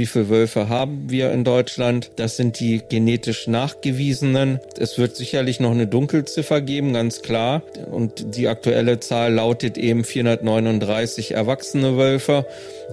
wie 0.00 0.06
viele 0.06 0.30
Wölfe 0.30 0.70
haben 0.70 1.10
wir 1.10 1.30
in 1.30 1.44
Deutschland. 1.44 2.12
Das 2.16 2.38
sind 2.38 2.58
die 2.58 2.80
genetisch 2.88 3.46
nachgewiesenen. 3.48 4.58
Es 4.78 4.96
wird 4.96 5.14
sicherlich 5.14 5.60
noch 5.60 5.72
eine 5.72 5.86
Dunkelziffer 5.86 6.62
geben, 6.62 6.94
ganz 6.94 7.20
klar. 7.20 7.60
Und 7.90 8.34
die 8.34 8.48
aktuelle 8.48 8.98
Zahl 8.98 9.34
lautet 9.34 9.76
eben 9.76 10.02
439 10.02 11.32
erwachsene 11.32 11.98
Wölfe 11.98 12.46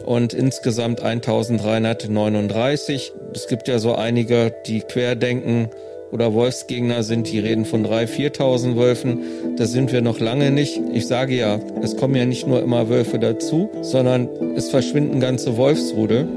und 0.05 0.33
insgesamt 0.33 1.01
1339. 1.01 3.13
Es 3.33 3.47
gibt 3.47 3.69
ja 3.69 3.79
so 3.79 3.95
einige, 3.95 4.53
die 4.65 4.81
querdenken 4.81 5.69
oder 6.11 6.33
Wolfsgegner 6.33 7.03
sind, 7.03 7.31
die 7.31 7.39
reden 7.39 7.65
von 7.65 7.85
3.000, 7.85 8.37
4.000 8.37 8.75
Wölfen. 8.75 9.19
Das 9.57 9.71
sind 9.71 9.91
wir 9.91 10.01
noch 10.01 10.19
lange 10.19 10.51
nicht. 10.51 10.79
Ich 10.93 11.07
sage 11.07 11.35
ja, 11.35 11.59
es 11.81 11.97
kommen 11.97 12.15
ja 12.15 12.25
nicht 12.25 12.47
nur 12.47 12.61
immer 12.61 12.89
Wölfe 12.89 13.19
dazu, 13.19 13.69
sondern 13.81 14.29
es 14.55 14.69
verschwinden 14.69 15.19
ganze 15.19 15.57
Wolfsrudel. 15.57 16.27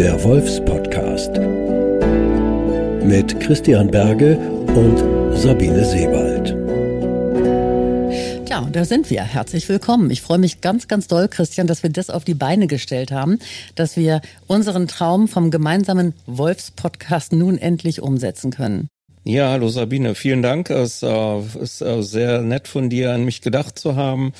Der 0.00 0.24
Wolfspodcast 0.24 1.32
mit 3.06 3.38
Christian 3.38 3.90
Berge 3.90 4.38
und 4.38 5.36
Sabine 5.36 5.84
Sebald. 5.84 6.56
Ja, 8.48 8.60
und 8.60 8.74
da 8.74 8.86
sind 8.86 9.10
wir. 9.10 9.22
Herzlich 9.22 9.68
willkommen. 9.68 10.10
Ich 10.10 10.22
freue 10.22 10.38
mich 10.38 10.62
ganz, 10.62 10.88
ganz 10.88 11.06
doll, 11.06 11.28
Christian, 11.28 11.66
dass 11.66 11.82
wir 11.82 11.90
das 11.90 12.08
auf 12.08 12.24
die 12.24 12.32
Beine 12.32 12.66
gestellt 12.66 13.12
haben, 13.12 13.40
dass 13.74 13.98
wir 13.98 14.22
unseren 14.46 14.88
Traum 14.88 15.28
vom 15.28 15.50
gemeinsamen 15.50 16.14
Wolfs-Podcast 16.24 17.34
nun 17.34 17.58
endlich 17.58 18.00
umsetzen 18.00 18.52
können. 18.52 18.88
Ja, 19.24 19.50
hallo 19.50 19.68
Sabine, 19.68 20.14
vielen 20.14 20.40
Dank. 20.40 20.70
Es 20.70 21.02
äh, 21.02 21.40
ist 21.60 21.82
äh, 21.82 22.02
sehr 22.02 22.40
nett 22.40 22.68
von 22.68 22.88
dir, 22.88 23.12
an 23.12 23.26
mich 23.26 23.42
gedacht 23.42 23.78
zu 23.78 23.96
haben. 23.96 24.32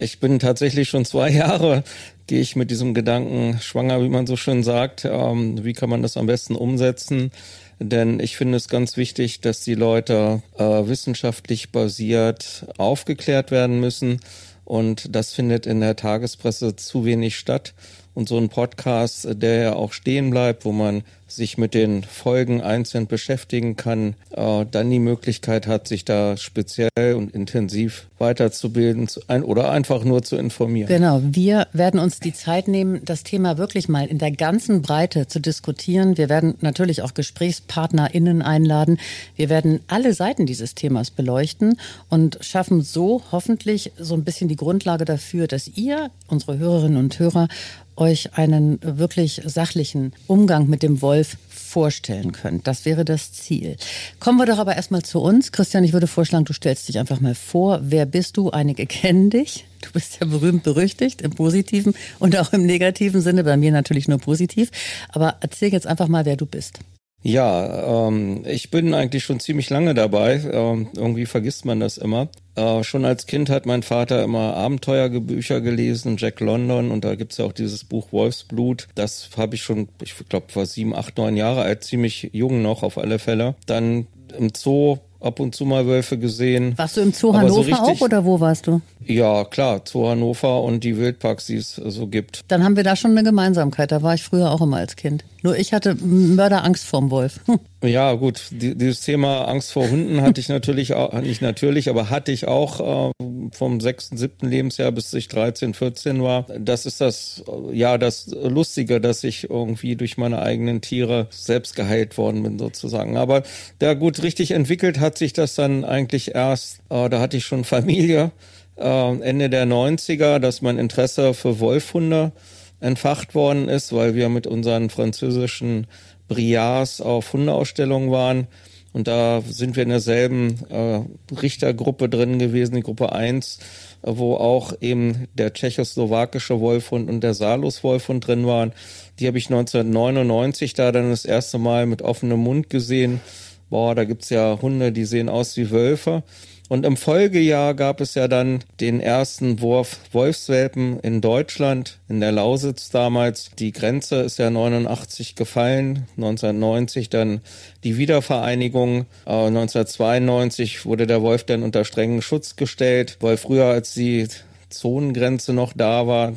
Ich 0.00 0.18
bin 0.18 0.40
tatsächlich 0.40 0.88
schon 0.88 1.04
zwei 1.04 1.30
Jahre, 1.30 1.84
gehe 2.26 2.40
ich 2.40 2.56
mit 2.56 2.70
diesem 2.70 2.94
Gedanken 2.94 3.58
schwanger, 3.60 4.02
wie 4.02 4.08
man 4.08 4.26
so 4.26 4.36
schön 4.36 4.62
sagt. 4.62 5.04
Ähm, 5.04 5.64
wie 5.64 5.72
kann 5.72 5.90
man 5.90 6.02
das 6.02 6.16
am 6.16 6.26
besten 6.26 6.54
umsetzen? 6.54 7.30
Denn 7.78 8.20
ich 8.20 8.36
finde 8.36 8.56
es 8.56 8.68
ganz 8.68 8.96
wichtig, 8.96 9.40
dass 9.40 9.60
die 9.60 9.74
Leute 9.74 10.42
äh, 10.56 10.64
wissenschaftlich 10.64 11.70
basiert 11.70 12.66
aufgeklärt 12.78 13.50
werden 13.50 13.80
müssen. 13.80 14.20
Und 14.64 15.14
das 15.14 15.32
findet 15.32 15.66
in 15.66 15.80
der 15.80 15.94
Tagespresse 15.94 16.74
zu 16.74 17.04
wenig 17.04 17.36
statt. 17.36 17.74
Und 18.14 18.28
so 18.28 18.38
ein 18.38 18.48
Podcast, 18.48 19.28
der 19.30 19.62
ja 19.62 19.72
auch 19.74 19.92
stehen 19.92 20.30
bleibt, 20.30 20.64
wo 20.64 20.72
man 20.72 21.02
sich 21.28 21.58
mit 21.58 21.74
den 21.74 22.04
Folgen 22.04 22.60
einzeln 22.60 23.06
beschäftigen 23.06 23.76
kann, 23.76 24.14
äh, 24.30 24.64
dann 24.70 24.90
die 24.90 25.00
Möglichkeit 25.00 25.66
hat, 25.66 25.88
sich 25.88 26.04
da 26.04 26.36
speziell 26.36 26.88
und 26.96 27.34
intensiv 27.34 28.06
weiterzubilden 28.18 29.08
ein, 29.26 29.42
oder 29.42 29.70
einfach 29.70 30.04
nur 30.04 30.22
zu 30.22 30.36
informieren. 30.36 30.88
Genau, 30.88 31.20
wir 31.22 31.66
werden 31.72 32.00
uns 32.00 32.20
die 32.20 32.32
Zeit 32.32 32.68
nehmen, 32.68 33.04
das 33.04 33.24
Thema 33.24 33.58
wirklich 33.58 33.88
mal 33.88 34.06
in 34.06 34.18
der 34.18 34.30
ganzen 34.30 34.82
Breite 34.82 35.26
zu 35.26 35.40
diskutieren. 35.40 36.16
Wir 36.16 36.28
werden 36.28 36.54
natürlich 36.60 37.02
auch 37.02 37.12
GesprächspartnerInnen 37.12 38.42
einladen. 38.42 38.98
Wir 39.34 39.48
werden 39.48 39.80
alle 39.88 40.14
Seiten 40.14 40.46
dieses 40.46 40.74
Themas 40.74 41.10
beleuchten 41.10 41.78
und 42.08 42.38
schaffen 42.40 42.82
so 42.82 43.22
hoffentlich 43.32 43.92
so 43.98 44.14
ein 44.14 44.24
bisschen 44.24 44.48
die 44.48 44.56
Grundlage 44.56 45.04
dafür, 45.04 45.46
dass 45.46 45.68
ihr, 45.68 46.10
unsere 46.28 46.58
Hörerinnen 46.58 46.98
und 46.98 47.18
Hörer, 47.18 47.48
euch 47.96 48.34
einen 48.34 48.78
wirklich 48.82 49.42
sachlichen 49.44 50.12
Umgang 50.26 50.68
mit 50.68 50.82
dem 50.82 51.00
Wolf 51.02 51.15
vorstellen 51.24 52.32
könnt. 52.32 52.66
Das 52.66 52.84
wäre 52.84 53.04
das 53.04 53.32
Ziel. 53.32 53.76
Kommen 54.20 54.38
wir 54.38 54.46
doch 54.46 54.58
aber 54.58 54.76
erstmal 54.76 55.02
zu 55.02 55.20
uns. 55.20 55.52
Christian, 55.52 55.84
ich 55.84 55.92
würde 55.92 56.06
vorschlagen, 56.06 56.44
du 56.44 56.52
stellst 56.52 56.88
dich 56.88 56.98
einfach 56.98 57.20
mal 57.20 57.34
vor. 57.34 57.80
Wer 57.82 58.06
bist 58.06 58.36
du? 58.36 58.50
Einige 58.50 58.86
kennen 58.86 59.30
dich. 59.30 59.66
Du 59.82 59.92
bist 59.92 60.18
ja 60.20 60.26
berühmt 60.26 60.62
berüchtigt 60.62 61.22
im 61.22 61.32
positiven 61.32 61.94
und 62.18 62.36
auch 62.36 62.52
im 62.52 62.64
negativen 62.64 63.20
Sinne. 63.20 63.44
Bei 63.44 63.56
mir 63.56 63.72
natürlich 63.72 64.08
nur 64.08 64.18
positiv. 64.18 64.70
Aber 65.10 65.36
erzähl 65.40 65.72
jetzt 65.72 65.86
einfach 65.86 66.08
mal, 66.08 66.24
wer 66.24 66.36
du 66.36 66.46
bist. 66.46 66.80
Ja, 67.22 68.06
ähm, 68.08 68.42
ich 68.46 68.70
bin 68.70 68.94
eigentlich 68.94 69.24
schon 69.24 69.40
ziemlich 69.40 69.68
lange 69.70 69.94
dabei. 69.94 70.40
Ähm, 70.52 70.88
irgendwie 70.96 71.26
vergisst 71.26 71.64
man 71.64 71.80
das 71.80 71.98
immer. 71.98 72.28
Äh, 72.54 72.84
schon 72.84 73.04
als 73.04 73.26
Kind 73.26 73.50
hat 73.50 73.66
mein 73.66 73.82
Vater 73.82 74.22
immer 74.22 74.54
Abenteuerbücher 74.54 75.60
gelesen, 75.60 76.16
Jack 76.18 76.40
London, 76.40 76.90
und 76.90 77.04
da 77.04 77.14
gibt's 77.16 77.38
ja 77.38 77.44
auch 77.44 77.52
dieses 77.52 77.84
Buch 77.84 78.12
Wolfsblut. 78.12 78.88
Das 78.94 79.28
habe 79.36 79.56
ich 79.56 79.62
schon, 79.62 79.88
ich 80.02 80.14
glaube, 80.28 80.46
war 80.54 80.66
sieben, 80.66 80.94
acht, 80.94 81.18
neun 81.18 81.36
Jahre 81.36 81.62
alt, 81.62 81.84
ziemlich 81.84 82.30
jung 82.32 82.62
noch 82.62 82.82
auf 82.82 82.96
alle 82.96 83.18
Fälle. 83.18 83.56
Dann 83.66 84.06
im 84.38 84.50
Zoo 84.54 84.98
ab 85.20 85.40
und 85.40 85.54
zu 85.54 85.64
mal 85.64 85.86
Wölfe 85.86 86.18
gesehen. 86.18 86.74
Warst 86.76 86.96
du 86.96 87.00
im 87.00 87.12
Zoo 87.12 87.34
Hannover 87.34 87.54
so 87.54 87.60
richtig, 87.62 87.78
auch 87.78 88.00
oder 88.00 88.24
wo 88.24 88.40
warst 88.40 88.66
du? 88.66 88.80
Ja, 89.04 89.44
klar, 89.44 89.82
Zoo 89.84 90.08
Hannover 90.08 90.62
und 90.62 90.84
die 90.84 90.96
Wildparks, 90.96 91.46
die 91.46 91.56
es 91.56 91.74
so 91.74 92.06
gibt. 92.06 92.40
Dann 92.48 92.64
haben 92.64 92.76
wir 92.76 92.84
da 92.84 92.96
schon 92.96 93.12
eine 93.12 93.22
Gemeinsamkeit. 93.22 93.92
Da 93.92 94.02
war 94.02 94.14
ich 94.14 94.22
früher 94.22 94.50
auch 94.50 94.60
immer 94.60 94.78
als 94.78 94.96
Kind. 94.96 95.24
Nur 95.46 95.56
ich 95.56 95.72
hatte 95.72 95.94
Mörderangst 95.94 96.84
vorm 96.84 97.12
Wolf. 97.12 97.38
Ja, 97.84 98.14
gut, 98.14 98.46
die, 98.50 98.74
dieses 98.74 99.02
Thema 99.02 99.44
Angst 99.44 99.70
vor 99.70 99.88
Hunden 99.88 100.20
hatte 100.20 100.40
ich 100.40 100.48
natürlich 100.48 100.94
auch, 100.94 101.12
nicht 101.20 101.40
natürlich, 101.40 101.88
aber 101.88 102.10
hatte 102.10 102.32
ich 102.32 102.48
auch 102.48 103.12
äh, 103.12 103.12
vom 103.52 103.80
sechsten, 103.80 104.16
siebten 104.16 104.48
Lebensjahr 104.48 104.90
bis 104.90 105.12
ich 105.12 105.28
13, 105.28 105.72
14 105.72 106.20
war. 106.20 106.46
Das 106.58 106.84
ist 106.84 107.00
das, 107.00 107.44
ja, 107.70 107.96
das 107.96 108.26
Lustige, 108.26 109.00
dass 109.00 109.22
ich 109.22 109.50
irgendwie 109.50 109.94
durch 109.94 110.16
meine 110.16 110.42
eigenen 110.42 110.80
Tiere 110.80 111.28
selbst 111.30 111.76
geheilt 111.76 112.18
worden 112.18 112.42
bin, 112.42 112.58
sozusagen. 112.58 113.16
Aber 113.16 113.44
da 113.78 113.94
gut, 113.94 114.20
richtig 114.20 114.50
entwickelt 114.50 114.98
hat 114.98 115.16
sich 115.16 115.32
das 115.32 115.54
dann 115.54 115.84
eigentlich 115.84 116.34
erst, 116.34 116.80
äh, 116.88 117.08
da 117.08 117.20
hatte 117.20 117.36
ich 117.36 117.44
schon 117.44 117.62
Familie, 117.62 118.32
äh, 118.76 119.20
Ende 119.20 119.48
der 119.48 119.66
90er, 119.66 120.40
dass 120.40 120.60
mein 120.60 120.78
Interesse 120.78 121.34
für 121.34 121.60
Wolfhunde 121.60 122.32
entfacht 122.80 123.34
worden 123.34 123.68
ist, 123.68 123.92
weil 123.92 124.14
wir 124.14 124.28
mit 124.28 124.46
unseren 124.46 124.90
französischen 124.90 125.86
Briards 126.28 127.00
auf 127.00 127.32
Hundeausstellungen 127.32 128.10
waren. 128.10 128.46
Und 128.92 129.08
da 129.08 129.42
sind 129.46 129.76
wir 129.76 129.82
in 129.82 129.90
derselben 129.90 130.58
äh, 130.70 131.02
Richtergruppe 131.34 132.08
drin 132.08 132.38
gewesen, 132.38 132.76
die 132.76 132.82
Gruppe 132.82 133.12
1, 133.12 133.58
wo 134.00 134.36
auch 134.36 134.72
eben 134.80 135.28
der 135.34 135.52
tschechoslowakische 135.52 136.60
Wolfhund 136.60 137.10
und 137.10 137.20
der 137.20 137.34
Salus-Wolfhund 137.34 138.26
drin 138.26 138.46
waren. 138.46 138.72
Die 139.18 139.26
habe 139.26 139.36
ich 139.36 139.48
1999 139.50 140.72
da 140.72 140.92
dann 140.92 141.10
das 141.10 141.26
erste 141.26 141.58
Mal 141.58 141.84
mit 141.84 142.00
offenem 142.00 142.40
Mund 142.40 142.70
gesehen. 142.70 143.20
Boah, 143.68 143.94
da 143.94 144.04
gibt's 144.04 144.30
ja 144.30 144.58
Hunde, 144.62 144.92
die 144.92 145.04
sehen 145.04 145.28
aus 145.28 145.58
wie 145.58 145.70
Wölfe. 145.70 146.22
Und 146.68 146.84
im 146.84 146.96
Folgejahr 146.96 147.74
gab 147.74 148.00
es 148.00 148.14
ja 148.14 148.26
dann 148.26 148.64
den 148.80 149.00
ersten 149.00 149.60
Wurf 149.60 150.00
Wolfswelpen 150.10 150.98
in 151.00 151.20
Deutschland, 151.20 151.98
in 152.08 152.20
der 152.20 152.32
Lausitz 152.32 152.90
damals. 152.90 153.50
Die 153.56 153.70
Grenze 153.70 154.16
ist 154.16 154.38
ja 154.38 154.50
89 154.50 155.36
gefallen, 155.36 156.06
1990 156.16 157.08
dann 157.08 157.40
die 157.84 157.98
Wiedervereinigung. 157.98 159.06
Äh, 159.26 159.46
1992 159.46 160.86
wurde 160.86 161.06
der 161.06 161.22
Wolf 161.22 161.44
dann 161.44 161.62
unter 161.62 161.84
strengen 161.84 162.20
Schutz 162.20 162.56
gestellt, 162.56 163.18
weil 163.20 163.36
früher 163.36 163.66
als 163.66 163.94
die 163.94 164.26
Zonengrenze 164.68 165.52
noch 165.52 165.72
da 165.72 166.08
war, 166.08 166.32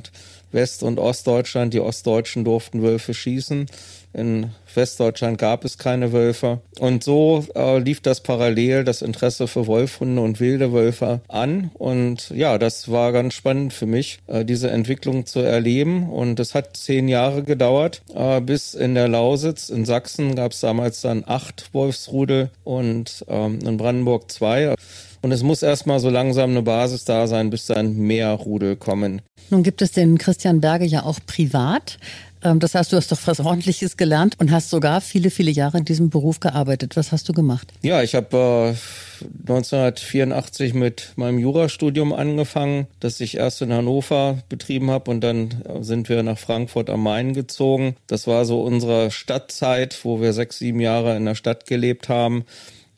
West- 0.51 0.84
und 0.84 1.00
Ostdeutschland, 1.00 1.73
die 1.73 1.79
Ostdeutschen 1.79 2.44
durften 2.44 2.84
Wölfe 2.84 3.16
schießen. 3.16 3.66
In 4.13 4.51
Westdeutschland 4.75 5.38
gab 5.38 5.66
es 5.66 5.78
keine 5.78 6.12
Wölfe. 6.12 6.62
Und 6.80 7.03
so 7.03 7.46
äh, 7.56 7.80
lief 7.80 8.02
das 8.02 8.22
parallel, 8.22 8.84
das 8.84 9.02
Interesse 9.02 9.47
für 9.47 9.68
Wolfhunde 9.68 10.22
und 10.22 10.40
wilde 10.40 10.74
Wölfe 10.74 11.22
an. 11.28 11.72
Und 11.74 12.30
ja, 12.31 12.57
das 12.57 12.90
war 12.91 13.12
ganz 13.12 13.34
spannend 13.34 13.74
für 13.74 13.85
mich, 13.85 14.19
äh, 14.28 14.46
diese 14.46 14.69
Entwicklung 14.69 15.25
zu 15.25 15.40
erleben. 15.40 16.09
Und 16.09 16.40
es 16.40 16.56
hat 16.56 16.78
zehn 16.78 17.08
Jahre 17.08 17.44
gedauert, 17.44 18.02
äh, 18.13 18.41
bis 18.41 18.74
in 18.74 18.96
der 18.96 19.08
Lausitz, 19.08 19.69
in 19.69 19.85
Sachsen 19.85 20.35
gab 20.35 20.52
es 20.52 20.59
damals 20.59 21.02
dann 21.02 21.24
acht 21.25 21.74
Wolfsrudel 21.74 22.50
und 22.63 23.25
ähm, 23.28 23.59
in 23.66 23.78
Brandenburg 23.78 24.31
zwei. 24.31 24.75
Und 25.22 25.31
es 25.31 25.44
muss 25.44 25.63
erstmal 25.63 26.00
so 26.00 26.09
langsam 26.09 26.52
eine 26.52 26.62
Basis 26.62 27.03
da 27.03 27.28
sein, 27.28 27.50
bis 27.50 27.66
dann 27.66 27.97
mehr 27.97 28.31
Rudel 28.31 28.78
kommen. 28.78 29.22
Nun 29.50 29.63
gibt 29.63 29.81
es 29.81 29.91
den 29.91 30.18
Christian 30.18 30.62
Berge 30.62 30.85
ja 30.85 31.03
auch 31.03 31.19
privat. 31.25 31.97
Ähm, 32.44 32.59
das 32.59 32.76
heißt, 32.76 32.91
du 32.91 32.97
hast 32.97 33.12
doch 33.12 33.20
was 33.26 33.40
Ordentliches 33.40 33.97
gelernt 33.97 34.36
und 34.40 34.52
hast 34.52 34.70
sogar 34.70 35.02
viele, 35.02 35.30
viele 35.30 35.52
Jahre 35.52 35.78
in 35.78 35.86
diesem 35.86 36.09
Beruf 36.09 36.40
gearbeitet. 36.40 36.96
Was 36.96 37.12
hast 37.12 37.28
du 37.30 37.34
gemacht? 37.34 37.72
Ja, 37.82 38.02
ich 38.02 38.16
habe 38.16 38.76
äh, 38.76 39.26
1984 39.41 40.74
mit 40.74 41.14
meinem 41.16 41.40
Jurastudium 41.40 42.14
angefangen, 42.14 42.88
das 43.00 43.20
ich 43.20 43.38
erst 43.38 43.62
in 43.62 43.74
Hannover 43.74 44.40
betrieben 44.50 44.90
habe 44.91 45.12
und 45.12 45.22
dann 45.22 45.62
äh, 45.66 45.84
sind 45.84 46.09
wir 46.09 46.24
nach 46.24 46.38
Frankfurt 46.38 46.90
am 46.90 47.03
Main 47.03 47.34
gezogen. 47.34 47.96
Das 48.08 48.28
war 48.28 48.46
so 48.46 48.62
unsere 48.62 49.12
Stadtzeit, 49.12 50.00
wo 50.03 50.22
wir 50.22 50.34
sechs, 50.34 50.59
sieben 50.59 50.80
Jahre 50.80 51.16
in 51.18 51.26
der 51.26 51.36
Stadt 51.36 51.66
gelebt 51.66 52.09
haben. 52.09 52.46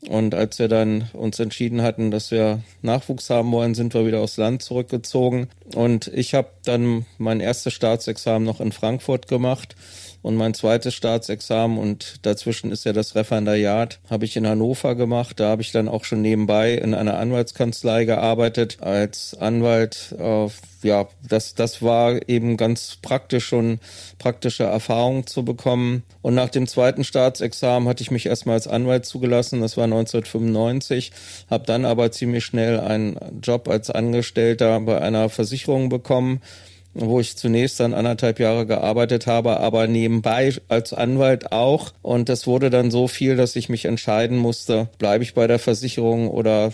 Und 0.07 0.33
als 0.33 0.57
wir 0.57 0.67
dann 0.67 1.09
uns 1.13 1.39
entschieden 1.39 1.83
hatten, 1.83 2.09
dass 2.09 2.31
wir 2.31 2.63
Nachwuchs 2.81 3.29
haben 3.29 3.51
wollen, 3.51 3.75
sind 3.75 3.93
wir 3.93 4.05
wieder 4.05 4.21
aufs 4.21 4.37
Land 4.37 4.63
zurückgezogen. 4.63 5.47
Und 5.75 6.07
ich 6.07 6.33
habe 6.33 6.49
dann 6.65 7.05
mein 7.19 7.39
erstes 7.39 7.73
Staatsexamen 7.73 8.45
noch 8.45 8.61
in 8.61 8.71
Frankfurt 8.71 9.27
gemacht 9.27 9.75
und 10.21 10.35
mein 10.35 10.53
zweites 10.53 10.93
Staatsexamen 10.93 11.77
und 11.77 12.25
dazwischen 12.25 12.71
ist 12.71 12.85
ja 12.85 12.93
das 12.93 13.15
Referendariat, 13.15 13.99
habe 14.09 14.25
ich 14.25 14.37
in 14.37 14.47
Hannover 14.47 14.95
gemacht. 14.95 15.39
Da 15.39 15.49
habe 15.49 15.61
ich 15.61 15.71
dann 15.71 15.87
auch 15.87 16.05
schon 16.05 16.21
nebenbei 16.21 16.73
in 16.73 16.93
einer 16.93 17.17
Anwaltskanzlei 17.17 18.05
gearbeitet 18.05 18.77
als 18.81 19.35
Anwalt. 19.39 20.15
Äh, 20.17 20.47
ja, 20.83 21.07
das, 21.27 21.55
das 21.55 21.81
war 21.81 22.27
eben 22.27 22.57
ganz 22.57 22.97
praktisch 23.01 23.45
schon 23.45 23.79
praktische 24.19 24.63
Erfahrung 24.63 25.27
zu 25.27 25.43
bekommen. 25.43 26.03
Und 26.21 26.35
nach 26.35 26.49
dem 26.49 26.67
zweiten 26.67 27.03
Staatsexamen 27.03 27.87
hatte 27.87 28.03
ich 28.03 28.11
mich 28.11 28.25
erstmal 28.25 28.55
als 28.55 28.67
Anwalt 28.67 29.05
zugelassen. 29.05 29.61
Das 29.61 29.77
war 29.77 29.85
1995, 29.85 31.11
habe 31.49 31.65
dann 31.65 31.85
aber 31.85 32.11
ziemlich 32.11 32.45
schnell 32.45 32.79
einen 32.79 33.17
Job 33.41 33.67
als 33.67 33.89
Angestellter 33.89 34.79
bei 34.81 35.01
einer 35.01 35.29
Versicherung 35.29 35.89
bekommen 35.89 36.41
wo 36.93 37.19
ich 37.19 37.37
zunächst 37.37 37.79
dann 37.79 37.93
anderthalb 37.93 38.39
Jahre 38.39 38.65
gearbeitet 38.65 39.27
habe, 39.27 39.59
aber 39.59 39.87
nebenbei 39.87 40.53
als 40.67 40.93
Anwalt 40.93 41.51
auch. 41.51 41.93
Und 42.01 42.29
das 42.29 42.47
wurde 42.47 42.69
dann 42.69 42.91
so 42.91 43.07
viel, 43.07 43.35
dass 43.35 43.55
ich 43.55 43.69
mich 43.69 43.85
entscheiden 43.85 44.37
musste, 44.37 44.89
bleibe 44.97 45.23
ich 45.23 45.33
bei 45.33 45.47
der 45.47 45.59
Versicherung 45.59 46.29
oder 46.29 46.73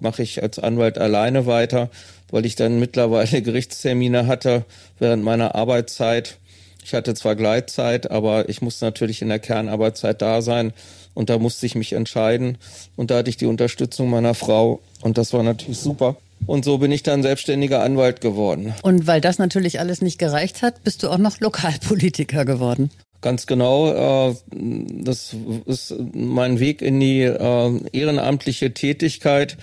mache 0.00 0.22
ich 0.22 0.42
als 0.42 0.58
Anwalt 0.58 0.98
alleine 0.98 1.46
weiter, 1.46 1.90
weil 2.30 2.46
ich 2.46 2.56
dann 2.56 2.80
mittlerweile 2.80 3.42
Gerichtstermine 3.42 4.26
hatte 4.26 4.64
während 4.98 5.22
meiner 5.22 5.54
Arbeitszeit. 5.54 6.38
Ich 6.84 6.94
hatte 6.94 7.12
zwar 7.14 7.36
Gleitzeit, 7.36 8.10
aber 8.10 8.48
ich 8.48 8.62
musste 8.62 8.86
natürlich 8.86 9.20
in 9.20 9.28
der 9.28 9.38
Kernarbeitszeit 9.38 10.22
da 10.22 10.40
sein 10.40 10.72
und 11.12 11.28
da 11.28 11.38
musste 11.38 11.66
ich 11.66 11.74
mich 11.74 11.92
entscheiden 11.92 12.56
und 12.96 13.10
da 13.10 13.18
hatte 13.18 13.30
ich 13.30 13.36
die 13.36 13.46
Unterstützung 13.46 14.08
meiner 14.08 14.34
Frau 14.34 14.80
und 15.02 15.18
das 15.18 15.32
war 15.32 15.42
natürlich 15.42 15.78
super. 15.78 16.16
Und 16.46 16.64
so 16.64 16.78
bin 16.78 16.92
ich 16.92 17.02
dann 17.02 17.22
selbstständiger 17.22 17.82
Anwalt 17.82 18.20
geworden. 18.20 18.74
Und 18.82 19.06
weil 19.06 19.20
das 19.20 19.38
natürlich 19.38 19.80
alles 19.80 20.00
nicht 20.00 20.18
gereicht 20.18 20.62
hat, 20.62 20.82
bist 20.84 21.02
du 21.02 21.10
auch 21.10 21.18
noch 21.18 21.40
Lokalpolitiker 21.40 22.44
geworden. 22.44 22.90
Ganz 23.20 23.46
genau. 23.46 24.30
Äh, 24.30 24.34
das 24.50 25.34
ist 25.66 25.94
mein 26.14 26.60
Weg 26.60 26.82
in 26.82 27.00
die 27.00 27.22
äh, 27.22 27.80
ehrenamtliche 27.92 28.72
Tätigkeit 28.72 29.56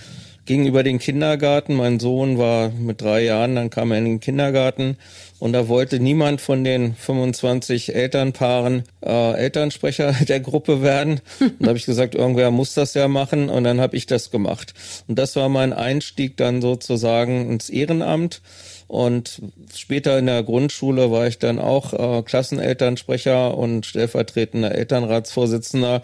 ging 0.46 0.66
über 0.66 0.82
den 0.82 0.98
Kindergarten. 0.98 1.74
Mein 1.74 2.00
Sohn 2.00 2.38
war 2.38 2.70
mit 2.70 3.02
drei 3.02 3.24
Jahren, 3.24 3.56
dann 3.56 3.70
kam 3.70 3.90
er 3.92 3.98
in 3.98 4.04
den 4.04 4.20
Kindergarten 4.20 4.96
und 5.38 5.52
da 5.52 5.68
wollte 5.68 6.00
niemand 6.00 6.40
von 6.40 6.64
den 6.64 6.94
25 6.94 7.94
Elternpaaren 7.94 8.84
äh, 9.04 9.32
Elternsprecher 9.34 10.12
der 10.28 10.40
Gruppe 10.40 10.82
werden. 10.82 11.20
Und 11.40 11.60
da 11.60 11.68
habe 11.68 11.78
ich 11.78 11.84
gesagt, 11.84 12.14
irgendwer 12.14 12.50
muss 12.50 12.74
das 12.74 12.94
ja 12.94 13.08
machen 13.08 13.50
und 13.50 13.64
dann 13.64 13.80
habe 13.80 13.96
ich 13.96 14.06
das 14.06 14.30
gemacht. 14.30 14.72
Und 15.08 15.18
das 15.18 15.36
war 15.36 15.48
mein 15.48 15.72
Einstieg 15.72 16.36
dann 16.36 16.62
sozusagen 16.62 17.50
ins 17.50 17.68
Ehrenamt. 17.68 18.40
Und 18.88 19.42
später 19.74 20.16
in 20.18 20.26
der 20.26 20.44
Grundschule 20.44 21.10
war 21.10 21.26
ich 21.26 21.38
dann 21.38 21.58
auch 21.58 21.92
äh, 21.92 22.22
Klassenelternsprecher 22.22 23.58
und 23.58 23.84
stellvertretender 23.84 24.72
Elternratsvorsitzender. 24.72 26.02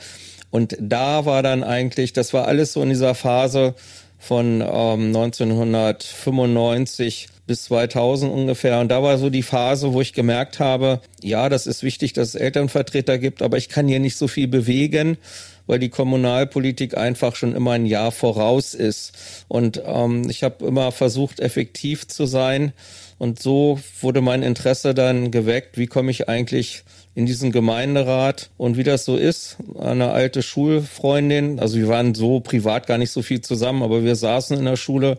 Und 0.50 0.77
da 0.81 1.25
war 1.25 1.43
dann 1.43 1.65
eigentlich, 1.65 2.12
das 2.12 2.35
war 2.35 2.47
alles 2.47 2.75
so 2.75 2.83
in 2.83 2.91
dieser 2.91 3.15
Phase, 3.15 3.75
von 4.23 4.61
ähm, 4.61 5.09
1995 5.09 7.29
bis 7.45 7.65
2000 7.65 8.33
ungefähr. 8.33 8.79
Und 8.79 8.89
da 8.89 9.03
war 9.03 9.19
so 9.19 9.31
die 9.31 9.43
Phase, 9.43 9.93
wo 9.93 10.01
ich 10.01 10.13
gemerkt 10.13 10.61
habe, 10.61 11.01
ja, 11.21 11.49
das 11.49 11.67
ist 11.67 11.83
wichtig, 11.83 12.13
dass 12.13 12.29
es 12.29 12.37
Elternvertreter 12.37 13.19
gibt, 13.19 13.43
aber 13.43 13.57
ich 13.57 13.69
kann 13.69 13.89
hier 13.89 13.99
nicht 13.99 14.17
so 14.17 14.29
viel 14.29 14.47
bewegen, 14.47 15.19
weil 15.67 15.81
die 15.81 15.89
Kommunalpolitik 15.89 16.97
einfach 16.97 17.35
schon 17.35 17.53
immer 17.53 17.73
ein 17.73 17.85
Jahr 17.85 18.13
voraus 18.13 18.75
ist. 18.75 19.45
Und 19.49 19.83
ähm, 19.85 20.31
ich 20.31 20.45
habe 20.45 20.67
immer 20.67 20.93
versucht, 20.93 21.41
effektiv 21.41 22.07
zu 22.07 22.27
sein. 22.27 22.73
Und 23.19 23.43
so 23.43 23.81
wurde 24.01 24.21
mein 24.21 24.45
Interesse 24.45 24.95
dann 24.95 25.33
geweckt, 25.33 25.79
wie 25.79 25.89
komme 25.89 26.13
ich 26.13 26.29
eigentlich 26.29 26.85
in 27.14 27.26
diesen 27.26 27.53
Gemeinderat. 27.53 28.50
Und 28.56 28.76
wie 28.76 28.85
das 28.85 29.05
so 29.05 29.17
ist, 29.17 29.59
eine 29.79 30.12
alte 30.12 30.43
Schulfreundin, 30.43 31.61
also 31.61 31.76
wir 31.76 31.88
waren 31.88 32.14
so 32.14 32.41
privat 32.41 32.87
gar 32.87 32.99
nicht 32.99 33.11
so 33.11 33.23
viel 33.23 33.41
zusammen, 33.41 33.82
aber 33.82 34.03
wir 34.03 34.17
saßen 34.17 34.59
in 34.59 34.64
der 34.64 34.76
Schule 34.76 35.19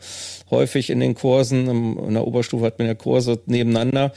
häufig 0.49 0.89
in 0.89 0.99
den 0.99 1.15
Kursen, 1.15 1.97
in 1.97 2.13
der 2.13 2.25
Oberstufe 2.25 2.65
hat 2.65 2.79
man 2.79 2.87
ja 2.87 2.95
Kurse 2.95 3.39
nebeneinander. 3.45 4.11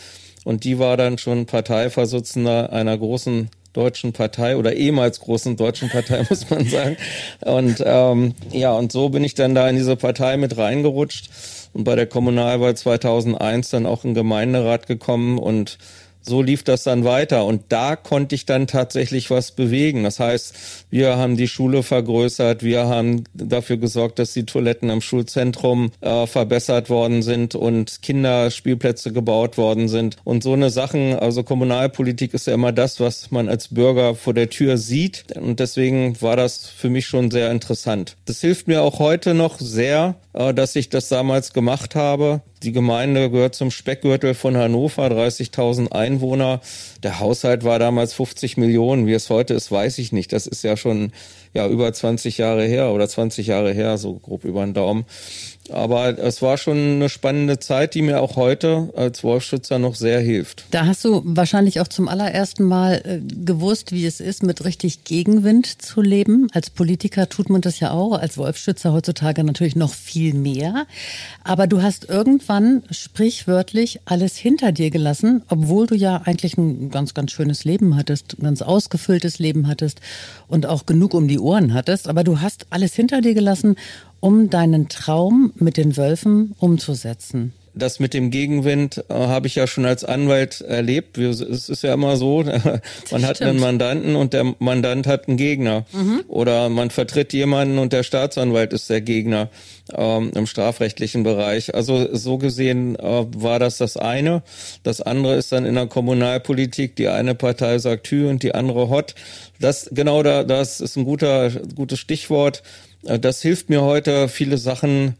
Und 0.44 0.62
die 0.62 0.78
war 0.78 0.96
dann 0.96 1.18
schon 1.18 1.46
Parteivorsitzender 1.46 2.72
einer 2.72 2.96
großen 2.96 3.50
deutschen 3.72 4.12
Partei 4.12 4.56
oder 4.56 4.74
ehemals 4.74 5.20
großen 5.20 5.56
deutschen 5.56 5.90
Partei, 5.90 6.24
muss 6.30 6.48
man 6.48 6.66
sagen. 6.66 6.96
Und 7.40 7.82
ähm, 7.84 8.34
ja, 8.52 8.72
und 8.72 8.90
so 8.90 9.10
bin 9.10 9.22
ich 9.22 9.34
dann 9.34 9.54
da 9.54 9.68
in 9.68 9.76
diese 9.76 9.96
Partei 9.96 10.36
mit 10.36 10.56
reingerutscht. 10.56 11.30
Und 11.72 11.84
bei 11.84 11.94
der 11.94 12.06
Kommunalwahl 12.06 12.74
2001 12.74 13.70
dann 13.70 13.84
auch 13.86 14.04
in 14.04 14.14
Gemeinderat 14.14 14.86
gekommen. 14.86 15.38
Und 15.38 15.78
so 16.28 16.42
lief 16.42 16.62
das 16.62 16.84
dann 16.84 17.04
weiter 17.04 17.44
und 17.44 17.62
da 17.68 17.96
konnte 17.96 18.34
ich 18.34 18.46
dann 18.46 18.66
tatsächlich 18.66 19.30
was 19.30 19.52
bewegen. 19.52 20.04
Das 20.04 20.20
heißt, 20.20 20.54
wir 20.90 21.16
haben 21.16 21.36
die 21.36 21.48
Schule 21.48 21.82
vergrößert, 21.82 22.62
wir 22.62 22.86
haben 22.86 23.24
dafür 23.34 23.76
gesorgt, 23.76 24.18
dass 24.18 24.32
die 24.32 24.44
Toiletten 24.44 24.90
am 24.90 25.00
Schulzentrum 25.00 25.90
äh, 26.00 26.26
verbessert 26.26 26.90
worden 26.90 27.22
sind 27.22 27.54
und 27.54 28.02
Kinderspielplätze 28.02 29.12
gebaut 29.12 29.56
worden 29.58 29.88
sind 29.88 30.16
und 30.24 30.42
so 30.42 30.52
eine 30.52 30.70
Sachen. 30.70 31.14
Also 31.14 31.42
Kommunalpolitik 31.42 32.34
ist 32.34 32.46
ja 32.46 32.54
immer 32.54 32.72
das, 32.72 33.00
was 33.00 33.30
man 33.30 33.48
als 33.48 33.68
Bürger 33.68 34.14
vor 34.14 34.34
der 34.34 34.50
Tür 34.50 34.78
sieht 34.78 35.24
und 35.36 35.60
deswegen 35.60 36.20
war 36.20 36.36
das 36.36 36.66
für 36.66 36.90
mich 36.90 37.06
schon 37.06 37.30
sehr 37.30 37.50
interessant. 37.50 38.16
Das 38.24 38.40
hilft 38.40 38.68
mir 38.68 38.82
auch 38.82 38.98
heute 38.98 39.34
noch 39.34 39.58
sehr, 39.60 40.16
äh, 40.32 40.52
dass 40.52 40.76
ich 40.76 40.88
das 40.88 41.08
damals 41.08 41.52
gemacht 41.52 41.94
habe. 41.94 42.42
Die 42.62 42.72
Gemeinde 42.72 43.30
gehört 43.30 43.54
zum 43.54 43.70
Speckgürtel 43.70 44.34
von 44.34 44.56
Hannover, 44.56 45.06
30.000 45.08 45.92
Einwohner. 45.92 46.60
Der 47.02 47.20
Haushalt 47.20 47.64
war 47.64 47.78
damals 47.78 48.14
50 48.14 48.56
Millionen. 48.56 49.06
Wie 49.06 49.12
es 49.12 49.28
heute 49.28 49.52
ist, 49.52 49.70
weiß 49.70 49.98
ich 49.98 50.10
nicht. 50.12 50.32
Das 50.32 50.46
ist 50.46 50.64
ja 50.64 50.76
schon 50.76 51.12
ja 51.52 51.68
über 51.68 51.92
20 51.92 52.38
Jahre 52.38 52.64
her 52.64 52.92
oder 52.92 53.08
20 53.08 53.46
Jahre 53.46 53.72
her, 53.72 53.98
so 53.98 54.14
grob 54.14 54.44
über 54.44 54.64
den 54.64 54.72
Daumen. 54.72 55.04
Aber 55.70 56.18
es 56.18 56.42
war 56.42 56.58
schon 56.58 56.76
eine 56.76 57.08
spannende 57.08 57.58
Zeit, 57.58 57.94
die 57.94 58.02
mir 58.02 58.20
auch 58.20 58.36
heute 58.36 58.90
als 58.96 59.24
Wolfschützer 59.24 59.78
noch 59.78 59.94
sehr 59.94 60.20
hilft. 60.20 60.64
Da 60.70 60.86
hast 60.86 61.04
du 61.04 61.22
wahrscheinlich 61.24 61.80
auch 61.80 61.88
zum 61.88 62.08
allerersten 62.08 62.64
Mal 62.64 63.02
äh, 63.04 63.20
gewusst, 63.44 63.92
wie 63.92 64.06
es 64.06 64.20
ist, 64.20 64.42
mit 64.42 64.64
richtig 64.64 65.04
Gegenwind 65.04 65.66
zu 65.82 66.00
leben. 66.00 66.48
Als 66.52 66.70
Politiker 66.70 67.28
tut 67.28 67.50
man 67.50 67.60
das 67.60 67.80
ja 67.80 67.90
auch, 67.90 68.12
als 68.18 68.38
Wolfschützer 68.38 68.92
heutzutage 68.92 69.42
natürlich 69.44 69.76
noch 69.76 69.92
viel 69.92 70.34
mehr. 70.34 70.86
Aber 71.42 71.66
du 71.66 71.82
hast 71.82 72.08
irgendwann 72.08 72.82
sprichwörtlich 72.90 74.00
alles 74.04 74.36
hinter 74.36 74.72
dir 74.72 74.90
gelassen, 74.90 75.42
obwohl 75.48 75.86
du 75.86 75.94
ja 75.94 76.22
eigentlich 76.24 76.56
ein 76.56 76.90
ganz, 76.90 77.14
ganz 77.14 77.32
schönes 77.32 77.64
Leben 77.64 77.96
hattest, 77.96 78.38
ein 78.38 78.44
ganz 78.44 78.62
ausgefülltes 78.62 79.38
Leben 79.38 79.66
hattest 79.68 80.00
und 80.48 80.66
auch 80.66 80.86
genug 80.86 81.14
um 81.14 81.28
die 81.28 81.38
Ohren 81.38 81.74
hattest. 81.74 82.08
Aber 82.08 82.24
du 82.24 82.40
hast 82.40 82.66
alles 82.70 82.94
hinter 82.94 83.20
dir 83.20 83.34
gelassen 83.34 83.76
um 84.20 84.50
deinen 84.50 84.88
Traum 84.88 85.52
mit 85.56 85.76
den 85.76 85.96
Wölfen 85.96 86.54
umzusetzen? 86.58 87.52
das 87.76 88.00
mit 88.00 88.14
dem 88.14 88.30
Gegenwind 88.30 89.04
äh, 89.08 89.14
habe 89.14 89.46
ich 89.46 89.54
ja 89.54 89.66
schon 89.66 89.84
als 89.84 90.02
Anwalt 90.02 90.62
erlebt. 90.62 91.18
Es 91.18 91.40
ist 91.40 91.82
ja 91.82 91.92
immer 91.92 92.16
so, 92.16 92.42
man 93.10 93.26
hat 93.26 93.42
einen 93.42 93.60
Mandanten 93.60 94.16
und 94.16 94.32
der 94.32 94.54
Mandant 94.58 95.06
hat 95.06 95.28
einen 95.28 95.36
Gegner. 95.36 95.84
Mhm. 95.92 96.24
Oder 96.26 96.70
man 96.70 96.90
vertritt 96.90 97.34
jemanden 97.34 97.78
und 97.78 97.92
der 97.92 98.02
Staatsanwalt 98.02 98.72
ist 98.72 98.88
der 98.88 99.02
Gegner 99.02 99.50
ähm, 99.94 100.32
im 100.34 100.46
strafrechtlichen 100.46 101.22
Bereich. 101.22 101.74
Also 101.74 102.14
so 102.16 102.38
gesehen 102.38 102.96
äh, 102.96 103.26
war 103.36 103.58
das 103.58 103.76
das 103.76 103.98
eine. 103.98 104.42
Das 104.82 105.02
andere 105.02 105.36
ist 105.36 105.52
dann 105.52 105.66
in 105.66 105.74
der 105.74 105.86
Kommunalpolitik, 105.86 106.96
die 106.96 107.08
eine 107.08 107.34
Partei 107.34 107.78
sagt 107.78 108.10
Hü 108.10 108.26
und 108.28 108.42
die 108.42 108.54
andere 108.54 108.88
Hot. 108.88 109.14
Das 109.60 109.90
genau 109.92 110.22
da, 110.22 110.44
das 110.44 110.80
ist 110.80 110.96
ein 110.96 111.04
guter, 111.04 111.50
gutes 111.74 111.98
Stichwort. 111.98 112.62
Äh, 113.06 113.18
das 113.18 113.42
hilft 113.42 113.70
mir 113.70 113.82
heute, 113.82 114.28
viele 114.28 114.58
Sachen 114.58 115.16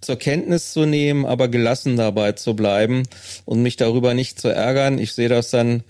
zur 0.00 0.16
Kenntnis 0.16 0.72
zu 0.72 0.86
nehmen, 0.86 1.26
aber 1.26 1.48
gelassen 1.48 1.96
dabei 1.96 2.32
zu 2.32 2.54
bleiben 2.54 3.02
und 3.44 3.62
mich 3.62 3.76
darüber 3.76 4.14
nicht 4.14 4.40
zu 4.40 4.48
ärgern. 4.48 4.98
Ich 4.98 5.12
sehe 5.12 5.28
das 5.28 5.50
dann 5.50 5.82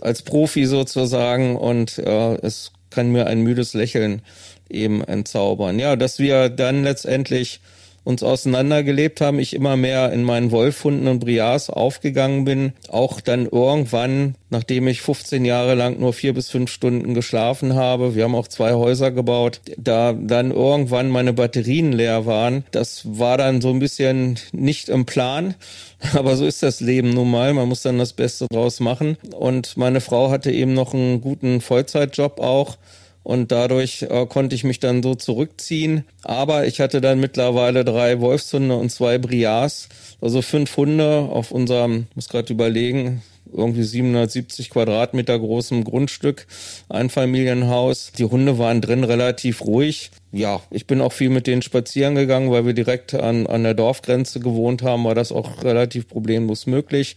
als 0.00 0.22
Profi 0.22 0.66
sozusagen 0.66 1.56
und 1.56 1.98
äh, 1.98 2.34
es 2.36 2.72
kann 2.90 3.10
mir 3.10 3.26
ein 3.26 3.40
müdes 3.40 3.74
Lächeln 3.74 4.22
eben 4.68 5.02
entzaubern. 5.02 5.78
Ja, 5.78 5.96
dass 5.96 6.18
wir 6.18 6.48
dann 6.48 6.84
letztendlich 6.84 7.60
uns 8.06 8.22
auseinandergelebt 8.22 9.20
haben, 9.20 9.40
ich 9.40 9.52
immer 9.52 9.76
mehr 9.76 10.12
in 10.12 10.22
meinen 10.22 10.52
Wolfhunden 10.52 11.08
und 11.08 11.18
Briars 11.18 11.70
aufgegangen 11.70 12.44
bin, 12.44 12.72
auch 12.88 13.20
dann 13.20 13.46
irgendwann, 13.46 14.36
nachdem 14.48 14.86
ich 14.86 15.02
15 15.02 15.44
Jahre 15.44 15.74
lang 15.74 15.98
nur 15.98 16.12
vier 16.12 16.32
bis 16.32 16.48
fünf 16.48 16.70
Stunden 16.70 17.14
geschlafen 17.14 17.74
habe, 17.74 18.14
wir 18.14 18.22
haben 18.22 18.36
auch 18.36 18.46
zwei 18.46 18.74
Häuser 18.74 19.10
gebaut, 19.10 19.60
da 19.76 20.12
dann 20.12 20.52
irgendwann 20.52 21.08
meine 21.10 21.32
Batterien 21.32 21.92
leer 21.92 22.26
waren, 22.26 22.64
das 22.70 23.02
war 23.04 23.38
dann 23.38 23.60
so 23.60 23.70
ein 23.70 23.80
bisschen 23.80 24.38
nicht 24.52 24.88
im 24.88 25.04
Plan, 25.04 25.56
aber 26.14 26.36
so 26.36 26.46
ist 26.46 26.62
das 26.62 26.80
Leben 26.80 27.10
nun 27.10 27.30
mal. 27.30 27.54
Man 27.54 27.68
muss 27.68 27.82
dann 27.82 27.98
das 27.98 28.12
Beste 28.12 28.46
draus 28.50 28.80
machen. 28.80 29.16
Und 29.34 29.76
meine 29.76 30.00
Frau 30.00 30.30
hatte 30.30 30.52
eben 30.52 30.74
noch 30.74 30.94
einen 30.94 31.20
guten 31.20 31.60
Vollzeitjob 31.60 32.38
auch 32.40 32.76
und 33.26 33.50
dadurch 33.50 34.02
äh, 34.02 34.24
konnte 34.26 34.54
ich 34.54 34.62
mich 34.62 34.78
dann 34.78 35.02
so 35.02 35.16
zurückziehen. 35.16 36.04
Aber 36.22 36.68
ich 36.68 36.78
hatte 36.78 37.00
dann 37.00 37.18
mittlerweile 37.18 37.84
drei 37.84 38.20
Wolfshunde 38.20 38.76
und 38.76 38.90
zwei 38.90 39.18
Briars, 39.18 39.88
also 40.20 40.42
fünf 40.42 40.76
Hunde 40.76 41.28
auf 41.28 41.50
unserem, 41.50 42.06
muss 42.14 42.28
gerade 42.28 42.52
überlegen, 42.52 43.22
irgendwie 43.52 43.82
770 43.82 44.70
Quadratmeter 44.70 45.36
großem 45.36 45.82
Grundstück, 45.82 46.46
Einfamilienhaus. 46.88 48.12
Die 48.16 48.24
Hunde 48.26 48.58
waren 48.58 48.80
drin 48.80 49.02
relativ 49.02 49.60
ruhig. 49.62 50.12
Ja, 50.30 50.60
ich 50.70 50.86
bin 50.86 51.00
auch 51.00 51.12
viel 51.12 51.30
mit 51.30 51.48
denen 51.48 51.62
spazieren 51.62 52.14
gegangen, 52.14 52.52
weil 52.52 52.64
wir 52.64 52.74
direkt 52.74 53.12
an, 53.12 53.48
an 53.48 53.64
der 53.64 53.74
Dorfgrenze 53.74 54.38
gewohnt 54.38 54.84
haben, 54.84 55.02
war 55.02 55.16
das 55.16 55.32
auch 55.32 55.64
relativ 55.64 56.06
problemlos 56.06 56.66
möglich. 56.66 57.16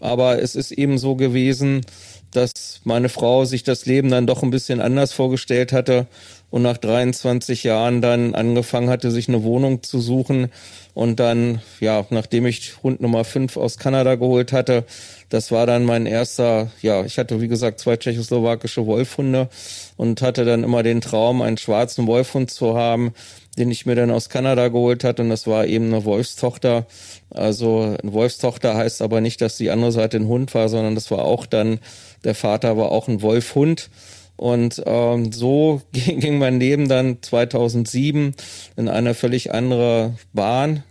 Aber 0.00 0.42
es 0.42 0.54
ist 0.54 0.72
eben 0.72 0.98
so 0.98 1.14
gewesen, 1.14 1.80
dass 2.36 2.52
meine 2.84 3.08
Frau 3.08 3.44
sich 3.44 3.62
das 3.62 3.86
Leben 3.86 4.10
dann 4.10 4.26
doch 4.26 4.42
ein 4.42 4.50
bisschen 4.50 4.80
anders 4.80 5.12
vorgestellt 5.12 5.72
hatte 5.72 6.06
und 6.50 6.62
nach 6.62 6.76
23 6.76 7.64
Jahren 7.64 8.00
dann 8.02 8.34
angefangen 8.34 8.88
hatte, 8.88 9.10
sich 9.10 9.28
eine 9.28 9.42
Wohnung 9.42 9.82
zu 9.82 10.00
suchen. 10.00 10.52
Und 10.94 11.18
dann, 11.18 11.60
ja, 11.80 12.06
nachdem 12.10 12.46
ich 12.46 12.82
Hund 12.82 13.00
Nummer 13.00 13.24
5 13.24 13.56
aus 13.56 13.78
Kanada 13.78 14.14
geholt 14.14 14.52
hatte, 14.52 14.84
das 15.28 15.50
war 15.50 15.66
dann 15.66 15.84
mein 15.84 16.06
erster, 16.06 16.70
ja, 16.82 17.04
ich 17.04 17.18
hatte 17.18 17.40
wie 17.40 17.48
gesagt 17.48 17.80
zwei 17.80 17.96
tschechoslowakische 17.96 18.86
Wolfhunde 18.86 19.48
und 19.96 20.22
hatte 20.22 20.44
dann 20.44 20.62
immer 20.62 20.82
den 20.82 21.00
Traum, 21.00 21.42
einen 21.42 21.58
schwarzen 21.58 22.06
Wolfhund 22.06 22.50
zu 22.50 22.76
haben, 22.76 23.12
den 23.58 23.70
ich 23.70 23.86
mir 23.86 23.94
dann 23.94 24.10
aus 24.10 24.28
Kanada 24.28 24.68
geholt 24.68 25.04
hatte 25.04 25.22
und 25.22 25.30
das 25.30 25.46
war 25.46 25.66
eben 25.66 25.86
eine 25.86 26.04
Wolfstochter. 26.04 26.86
Also 27.30 27.96
eine 28.02 28.12
Wolfstochter 28.12 28.76
heißt 28.76 29.02
aber 29.02 29.20
nicht, 29.20 29.40
dass 29.40 29.56
die 29.56 29.70
andere 29.70 29.92
Seite 29.92 30.18
ein 30.18 30.28
Hund 30.28 30.54
war, 30.54 30.68
sondern 30.68 30.94
das 30.94 31.10
war 31.10 31.24
auch 31.24 31.46
dann, 31.46 31.80
der 32.24 32.34
Vater 32.34 32.76
war 32.76 32.92
auch 32.92 33.08
ein 33.08 33.22
Wolfhund. 33.22 33.90
Und 34.36 34.82
ähm, 34.84 35.32
so 35.32 35.80
ging 35.92 36.38
mein 36.38 36.60
Leben 36.60 36.88
dann 36.88 37.18
2007 37.22 38.34
in 38.76 38.88
eine 38.88 39.14
völlig 39.14 39.52
andere 39.52 40.14
Bahn. 40.32 40.82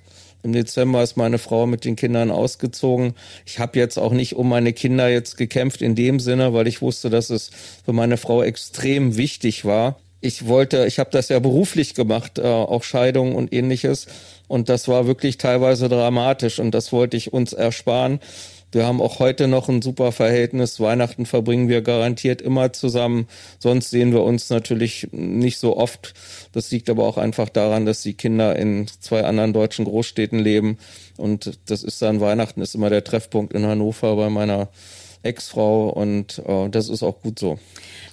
Im 0.42 0.54
Dezember 0.54 1.02
ist 1.02 1.18
meine 1.18 1.40
Frau 1.40 1.66
mit 1.66 1.86
den 1.86 1.96
Kindern 1.96 2.30
ausgezogen. 2.30 3.16
Ich 3.48 3.58
habe 3.58 3.80
jetzt 3.80 3.98
auch 3.98 4.12
nicht 4.12 4.36
um 4.36 4.48
meine 4.48 4.74
Kinder 4.74 5.10
jetzt 5.10 5.38
gekämpft 5.38 5.82
in 5.82 5.96
dem 5.96 6.20
Sinne, 6.20 6.54
weil 6.54 6.68
ich 6.68 6.84
wusste, 6.84 7.10
dass 7.10 7.32
es 7.32 7.50
für 7.84 7.94
meine 7.94 8.18
Frau 8.18 8.44
extrem 8.44 9.18
wichtig 9.18 9.66
war. 9.66 10.00
Ich 10.26 10.48
wollte, 10.48 10.88
ich 10.88 10.98
habe 10.98 11.12
das 11.12 11.30
ja 11.30 11.38
beruflich 11.38 11.94
gemacht, 11.94 12.40
äh, 12.40 12.48
auch 12.48 12.82
Scheidung 12.82 13.36
und 13.36 13.54
ähnliches. 13.54 14.08
Und 14.48 14.70
das 14.70 14.88
war 14.88 15.06
wirklich 15.06 15.38
teilweise 15.38 15.88
dramatisch 15.88 16.58
und 16.58 16.72
das 16.72 16.92
wollte 16.92 17.16
ich 17.16 17.32
uns 17.32 17.54
ersparen. 17.54 18.20
Wir 18.72 18.88
haben 18.88 19.04
auch 19.04 19.20
heute 19.20 19.48
noch 19.48 19.70
ein 19.70 19.84
super 19.84 20.12
Verhältnis. 20.12 20.80
Weihnachten 20.80 21.28
verbringen 21.28 21.70
wir 21.70 21.84
garantiert 21.84 22.42
immer 22.42 22.74
zusammen. 22.74 23.28
Sonst 23.60 23.92
sehen 23.92 24.14
wir 24.14 24.24
uns 24.24 24.50
natürlich 24.50 25.10
nicht 25.12 25.60
so 25.60 25.78
oft. 25.78 26.16
Das 26.54 26.72
liegt 26.72 26.90
aber 26.90 27.04
auch 27.04 27.18
einfach 27.20 27.50
daran, 27.50 27.86
dass 27.86 28.02
die 28.02 28.16
Kinder 28.16 28.56
in 28.56 28.88
zwei 29.00 29.26
anderen 29.26 29.54
deutschen 29.54 29.86
Großstädten 29.86 30.40
leben. 30.40 30.80
Und 31.18 31.60
das 31.68 31.84
ist 31.84 32.02
dann 32.02 32.20
Weihnachten 32.20 32.62
ist 32.62 32.74
immer 32.74 32.90
der 32.90 33.04
Treffpunkt 33.04 33.54
in 33.54 33.64
Hannover 33.68 34.16
bei 34.16 34.32
meiner 34.32 34.70
Ex-Frau 35.22 35.90
und 35.90 36.42
äh, 36.46 36.70
das 36.70 36.90
ist 36.90 37.04
auch 37.04 37.22
gut 37.22 37.40
so. 37.40 37.60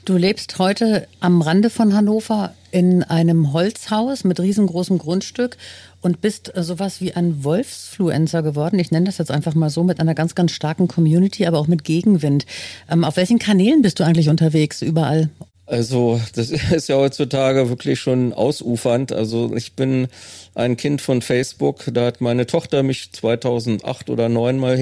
Du 0.04 0.16
lebst 0.16 0.58
heute 0.58 1.06
am 1.20 1.42
Rande 1.42 1.70
von 1.70 1.94
Hannover 1.94 2.54
in 2.72 3.04
einem 3.04 3.52
Holzhaus 3.52 4.24
mit 4.24 4.40
riesengroßem 4.40 4.98
Grundstück 4.98 5.56
und 6.00 6.20
bist 6.20 6.52
sowas 6.56 7.00
wie 7.00 7.12
ein 7.12 7.44
Wolfsfluencer 7.44 8.42
geworden. 8.42 8.80
Ich 8.80 8.90
nenne 8.90 9.06
das 9.06 9.18
jetzt 9.18 9.30
einfach 9.30 9.54
mal 9.54 9.70
so 9.70 9.84
mit 9.84 10.00
einer 10.00 10.16
ganz, 10.16 10.34
ganz 10.34 10.50
starken 10.50 10.88
Community, 10.88 11.46
aber 11.46 11.58
auch 11.58 11.68
mit 11.68 11.84
Gegenwind. 11.84 12.46
Ähm, 12.90 13.04
auf 13.04 13.16
welchen 13.16 13.38
Kanälen 13.38 13.82
bist 13.82 14.00
du 14.00 14.04
eigentlich 14.04 14.28
unterwegs 14.28 14.82
überall? 14.82 15.30
Also 15.66 16.20
das 16.34 16.50
ist 16.72 16.88
ja 16.88 16.96
heutzutage 16.96 17.68
wirklich 17.68 18.00
schon 18.00 18.32
ausufernd. 18.32 19.12
Also 19.12 19.54
ich 19.54 19.74
bin 19.74 20.08
ein 20.56 20.76
Kind 20.76 21.00
von 21.00 21.22
Facebook. 21.22 21.84
Da 21.92 22.06
hat 22.06 22.20
meine 22.20 22.46
Tochter 22.46 22.82
mich 22.82 23.12
2008 23.12 24.10
oder 24.10 24.24
2009 24.24 24.58
mal 24.58 24.76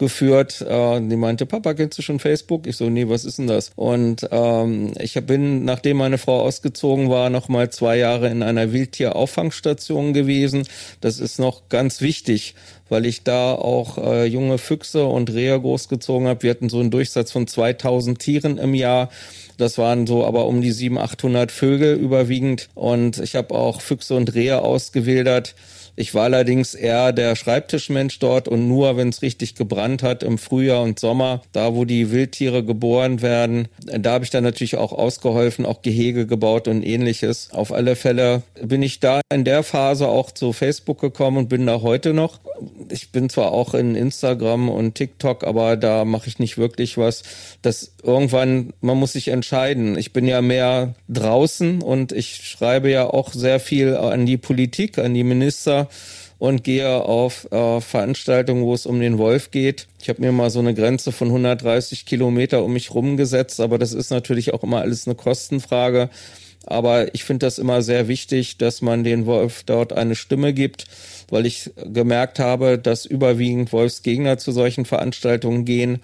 hingeführt. 0.00 0.60
Äh, 0.62 1.00
die 1.00 1.16
meinte, 1.16 1.46
Papa, 1.46 1.74
kennst 1.74 1.98
du 1.98 2.02
schon 2.02 2.18
Facebook? 2.18 2.66
Ich 2.66 2.76
so, 2.76 2.88
nee, 2.88 3.08
was 3.08 3.24
ist 3.24 3.38
denn 3.38 3.46
das? 3.46 3.70
Und 3.76 4.26
ähm, 4.30 4.92
ich 4.98 5.14
bin, 5.26 5.64
nachdem 5.64 5.98
meine 5.98 6.18
Frau 6.18 6.40
ausgezogen 6.40 7.10
war, 7.10 7.30
noch 7.30 7.48
mal 7.48 7.70
zwei 7.70 7.98
Jahre 7.98 8.28
in 8.28 8.42
einer 8.42 8.72
Wildtierauffangstation 8.72 10.12
gewesen. 10.12 10.66
Das 11.00 11.20
ist 11.20 11.38
noch 11.38 11.68
ganz 11.68 12.00
wichtig, 12.00 12.54
weil 12.88 13.06
ich 13.06 13.22
da 13.22 13.52
auch 13.52 13.98
äh, 13.98 14.24
junge 14.24 14.58
Füchse 14.58 15.04
und 15.04 15.32
Rehe 15.32 15.60
großgezogen 15.60 16.26
habe. 16.26 16.42
Wir 16.42 16.50
hatten 16.50 16.68
so 16.68 16.80
einen 16.80 16.90
Durchsatz 16.90 17.30
von 17.30 17.46
2000 17.46 18.18
Tieren 18.18 18.58
im 18.58 18.74
Jahr. 18.74 19.10
Das 19.58 19.76
waren 19.76 20.06
so 20.06 20.24
aber 20.24 20.46
um 20.46 20.62
die 20.62 20.72
700, 20.72 21.10
800 21.12 21.52
Vögel 21.52 21.96
überwiegend. 21.96 22.70
Und 22.74 23.18
ich 23.18 23.36
habe 23.36 23.54
auch 23.54 23.82
Füchse 23.82 24.14
und 24.14 24.34
Rehe 24.34 24.62
ausgewildert. 24.62 25.54
Ich 25.96 26.14
war 26.14 26.24
allerdings 26.24 26.74
eher 26.74 27.12
der 27.12 27.36
Schreibtischmensch 27.36 28.18
dort 28.18 28.48
und 28.48 28.68
nur, 28.68 28.96
wenn 28.96 29.08
es 29.08 29.22
richtig 29.22 29.54
gebrannt 29.54 30.02
hat 30.02 30.22
im 30.22 30.38
Frühjahr 30.38 30.82
und 30.82 30.98
Sommer, 30.98 31.42
da 31.52 31.74
wo 31.74 31.84
die 31.84 32.10
Wildtiere 32.10 32.64
geboren 32.64 33.22
werden, 33.22 33.68
da 33.84 34.12
habe 34.12 34.24
ich 34.24 34.30
dann 34.30 34.44
natürlich 34.44 34.76
auch 34.76 34.92
ausgeholfen, 34.92 35.66
auch 35.66 35.82
Gehege 35.82 36.26
gebaut 36.26 36.68
und 36.68 36.82
ähnliches. 36.82 37.50
Auf 37.52 37.72
alle 37.72 37.96
Fälle 37.96 38.42
bin 38.62 38.82
ich 38.82 39.00
da 39.00 39.20
in 39.32 39.44
der 39.44 39.62
Phase 39.62 40.08
auch 40.08 40.30
zu 40.30 40.52
Facebook 40.52 41.00
gekommen 41.00 41.36
und 41.36 41.48
bin 41.48 41.66
da 41.66 41.80
heute 41.82 42.12
noch. 42.12 42.40
Ich 42.88 43.12
bin 43.12 43.28
zwar 43.28 43.52
auch 43.52 43.74
in 43.74 43.94
Instagram 43.94 44.68
und 44.68 44.94
TikTok, 44.94 45.44
aber 45.44 45.76
da 45.76 46.04
mache 46.04 46.28
ich 46.28 46.38
nicht 46.38 46.58
wirklich 46.58 46.98
was. 46.98 47.22
Das 47.62 47.92
irgendwann, 48.02 48.72
man 48.80 48.98
muss 48.98 49.12
sich 49.12 49.28
entscheiden. 49.28 49.96
Ich 49.98 50.12
bin 50.12 50.26
ja 50.26 50.42
mehr 50.42 50.94
draußen 51.08 51.82
und 51.82 52.12
ich 52.12 52.36
schreibe 52.48 52.90
ja 52.90 53.06
auch 53.06 53.32
sehr 53.32 53.60
viel 53.60 53.96
an 53.96 54.26
die 54.26 54.36
Politik, 54.36 54.98
an 54.98 55.14
die 55.14 55.24
Minister 55.24 55.88
und 56.38 56.64
gehe 56.64 57.04
auf 57.04 57.50
äh, 57.52 57.80
Veranstaltungen, 57.80 58.64
wo 58.64 58.72
es 58.72 58.86
um 58.86 58.98
den 58.98 59.18
Wolf 59.18 59.50
geht. 59.50 59.88
Ich 60.00 60.08
habe 60.08 60.22
mir 60.22 60.32
mal 60.32 60.50
so 60.50 60.58
eine 60.58 60.74
Grenze 60.74 61.12
von 61.12 61.28
130 61.28 62.06
Kilometer 62.06 62.64
um 62.64 62.72
mich 62.72 62.94
rumgesetzt, 62.94 63.60
aber 63.60 63.78
das 63.78 63.92
ist 63.92 64.10
natürlich 64.10 64.54
auch 64.54 64.62
immer 64.62 64.80
alles 64.80 65.06
eine 65.06 65.14
Kostenfrage. 65.16 66.08
Aber 66.66 67.14
ich 67.14 67.24
finde 67.24 67.46
das 67.46 67.58
immer 67.58 67.82
sehr 67.82 68.08
wichtig, 68.08 68.58
dass 68.58 68.82
man 68.82 69.04
den 69.04 69.26
Wolf 69.26 69.64
dort 69.64 69.92
eine 69.92 70.14
Stimme 70.14 70.52
gibt, 70.52 70.86
weil 71.28 71.46
ich 71.46 71.70
gemerkt 71.92 72.38
habe, 72.38 72.78
dass 72.78 73.06
überwiegend 73.06 73.72
Wolfsgegner 73.72 74.38
zu 74.38 74.52
solchen 74.52 74.84
Veranstaltungen 74.84 75.64
gehen 75.64 76.00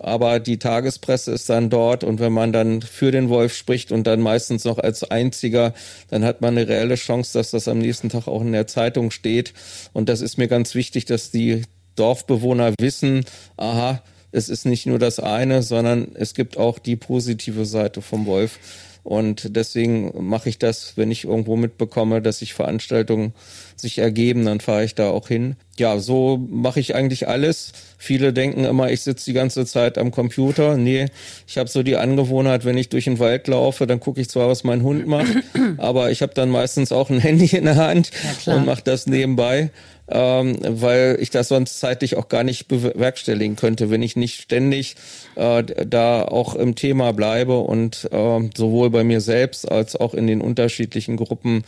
aber 0.00 0.40
die 0.40 0.58
Tagespresse 0.58 1.32
ist 1.32 1.48
dann 1.48 1.70
dort 1.70 2.04
und 2.04 2.20
wenn 2.20 2.32
man 2.32 2.52
dann 2.52 2.82
für 2.82 3.10
den 3.10 3.28
Wolf 3.28 3.54
spricht 3.54 3.92
und 3.92 4.06
dann 4.06 4.20
meistens 4.20 4.64
noch 4.64 4.78
als 4.78 5.04
einziger, 5.04 5.74
dann 6.08 6.24
hat 6.24 6.40
man 6.40 6.56
eine 6.56 6.68
reelle 6.68 6.96
Chance, 6.96 7.38
dass 7.38 7.50
das 7.50 7.68
am 7.68 7.78
nächsten 7.78 8.08
Tag 8.08 8.28
auch 8.28 8.40
in 8.42 8.52
der 8.52 8.66
Zeitung 8.66 9.10
steht. 9.10 9.52
Und 9.92 10.08
das 10.08 10.20
ist 10.20 10.38
mir 10.38 10.48
ganz 10.48 10.74
wichtig, 10.74 11.04
dass 11.04 11.30
die 11.30 11.62
Dorfbewohner 11.96 12.74
wissen, 12.78 13.24
aha, 13.56 14.02
es 14.32 14.48
ist 14.48 14.66
nicht 14.66 14.86
nur 14.86 14.98
das 14.98 15.18
eine, 15.18 15.62
sondern 15.62 16.08
es 16.14 16.34
gibt 16.34 16.58
auch 16.58 16.78
die 16.78 16.96
positive 16.96 17.64
Seite 17.64 18.02
vom 18.02 18.26
Wolf. 18.26 18.58
Und 19.06 19.54
deswegen 19.54 20.10
mache 20.18 20.48
ich 20.48 20.58
das, 20.58 20.94
wenn 20.96 21.12
ich 21.12 21.22
irgendwo 21.22 21.54
mitbekomme, 21.54 22.20
dass 22.20 22.40
sich 22.40 22.54
Veranstaltungen 22.54 23.34
sich 23.76 23.98
ergeben, 23.98 24.44
dann 24.44 24.58
fahre 24.58 24.82
ich 24.82 24.96
da 24.96 25.10
auch 25.10 25.28
hin. 25.28 25.54
Ja, 25.78 26.00
so 26.00 26.44
mache 26.50 26.80
ich 26.80 26.96
eigentlich 26.96 27.28
alles. 27.28 27.70
Viele 27.98 28.32
denken 28.32 28.64
immer, 28.64 28.90
ich 28.90 29.02
sitze 29.02 29.26
die 29.26 29.32
ganze 29.32 29.64
Zeit 29.64 29.96
am 29.96 30.10
Computer. 30.10 30.76
Nee, 30.76 31.06
ich 31.46 31.56
habe 31.56 31.68
so 31.68 31.84
die 31.84 31.94
Angewohnheit, 31.94 32.64
wenn 32.64 32.76
ich 32.76 32.88
durch 32.88 33.04
den 33.04 33.20
Wald 33.20 33.46
laufe, 33.46 33.86
dann 33.86 34.00
gucke 34.00 34.20
ich 34.20 34.28
zwar, 34.28 34.48
was 34.48 34.64
mein 34.64 34.82
Hund 34.82 35.06
macht, 35.06 35.36
aber 35.76 36.10
ich 36.10 36.20
habe 36.20 36.34
dann 36.34 36.50
meistens 36.50 36.90
auch 36.90 37.08
ein 37.08 37.20
Handy 37.20 37.56
in 37.56 37.66
der 37.66 37.76
Hand 37.76 38.10
ja, 38.44 38.56
und 38.56 38.66
mache 38.66 38.82
das 38.82 39.06
nebenbei 39.06 39.70
ähm, 40.08 40.58
weil 40.62 41.18
ich 41.20 41.30
das 41.30 41.48
sonst 41.48 41.80
zeitlich 41.80 42.16
auch 42.16 42.28
gar 42.28 42.44
nicht 42.44 42.68
bewerkstelligen 42.68 43.56
könnte, 43.56 43.90
wenn 43.90 44.02
ich 44.02 44.16
nicht 44.16 44.40
ständig 44.40 44.96
äh, 45.34 45.62
da 45.62 46.22
auch 46.22 46.54
im 46.54 46.74
Thema 46.74 47.12
bleibe 47.12 47.58
und 47.58 48.08
äh, 48.12 48.50
sowohl 48.56 48.90
bei 48.90 49.04
mir 49.04 49.20
selbst 49.20 49.70
als 49.70 49.96
auch 49.96 50.14
in 50.14 50.26
den 50.26 50.40
unterschiedlichen 50.40 51.16
Gruppen 51.16 51.64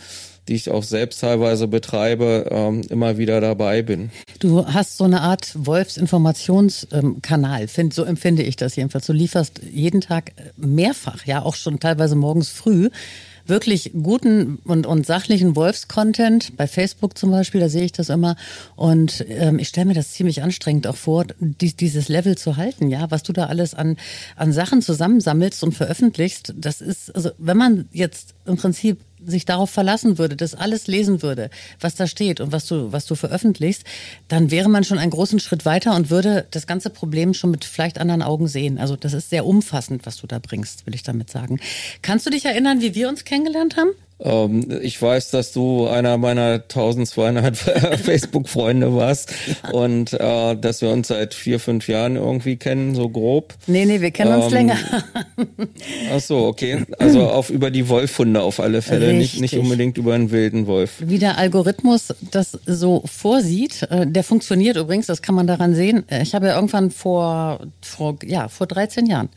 die 0.48 0.54
ich 0.54 0.70
auch 0.70 0.82
selbst 0.82 1.20
teilweise 1.20 1.68
betreibe, 1.68 2.48
ähm, 2.50 2.82
immer 2.88 3.18
wieder 3.18 3.40
dabei 3.40 3.82
bin. 3.82 4.10
Du 4.38 4.66
hast 4.66 4.96
so 4.96 5.04
eine 5.04 5.20
Art 5.20 5.52
Wolfsinformationskanal, 5.54 7.66
so 7.90 8.04
empfinde 8.04 8.42
ich 8.42 8.56
das 8.56 8.76
jedenfalls. 8.76 9.06
Du 9.06 9.12
lieferst 9.12 9.60
jeden 9.70 10.00
Tag 10.00 10.32
mehrfach, 10.56 11.26
ja 11.26 11.42
auch 11.42 11.54
schon 11.54 11.80
teilweise 11.80 12.16
morgens 12.16 12.48
früh 12.48 12.88
wirklich 13.48 13.92
guten 14.02 14.58
und, 14.64 14.86
und 14.86 15.06
sachlichen 15.06 15.56
Wolfscontent, 15.56 16.56
bei 16.56 16.66
Facebook 16.66 17.16
zum 17.16 17.30
Beispiel, 17.30 17.60
da 17.60 17.68
sehe 17.68 17.84
ich 17.84 17.92
das 17.92 18.08
immer. 18.08 18.36
Und 18.76 19.24
ähm, 19.28 19.58
ich 19.58 19.68
stelle 19.68 19.86
mir 19.86 19.94
das 19.94 20.12
ziemlich 20.12 20.42
anstrengend 20.42 20.86
auch 20.86 20.96
vor, 20.96 21.26
die, 21.40 21.72
dieses 21.74 22.08
Level 22.08 22.36
zu 22.36 22.56
halten, 22.56 22.88
ja, 22.88 23.10
was 23.10 23.22
du 23.22 23.32
da 23.32 23.46
alles 23.46 23.74
an, 23.74 23.96
an 24.36 24.52
Sachen 24.52 24.82
zusammensammelst 24.82 25.62
und 25.64 25.72
veröffentlichst. 25.72 26.54
Das 26.56 26.80
ist, 26.80 27.14
also 27.14 27.30
wenn 27.38 27.56
man 27.56 27.88
jetzt 27.92 28.34
im 28.46 28.56
Prinzip 28.56 28.98
sich 29.24 29.44
darauf 29.44 29.70
verlassen 29.70 30.18
würde, 30.18 30.36
das 30.36 30.54
alles 30.54 30.86
lesen 30.86 31.22
würde, 31.22 31.50
was 31.80 31.94
da 31.94 32.06
steht 32.06 32.40
und 32.40 32.52
was 32.52 32.66
du, 32.66 32.92
was 32.92 33.06
du 33.06 33.14
veröffentlichst, 33.14 33.84
dann 34.28 34.50
wäre 34.50 34.68
man 34.68 34.84
schon 34.84 34.98
einen 34.98 35.10
großen 35.10 35.40
Schritt 35.40 35.64
weiter 35.64 35.94
und 35.94 36.10
würde 36.10 36.46
das 36.50 36.66
ganze 36.66 36.90
Problem 36.90 37.34
schon 37.34 37.50
mit 37.50 37.64
vielleicht 37.64 37.98
anderen 37.98 38.22
Augen 38.22 38.48
sehen. 38.48 38.78
Also 38.78 38.96
das 38.96 39.12
ist 39.12 39.30
sehr 39.30 39.46
umfassend, 39.46 40.06
was 40.06 40.16
du 40.16 40.26
da 40.26 40.38
bringst, 40.38 40.86
will 40.86 40.94
ich 40.94 41.02
damit 41.02 41.30
sagen. 41.30 41.60
Kannst 42.02 42.26
du 42.26 42.30
dich 42.30 42.44
erinnern, 42.44 42.80
wie 42.80 42.94
wir 42.94 43.08
uns 43.08 43.24
kennengelernt 43.24 43.76
haben? 43.76 43.90
Ähm, 44.20 44.80
ich 44.82 45.00
weiß, 45.00 45.30
dass 45.30 45.52
du 45.52 45.86
einer 45.86 46.18
meiner 46.18 46.54
1200 46.54 47.56
Facebook-Freunde 48.02 48.94
warst 48.94 49.32
und 49.72 50.12
äh, 50.12 50.56
dass 50.56 50.82
wir 50.82 50.90
uns 50.90 51.08
seit 51.08 51.34
vier, 51.34 51.60
fünf 51.60 51.88
Jahren 51.88 52.16
irgendwie 52.16 52.56
kennen, 52.56 52.94
so 52.94 53.08
grob. 53.08 53.54
Nee, 53.66 53.84
nee, 53.84 54.00
wir 54.00 54.10
kennen 54.10 54.34
uns 54.34 54.46
ähm, 54.46 54.52
länger. 54.52 54.76
ach 56.12 56.20
so, 56.20 56.46
okay. 56.46 56.84
Also 56.98 57.28
auf 57.28 57.50
über 57.50 57.70
die 57.70 57.88
Wolfhunde 57.88 58.42
auf 58.42 58.58
alle 58.58 58.82
Fälle, 58.82 59.12
nicht, 59.12 59.40
nicht 59.40 59.56
unbedingt 59.56 59.98
über 59.98 60.14
einen 60.14 60.32
wilden 60.32 60.66
Wolf. 60.66 60.94
Wie 60.98 61.18
der 61.18 61.38
Algorithmus 61.38 62.14
das 62.32 62.58
so 62.66 63.04
vorsieht, 63.06 63.82
äh, 63.90 64.06
der 64.06 64.24
funktioniert 64.24 64.76
übrigens, 64.76 65.06
das 65.06 65.22
kann 65.22 65.36
man 65.36 65.46
daran 65.46 65.74
sehen. 65.74 66.04
Äh, 66.08 66.22
ich 66.22 66.34
habe 66.34 66.48
ja 66.48 66.56
irgendwann 66.56 66.90
vor, 66.90 67.60
vor, 67.80 68.18
ja, 68.24 68.48
vor 68.48 68.66
13 68.66 69.06
Jahren, 69.06 69.28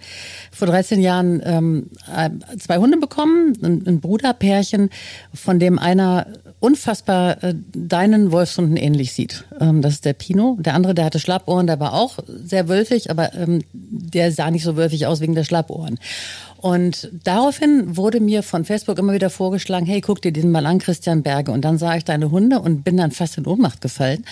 vor 0.52 0.68
13 0.68 1.00
Jahren 1.00 1.42
ähm, 1.46 1.90
äh, 2.16 2.30
zwei 2.58 2.78
Hunde 2.78 2.98
bekommen, 2.98 3.54
ein, 3.62 3.84
ein 3.86 4.00
Bruderpärchen 4.00 4.71
Pärchen, 4.72 4.90
von 5.34 5.60
dem 5.60 5.80
einer 5.80 6.28
unfassbar 6.60 7.44
äh, 7.44 7.54
deinen 7.74 8.32
Wolfshunden 8.32 8.78
ähnlich 8.78 9.13
sieht. 9.13 9.46
Ähm, 9.60 9.82
das 9.82 9.94
ist 9.94 10.06
der 10.06 10.13
Pino. 10.13 10.58
Der 10.60 10.75
andere, 10.75 10.94
der 10.94 11.06
hatte 11.06 11.20
Schlappohren, 11.20 11.68
der 11.68 11.80
war 11.80 11.94
auch 11.94 12.20
sehr 12.28 12.68
wölfig, 12.68 13.10
aber 13.10 13.34
ähm, 13.34 13.63
der 13.74 14.32
sah 14.32 14.51
nicht 14.51 14.63
so 14.63 14.75
wölfig 14.75 15.08
aus 15.08 15.22
wegen 15.22 15.36
der 15.36 15.44
Schlappohren. 15.44 16.00
Und 16.58 17.10
daraufhin 17.24 17.98
wurde 17.98 18.20
mir 18.20 18.44
von 18.44 18.66
Facebook 18.66 19.00
immer 19.00 19.13
wieder 19.13 19.32
vorgeschlagen, 19.32 19.88
hey, 19.88 20.00
guck 20.00 20.22
dir 20.22 20.32
den 20.32 20.51
mal 20.51 20.68
an, 20.68 20.78
Christian 20.78 21.24
Berge. 21.24 21.51
Und 21.51 21.66
dann 21.66 21.80
sah 21.80 21.96
ich 21.96 22.06
deine 22.06 22.30
Hunde 22.30 22.60
und 22.60 22.84
bin 22.84 22.98
dann 22.98 23.12
fast 23.12 23.38
in 23.40 23.48
Ohnmacht 23.48 23.82
gefallen 23.82 24.24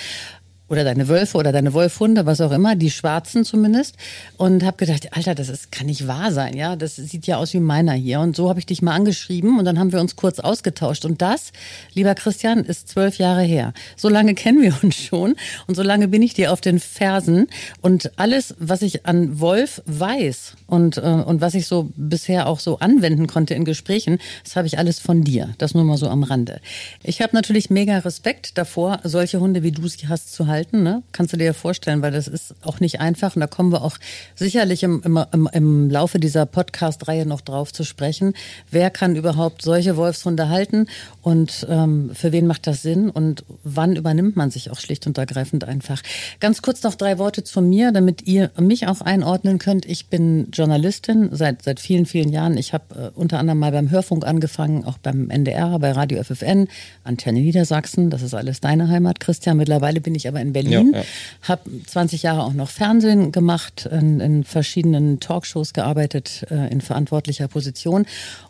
oder 0.70 0.84
deine 0.84 1.08
Wölfe 1.08 1.38
oder 1.38 1.52
deine 1.52 1.74
Wolfhunde, 1.74 2.26
was 2.26 2.42
auch 2.42 2.52
immer, 2.52 2.76
die 2.76 2.92
schwarzen 2.92 3.44
zumindest. 3.44 3.96
Und 4.38 4.64
habe 4.64 4.78
gedacht, 4.78 5.10
Alter, 5.16 5.36
das 5.36 5.50
ist, 5.50 5.72
kann 5.72 5.88
nicht 5.88 6.08
wahr 6.08 6.32
sein, 6.32 6.56
ja. 6.56 6.76
Das 6.76 6.96
sieht 6.96 7.28
ja 7.28 7.38
aus 7.38 7.54
wie 7.54 7.60
meiner 7.60 7.94
hier. 7.94 8.20
Und 8.20 8.36
so 8.36 8.50
habe 8.50 8.60
ich 8.60 8.66
dich 8.68 8.82
mal 8.82 8.94
angeschrieben 8.94 9.58
und 9.58 9.66
dann 9.66 9.80
haben 9.80 9.92
wir 9.92 10.00
uns 10.00 10.16
kurz 10.16 10.40
ausgetauscht. 10.40 11.06
Und 11.06 11.22
das, 11.22 11.52
lieber 11.94 12.14
Christian, 12.16 12.64
ist 12.64 12.88
zwölf 12.88 13.18
Jahre 13.18 13.42
her. 13.42 13.74
So 13.98 14.10
lange 14.10 14.36
kennen 14.36 14.62
wir 14.62 14.76
uns 14.84 14.96
schon 14.96 15.36
und 15.68 15.76
so 15.76 15.82
lange 15.82 16.08
bin 16.08 16.22
ich 16.22 16.36
dir 16.36 16.54
auf 16.54 16.62
den 16.62 16.80
Fersen. 16.80 17.48
Und 17.82 18.12
alles, 18.18 18.56
was 18.60 18.84
ich 18.84 19.06
an 19.08 19.40
Wolf 19.40 19.82
weiß 19.86 20.54
und, 20.68 20.98
äh, 20.98 21.02
und 21.02 21.42
was 21.42 21.56
ich 21.56 21.66
so 21.66 21.92
bisher 21.96 22.48
auch 22.48 22.60
so 22.60 22.80
anwenden 22.80 23.26
konnte 23.26 23.56
in 23.56 23.66
Gesprächen, 23.66 24.20
das 24.44 24.56
habe 24.56 24.68
ich 24.68 24.78
alles 24.78 25.00
von 25.00 25.24
dir. 25.24 25.50
Das 25.58 25.74
nur 25.74 25.84
mal 25.84 25.98
so 25.98 26.08
am 26.10 26.24
Rande. 26.24 26.62
Ich 27.04 27.22
habe 27.22 27.36
natürlich 27.36 27.70
mega 27.70 27.98
Respekt 28.00 28.58
davor, 28.58 29.00
solche 29.04 29.40
Hunde 29.40 29.64
wie 29.64 29.72
du 29.72 29.88
sie 29.88 30.08
hast 30.08 30.34
zu 30.34 30.48
halten 30.48 30.59
halten, 30.60 30.84
ne? 30.84 31.04
Kannst 31.14 31.32
du 31.34 31.38
dir 31.38 31.46
ja 31.46 31.54
vorstellen, 31.54 32.02
weil 32.02 32.12
das 32.12 32.28
ist 32.28 32.54
auch 32.64 32.82
nicht 32.82 33.00
einfach. 33.00 33.36
Und 33.36 33.40
da 33.40 33.48
kommen 33.48 33.72
wir 33.72 33.82
auch 33.82 33.98
sicherlich 34.36 34.84
im, 34.84 35.02
im, 35.06 35.50
im 35.54 35.90
Laufe 35.90 36.20
dieser 36.20 36.46
Podcast-Reihe 36.46 37.26
noch 37.26 37.42
drauf 37.42 37.72
zu 37.72 37.86
sprechen. 37.86 38.34
Wer 38.70 38.90
kann 38.90 39.16
überhaupt 39.16 39.62
solche 39.62 39.96
Wolfshunde 39.96 40.50
halten 40.50 40.88
und 41.22 41.66
ähm, 41.70 42.12
für 42.14 42.32
wen 42.34 42.46
macht 42.46 42.68
das 42.68 42.82
Sinn 42.82 43.10
und 43.10 43.46
wann 43.64 43.96
übernimmt 43.96 44.36
man 44.36 44.52
sich 44.52 44.70
auch 44.70 44.80
schlicht 44.80 45.08
und 45.08 45.18
ergreifend 45.18 45.64
einfach? 45.64 46.02
Ganz 46.42 46.62
kurz 46.62 46.84
noch 46.84 46.96
drei 46.96 47.18
Worte 47.18 47.44
zu 47.44 47.62
mir, 47.62 47.92
damit 47.94 48.28
ihr 48.28 48.52
mich 48.60 48.88
auch 48.88 49.02
einordnen 49.02 49.60
könnt. 49.60 49.86
Ich 49.86 50.08
bin 50.08 50.50
Journalistin 50.52 51.30
seit, 51.32 51.64
seit 51.64 51.80
vielen, 51.80 52.06
vielen 52.06 52.30
Jahren. 52.30 52.58
Ich 52.58 52.74
habe 52.74 52.84
äh, 52.96 53.18
unter 53.18 53.40
anderem 53.40 53.60
mal 53.60 53.72
beim 53.72 53.90
Hörfunk 53.90 54.26
angefangen, 54.26 54.84
auch 54.84 54.98
beim 54.98 55.30
NDR, 55.30 55.80
bei 55.80 55.92
Radio 55.94 56.22
FFN, 56.22 56.68
Antenne 57.06 57.40
Niedersachsen. 57.40 58.10
Das 58.10 58.22
ist 58.22 58.34
alles 58.34 58.60
deine 58.60 58.90
Heimat, 58.90 59.22
Christian. 59.22 59.56
Mittlerweile 59.58 60.02
bin 60.02 60.16
ich 60.16 60.28
aber 60.28 60.42
in 60.42 60.49
in 60.50 60.54
Berlin, 60.54 60.92
ja, 60.94 61.00
ja. 61.00 61.06
habe 61.44 61.62
20 61.86 62.24
Jahre 62.24 62.44
auch 62.44 62.54
noch 62.54 62.70
Fernsehen 62.70 63.32
gemacht, 63.32 63.88
in, 63.92 64.20
in 64.20 64.44
verschiedenen 64.44 65.20
Talkshows 65.20 65.74
gearbeitet, 65.74 66.46
äh, 66.50 66.72
in 66.72 66.82
verantwortlicher 66.82 67.48
Position 67.48 68.06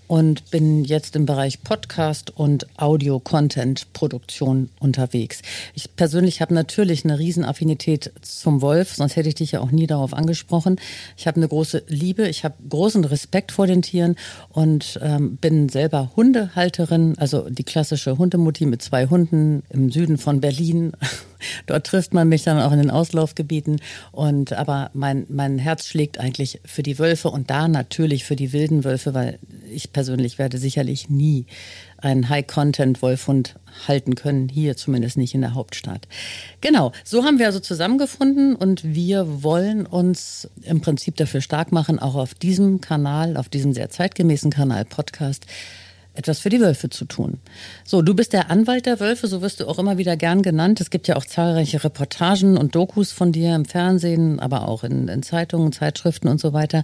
und 0.10 0.50
bin 0.50 0.84
jetzt 0.84 1.16
im 1.16 1.28
Bereich 1.28 1.64
Podcast 1.64 2.36
und 2.36 2.66
Audio-Content-Produktion 2.78 4.72
unterwegs. 4.80 5.44
Ich 5.76 5.96
persönlich 5.96 6.42
habe 6.42 6.56
natürlich 6.56 7.06
eine 7.06 7.20
Riesenaffinität 7.20 8.12
zum 8.24 8.64
Wolf, 8.64 8.96
sonst 8.96 9.16
hätte 9.16 9.30
ich 9.30 9.36
dich 9.36 9.52
ja 9.52 9.62
auch 9.62 9.70
nie 9.70 9.86
darauf 9.86 10.16
angesprochen. 10.16 10.78
Ich 11.16 11.28
habe 11.28 11.38
eine 11.38 11.48
große 11.48 11.84
Liebe, 11.88 12.28
ich 12.28 12.44
habe 12.44 12.56
großen 12.68 13.06
Respekt 13.06 13.52
vor 13.52 13.68
den 13.68 13.84
Tieren 13.84 14.16
und 14.50 15.00
ähm, 15.04 15.38
bin 15.38 15.70
selber 15.70 16.10
Hundehalterin, 16.16 17.16
also 17.20 17.48
die 17.48 17.64
klassische 17.64 18.18
Hundemutti 18.18 18.66
mit 18.66 18.82
zwei 18.82 19.06
Hunden 19.06 19.62
im 19.70 19.92
Süden 19.92 20.18
von 20.18 20.42
Berlin. 20.42 20.92
Dort 21.68 21.86
trifft 21.86 22.14
man 22.14 22.28
mich 22.28 22.44
dann 22.44 22.60
auch 22.60 22.72
in 22.72 22.80
den 22.80 22.92
Auslaufgebieten. 22.92 23.80
Und 24.12 24.54
aber 24.54 24.90
mein, 24.94 25.26
mein 25.30 25.58
Herz 25.58 25.86
schlägt 25.86 26.20
eigentlich 26.20 26.60
für 26.66 26.84
die 26.84 27.00
Wölfe 27.00 27.30
und 27.30 27.50
da 27.50 27.68
natürlich 27.68 28.26
für 28.26 28.36
die 28.36 28.52
wilden 28.52 28.84
Wölfe, 28.84 29.14
weil 29.14 29.40
ich 29.72 29.94
persönlich 29.94 29.99
werde 30.38 30.58
sicherlich 30.58 31.10
nie 31.10 31.46
einen 31.98 32.30
High-Content-Wolfhund 32.30 33.56
halten 33.88 34.16
können, 34.16 34.50
hier 34.50 34.78
zumindest 34.78 35.18
nicht 35.18 35.36
in 35.36 35.42
der 35.42 35.54
Hauptstadt. 35.54 36.08
Genau, 36.62 36.92
so 37.04 37.24
haben 37.24 37.40
wir 37.40 37.46
also 37.46 37.60
zusammengefunden 37.60 38.56
und 38.56 38.84
wir 38.84 39.44
wollen 39.44 39.86
uns 39.86 40.50
im 40.64 40.82
Prinzip 40.82 41.18
dafür 41.18 41.42
stark 41.42 41.72
machen, 41.72 42.00
auch 42.00 42.16
auf 42.16 42.34
diesem 42.34 42.82
Kanal, 42.82 43.38
auf 43.38 43.50
diesem 43.50 43.74
sehr 43.74 43.90
zeitgemäßen 43.90 44.52
Kanal 44.52 44.86
Podcast, 44.86 45.46
etwas 46.20 46.40
für 46.40 46.50
die 46.50 46.60
Wölfe 46.60 46.90
zu 46.90 47.06
tun. 47.06 47.40
So, 47.86 48.02
du 48.02 48.14
bist 48.14 48.34
der 48.34 48.52
Anwalt 48.52 48.86
der 48.86 49.00
Wölfe, 49.00 49.28
so 49.28 49.42
wirst 49.42 49.62
du 49.62 49.68
auch 49.68 49.80
immer 49.80 49.98
wieder 49.98 50.18
gern 50.18 50.44
genannt. 50.44 50.82
Es 50.82 50.90
gibt 50.90 51.08
ja 51.08 51.16
auch 51.16 51.26
zahlreiche 51.26 51.84
Reportagen 51.84 52.58
und 52.58 52.76
Dokus 52.76 53.12
von 53.12 53.32
dir 53.32 53.56
im 53.56 53.66
Fernsehen, 53.66 54.40
aber 54.40 54.68
auch 54.68 54.84
in, 54.84 55.08
in 55.08 55.24
Zeitungen, 55.24 55.72
Zeitschriften 55.72 56.28
und 56.28 56.40
so 56.40 56.54
weiter. 56.54 56.84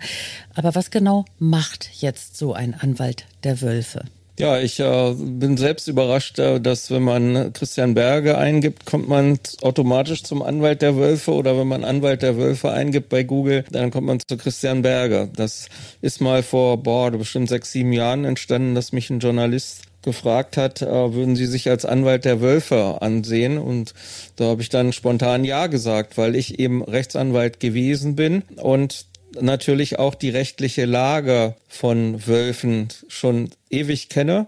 Aber 0.56 0.74
was 0.74 0.90
genau 0.90 1.26
macht 1.38 1.90
jetzt 2.02 2.38
so 2.38 2.54
ein 2.54 2.74
Anwalt 2.74 3.26
der 3.44 3.62
Wölfe? 3.62 4.06
Ja, 4.38 4.60
ich 4.60 4.82
äh, 4.82 5.14
bin 5.18 5.56
selbst 5.56 5.88
überrascht, 5.88 6.40
äh, 6.40 6.60
dass 6.60 6.92
wenn 6.92 7.04
man 7.04 7.54
Christian 7.54 7.94
Berge 7.94 8.38
eingibt, 8.38 8.86
kommt 8.86 9.08
man 9.08 9.40
automatisch 9.62 10.24
zum 10.24 10.42
Anwalt 10.42 10.82
der 10.82 10.98
Wölfe 10.98 11.32
oder 11.32 11.58
wenn 11.58 11.70
man 11.70 11.86
Anwalt 11.86 12.22
der 12.22 12.36
Wölfe 12.36 12.72
eingibt 12.72 13.08
bei 13.08 13.24
Google, 13.24 13.64
dann 13.72 13.92
kommt 13.92 14.08
man 14.08 14.20
zu 14.20 14.36
Christian 14.36 14.82
Berge. 14.82 15.30
Das 15.34 15.70
ist 16.02 16.20
mal 16.20 16.44
vor, 16.44 16.84
boah, 16.84 17.12
bestimmt 17.12 17.48
sechs, 17.48 17.72
sieben 17.72 17.94
Jahren 17.94 18.26
entstanden, 18.26 18.76
dass 18.76 18.92
mich 18.92 19.10
ein 19.10 19.20
Journalist 19.20 19.84
gefragt 20.02 20.58
hat, 20.58 20.82
äh, 20.82 21.14
würden 21.14 21.38
Sie 21.38 21.46
sich 21.46 21.70
als 21.70 21.86
Anwalt 21.86 22.26
der 22.26 22.42
Wölfe 22.42 23.02
ansehen? 23.02 23.58
Und 23.58 23.94
da 24.36 24.46
habe 24.46 24.62
ich 24.62 24.68
dann 24.68 24.92
spontan 24.92 25.46
Ja 25.46 25.68
gesagt, 25.68 26.18
weil 26.18 26.36
ich 26.36 26.60
eben 26.60 26.84
Rechtsanwalt 26.84 27.62
gewesen 27.62 28.18
bin 28.18 28.44
und 28.58 29.06
natürlich 29.42 30.00
auch 30.00 30.16
die 30.16 30.30
rechtliche 30.30 30.86
Lage 30.86 31.56
von 31.68 32.26
Wölfen 32.28 32.90
schon 33.08 33.50
ewig 33.70 34.10
kenne. 34.10 34.48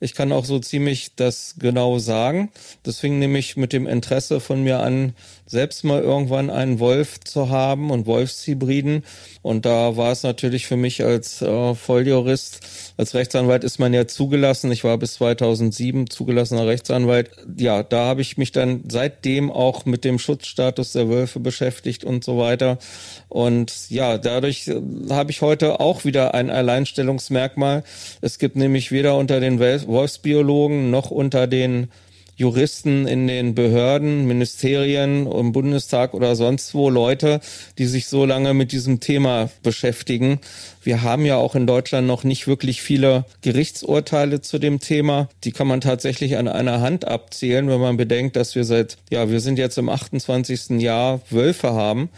Ich 0.00 0.14
kann 0.14 0.32
auch 0.32 0.44
so 0.44 0.58
ziemlich 0.58 1.14
das 1.16 1.56
genau 1.58 1.98
sagen. 1.98 2.50
Das 2.82 3.00
fing 3.00 3.18
nämlich 3.18 3.56
mit 3.56 3.72
dem 3.72 3.86
Interesse 3.86 4.40
von 4.40 4.62
mir 4.62 4.80
an, 4.80 5.14
selbst 5.48 5.82
mal 5.82 6.02
irgendwann 6.02 6.50
einen 6.50 6.78
Wolf 6.78 7.20
zu 7.20 7.48
haben 7.48 7.90
und 7.90 8.06
Wolfshybriden. 8.06 9.02
Und 9.42 9.64
da 9.64 9.96
war 9.96 10.12
es 10.12 10.22
natürlich 10.22 10.66
für 10.66 10.76
mich 10.76 11.02
als 11.02 11.40
äh, 11.40 11.74
Volljurist, 11.74 12.60
als 12.98 13.14
Rechtsanwalt 13.14 13.64
ist 13.64 13.78
man 13.78 13.94
ja 13.94 14.06
zugelassen. 14.06 14.70
Ich 14.70 14.84
war 14.84 14.98
bis 14.98 15.14
2007 15.14 16.10
zugelassener 16.10 16.66
Rechtsanwalt. 16.66 17.30
Ja, 17.56 17.82
da 17.82 18.04
habe 18.04 18.20
ich 18.20 18.36
mich 18.36 18.52
dann 18.52 18.84
seitdem 18.88 19.50
auch 19.50 19.86
mit 19.86 20.04
dem 20.04 20.18
Schutzstatus 20.18 20.92
der 20.92 21.08
Wölfe 21.08 21.40
beschäftigt 21.40 22.04
und 22.04 22.24
so 22.24 22.38
weiter. 22.38 22.78
Und 23.28 23.88
ja, 23.88 24.18
dadurch 24.18 24.68
äh, 24.68 24.80
habe 25.10 25.30
ich 25.30 25.40
heute 25.40 25.80
auch 25.80 26.04
wieder 26.04 26.34
ein 26.34 26.50
Alleinstellungsmerkmal. 26.50 27.84
Es 28.20 28.38
gibt 28.38 28.56
nämlich 28.56 28.92
weder 28.92 29.16
unter 29.16 29.40
den 29.40 29.58
Wolfsbiologen 29.58 30.90
noch 30.90 31.10
unter 31.10 31.46
den 31.46 31.88
Juristen 32.38 33.08
in 33.08 33.26
den 33.26 33.56
Behörden, 33.56 34.24
Ministerien, 34.28 35.26
im 35.26 35.50
Bundestag 35.50 36.14
oder 36.14 36.36
sonst 36.36 36.72
wo 36.72 36.88
Leute, 36.88 37.40
die 37.78 37.86
sich 37.86 38.06
so 38.06 38.24
lange 38.24 38.54
mit 38.54 38.70
diesem 38.70 39.00
Thema 39.00 39.50
beschäftigen. 39.64 40.38
Wir 40.84 41.02
haben 41.02 41.24
ja 41.24 41.36
auch 41.36 41.56
in 41.56 41.66
Deutschland 41.66 42.06
noch 42.06 42.22
nicht 42.22 42.46
wirklich 42.46 42.80
viele 42.80 43.24
Gerichtsurteile 43.42 44.40
zu 44.40 44.60
dem 44.60 44.78
Thema. 44.78 45.28
Die 45.42 45.50
kann 45.50 45.66
man 45.66 45.80
tatsächlich 45.80 46.36
an 46.36 46.46
einer 46.46 46.80
Hand 46.80 47.08
abzählen, 47.08 47.68
wenn 47.68 47.80
man 47.80 47.96
bedenkt, 47.96 48.36
dass 48.36 48.54
wir 48.54 48.62
seit, 48.62 48.98
ja, 49.10 49.28
wir 49.28 49.40
sind 49.40 49.58
jetzt 49.58 49.76
im 49.76 49.88
28. 49.88 50.80
Jahr 50.80 51.20
Wölfe 51.30 51.72
haben. 51.72 52.08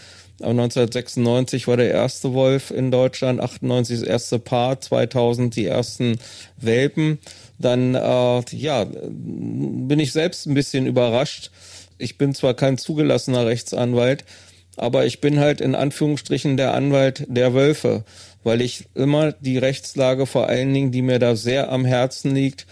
1996 0.43 1.67
war 1.67 1.77
der 1.77 1.91
erste 1.91 2.33
Wolf 2.33 2.71
in 2.71 2.91
Deutschland, 2.91 3.41
98 3.41 4.01
das 4.01 4.09
erste 4.09 4.39
Paar, 4.39 4.81
2000 4.81 5.55
die 5.55 5.67
ersten 5.67 6.19
Welpen. 6.59 7.19
Dann 7.61 7.95
äh, 7.95 8.43
ja, 8.57 8.85
bin 8.85 10.01
ich 10.01 10.13
selbst 10.13 10.47
ein 10.47 10.55
bisschen 10.55 10.87
überrascht. 10.87 11.51
Ich 11.99 12.17
bin 12.17 12.35
zwar 12.35 12.55
kein 12.55 12.79
zugelassener 12.79 13.47
Rechtsanwalt, 13.47 14.25
aber 14.77 15.05
ich 15.05 15.21
bin 15.21 15.39
halt 15.39 15.61
in 15.61 15.75
Anführungsstrichen 15.75 16.57
der 16.57 16.73
Anwalt 16.73 17.27
der 17.29 17.53
Wölfe, 17.53 18.05
weil 18.43 18.63
ich 18.63 18.87
immer 18.95 19.33
die 19.33 19.59
Rechtslage 19.59 20.25
vor 20.25 20.49
allen 20.49 20.73
Dingen, 20.73 20.91
die 20.91 21.03
mir 21.03 21.19
da 21.19 21.37
sehr 21.37 21.71
am 21.71 21.85
Herzen 21.85 22.35
liegt, 22.35 22.67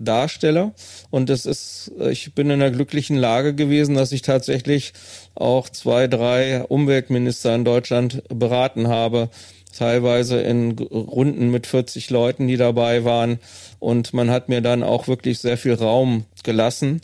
darstelle. 0.00 0.72
Und 1.10 1.28
es 1.28 1.44
ist, 1.44 1.92
ich 2.10 2.34
bin 2.34 2.48
in 2.48 2.60
der 2.60 2.70
glücklichen 2.70 3.16
Lage 3.16 3.54
gewesen, 3.54 3.94
dass 3.94 4.12
ich 4.12 4.22
tatsächlich 4.22 4.94
auch 5.34 5.68
zwei, 5.68 6.08
drei 6.08 6.64
Umweltminister 6.64 7.54
in 7.54 7.64
Deutschland 7.64 8.22
beraten 8.28 8.88
habe, 8.88 9.28
teilweise 9.76 10.40
in 10.40 10.78
Runden 10.78 11.50
mit 11.50 11.66
40 11.66 12.10
Leuten, 12.10 12.48
die 12.48 12.56
dabei 12.56 13.04
waren. 13.04 13.38
Und 13.78 14.12
man 14.12 14.30
hat 14.30 14.48
mir 14.48 14.60
dann 14.60 14.82
auch 14.82 15.08
wirklich 15.08 15.38
sehr 15.38 15.56
viel 15.56 15.74
Raum 15.74 16.24
gelassen. 16.42 17.00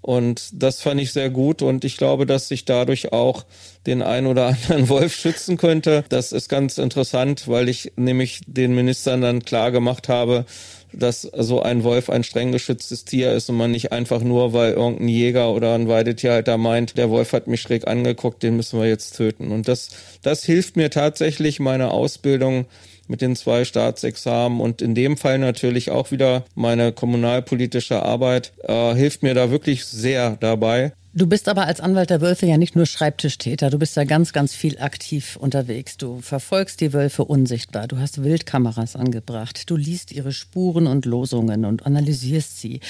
Und 0.00 0.50
das 0.52 0.80
fand 0.80 1.00
ich 1.00 1.12
sehr 1.12 1.28
gut 1.28 1.60
und 1.60 1.84
ich 1.84 1.96
glaube, 1.96 2.24
dass 2.24 2.48
sich 2.48 2.64
dadurch 2.64 3.12
auch 3.12 3.44
den 3.86 4.02
ein 4.02 4.26
oder 4.26 4.46
anderen 4.46 4.88
Wolf 4.88 5.14
schützen 5.14 5.56
könnte. 5.56 6.04
Das 6.08 6.32
ist 6.32 6.48
ganz 6.48 6.78
interessant, 6.78 7.48
weil 7.48 7.68
ich 7.68 7.92
nämlich 7.96 8.40
den 8.46 8.74
Ministern 8.74 9.20
dann 9.20 9.44
klar 9.44 9.72
gemacht 9.72 10.08
habe, 10.08 10.46
dass 10.92 11.22
so 11.22 11.60
ein 11.60 11.84
Wolf 11.84 12.08
ein 12.10 12.24
streng 12.24 12.52
geschütztes 12.52 13.04
Tier 13.04 13.32
ist 13.32 13.50
und 13.50 13.56
man 13.56 13.70
nicht 13.70 13.92
einfach 13.92 14.22
nur, 14.22 14.52
weil 14.52 14.72
irgendein 14.72 15.08
Jäger 15.08 15.52
oder 15.52 15.74
ein 15.74 15.88
Weidetierhalter 15.88 16.56
meint, 16.56 16.96
der 16.96 17.10
Wolf 17.10 17.32
hat 17.32 17.46
mich 17.46 17.60
schräg 17.60 17.86
angeguckt, 17.86 18.42
den 18.42 18.56
müssen 18.56 18.80
wir 18.80 18.88
jetzt 18.88 19.16
töten. 19.16 19.50
Und 19.50 19.68
das, 19.68 19.90
das 20.22 20.44
hilft 20.44 20.76
mir 20.76 20.90
tatsächlich, 20.90 21.60
meine 21.60 21.90
Ausbildung 21.90 22.66
mit 23.08 23.20
den 23.20 23.36
zwei 23.36 23.64
Staatsexamen 23.64 24.60
und 24.60 24.82
in 24.82 24.94
dem 24.94 25.16
Fall 25.16 25.38
natürlich 25.38 25.90
auch 25.90 26.10
wieder 26.10 26.44
meine 26.54 26.92
kommunalpolitische 26.92 28.02
Arbeit 28.02 28.52
äh, 28.62 28.94
hilft 28.94 29.22
mir 29.22 29.34
da 29.34 29.50
wirklich 29.50 29.84
sehr 29.84 30.36
dabei. 30.40 30.92
Du 31.14 31.26
bist 31.26 31.48
aber 31.48 31.66
als 31.66 31.80
Anwalt 31.80 32.10
der 32.10 32.20
Wölfe 32.20 32.46
ja 32.46 32.58
nicht 32.58 32.76
nur 32.76 32.86
Schreibtischtäter, 32.86 33.70
du 33.70 33.78
bist 33.78 33.96
ja 33.96 34.04
ganz, 34.04 34.32
ganz 34.32 34.54
viel 34.54 34.78
aktiv 34.78 35.36
unterwegs. 35.36 35.96
Du 35.96 36.20
verfolgst 36.20 36.80
die 36.80 36.92
Wölfe 36.92 37.24
unsichtbar, 37.24 37.88
du 37.88 37.98
hast 37.98 38.22
Wildkameras 38.22 38.94
angebracht, 38.94 39.68
du 39.68 39.76
liest 39.76 40.12
ihre 40.12 40.32
Spuren 40.32 40.86
und 40.86 41.06
Losungen 41.06 41.64
und 41.64 41.86
analysierst 41.86 42.60
sie. 42.60 42.80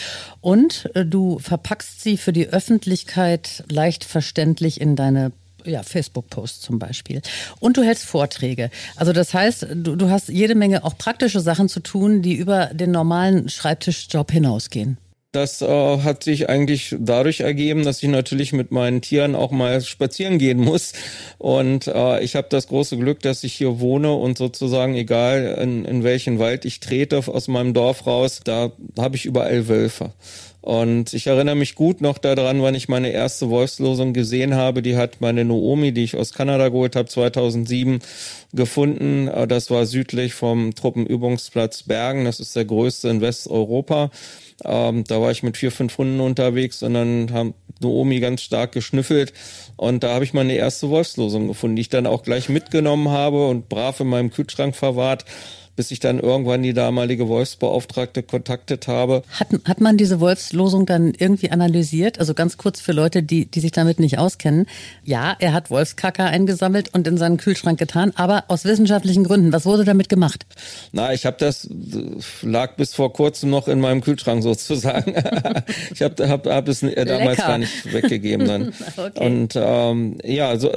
Und 0.41 0.91
äh, 0.95 1.07
du 1.07 1.39
verpackst 1.39 2.03
sie 2.03 2.17
für 2.17 2.33
die 2.33 2.49
Öffentlichkeit 2.49 3.65
leicht 3.71 4.05
verständlich 4.05 4.81
in 4.81 4.95
deine 4.95 5.33
ja, 5.65 5.83
Facebook-Posts 5.83 6.61
zum 6.61 6.79
Beispiel. 6.79 7.23
Und 7.61 7.77
du 7.77 7.83
hältst 7.83 8.05
Vorträge. 8.05 8.71
Also 8.97 9.13
das 9.13 9.35
heißt, 9.35 9.69
du, 9.75 9.97
du 9.97 10.11
hast 10.11 10.29
jede 10.29 10.55
Menge 10.55 10.85
auch 10.85 10.97
praktische 10.97 11.41
Sachen 11.41 11.69
zu 11.69 11.81
tun, 11.81 12.23
die 12.23 12.35
über 12.35 12.67
den 12.67 12.91
normalen 12.91 13.49
Schreibtischjob 13.49 14.31
hinausgehen. 14.31 14.99
Das 15.33 15.61
äh, 15.61 15.99
hat 15.99 16.25
sich 16.25 16.49
eigentlich 16.49 16.97
dadurch 16.99 17.41
ergeben, 17.41 17.85
dass 17.85 18.03
ich 18.03 18.09
natürlich 18.09 18.55
mit 18.55 18.71
meinen 18.73 19.03
Tieren 19.03 19.35
auch 19.35 19.51
mal 19.51 19.83
spazieren 19.83 20.39
gehen 20.39 20.59
muss. 20.59 20.95
Und 21.37 21.87
äh, 21.87 22.21
ich 22.25 22.35
habe 22.35 22.47
das 22.49 22.69
große 22.69 22.97
Glück, 22.97 23.21
dass 23.21 23.45
ich 23.45 23.53
hier 23.53 23.79
wohne 23.79 24.15
und 24.15 24.39
sozusagen, 24.39 24.95
egal 24.95 25.59
in, 25.61 25.85
in 25.85 26.03
welchen 26.03 26.39
Wald 26.39 26.65
ich 26.65 26.81
trete 26.81 27.19
aus 27.29 27.47
meinem 27.47 27.75
Dorf 27.75 28.07
raus, 28.07 28.41
da 28.43 28.73
habe 28.99 29.17
ich 29.17 29.27
überall 29.27 29.69
Wölfe. 29.69 30.13
Und 30.61 31.15
ich 31.15 31.29
erinnere 31.29 31.55
mich 31.55 31.77
gut 31.77 32.01
noch 32.01 32.19
daran, 32.19 32.63
wann 32.63 32.75
ich 32.75 32.89
meine 32.89 33.11
erste 33.11 33.49
Wolfslosung 33.49 34.13
gesehen 34.13 34.55
habe. 34.55 34.83
Die 34.83 34.97
hat 34.97 35.21
meine 35.21 35.45
Noomi, 35.45 35.93
die 35.93 36.05
ich 36.05 36.17
aus 36.17 36.33
Kanada 36.33 36.69
geholt 36.69 36.97
habe, 36.97 37.09
2007 37.09 38.01
gefunden. 38.53 39.31
Das 39.49 39.71
war 39.71 39.87
südlich 39.87 40.35
vom 40.35 40.75
Truppenübungsplatz 40.75 41.85
Bergen. 41.85 42.25
Das 42.25 42.41
ist 42.41 42.57
der 42.57 42.65
größte 42.65 43.09
in 43.09 43.21
Westeuropa. 43.21 44.11
Ähm, 44.65 45.05
da 45.05 45.21
war 45.21 45.31
ich 45.31 45.45
mit 45.45 45.57
vier, 45.57 45.71
fünf 45.71 45.97
Hunden 45.97 46.19
unterwegs 46.19 46.83
und 46.83 46.95
dann 46.95 47.31
haben 47.33 47.55
Noomi 47.81 48.19
ganz 48.19 48.43
stark 48.43 48.73
geschnüffelt. 48.73 49.33
Und 49.77 50.03
da 50.03 50.15
habe 50.15 50.25
ich 50.25 50.35
meine 50.35 50.55
erste 50.55 50.91
Wolfslosung 50.91 51.47
gefunden, 51.47 51.77
die 51.77 51.83
ich 51.83 51.89
dann 51.89 52.09
auch 52.09 52.25
gleich 52.25 52.49
mitgenommen 52.49 53.11
habe 53.11 53.47
und 53.47 53.69
brav 53.69 54.01
in 54.01 54.09
meinem 54.09 54.31
Kühlschrank 54.31 54.75
verwahrt 54.75 55.25
bis 55.79 55.93
ich 55.93 56.01
dann 56.01 56.19
irgendwann 56.19 56.65
die 56.65 56.75
damalige 56.75 57.29
Wolfsbeauftragte 57.29 58.25
kontaktet 58.25 58.89
habe. 58.89 59.23
Hat, 59.31 59.47
hat 59.65 59.81
man 59.81 59.97
diese 59.97 60.19
Wolfslosung 60.19 60.87
dann 60.87 61.13
irgendwie 61.17 61.53
analysiert? 61.53 62.19
Also 62.19 62.35
ganz 62.35 62.57
kurz 62.57 62.81
für 62.81 62.91
Leute, 62.91 63.23
die, 63.23 63.47
die 63.47 63.61
sich 63.61 63.71
damit 63.71 64.01
nicht 64.01 64.19
auskennen. 64.19 64.67
Ja, 65.05 65.37
er 65.39 65.53
hat 65.53 65.71
Wolfskacker 65.71 66.25
eingesammelt 66.25 66.93
und 66.95 67.07
in 67.07 67.17
seinen 67.17 67.37
Kühlschrank 67.37 67.79
getan, 67.79 68.11
aber 68.17 68.43
aus 68.49 68.65
wissenschaftlichen 68.65 69.23
Gründen. 69.23 69.53
Was 69.53 69.67
wurde 69.67 69.85
damit 69.85 70.09
gemacht? 70.09 70.47
Na, 70.91 71.13
ich 71.13 71.25
habe 71.25 71.37
das, 71.39 71.69
lag 72.43 72.75
bis 72.75 72.93
vor 72.93 73.13
kurzem 73.13 73.51
noch 73.51 73.69
in 73.69 73.79
meinem 73.79 74.01
Kühlschrank 74.01 74.43
sozusagen. 74.49 75.15
ich 75.95 76.03
habe 76.03 76.29
hab, 76.29 76.45
hab 76.49 76.67
es 76.67 76.81
damals 76.81 77.07
Lecker. 77.07 77.37
gar 77.37 77.59
nicht 77.59 77.93
weggegeben 77.93 78.49
dann. 78.49 78.73
okay. 78.97 79.25
Und 79.25 79.55
ähm, 79.55 80.19
ja, 80.25 80.59
so, 80.59 80.73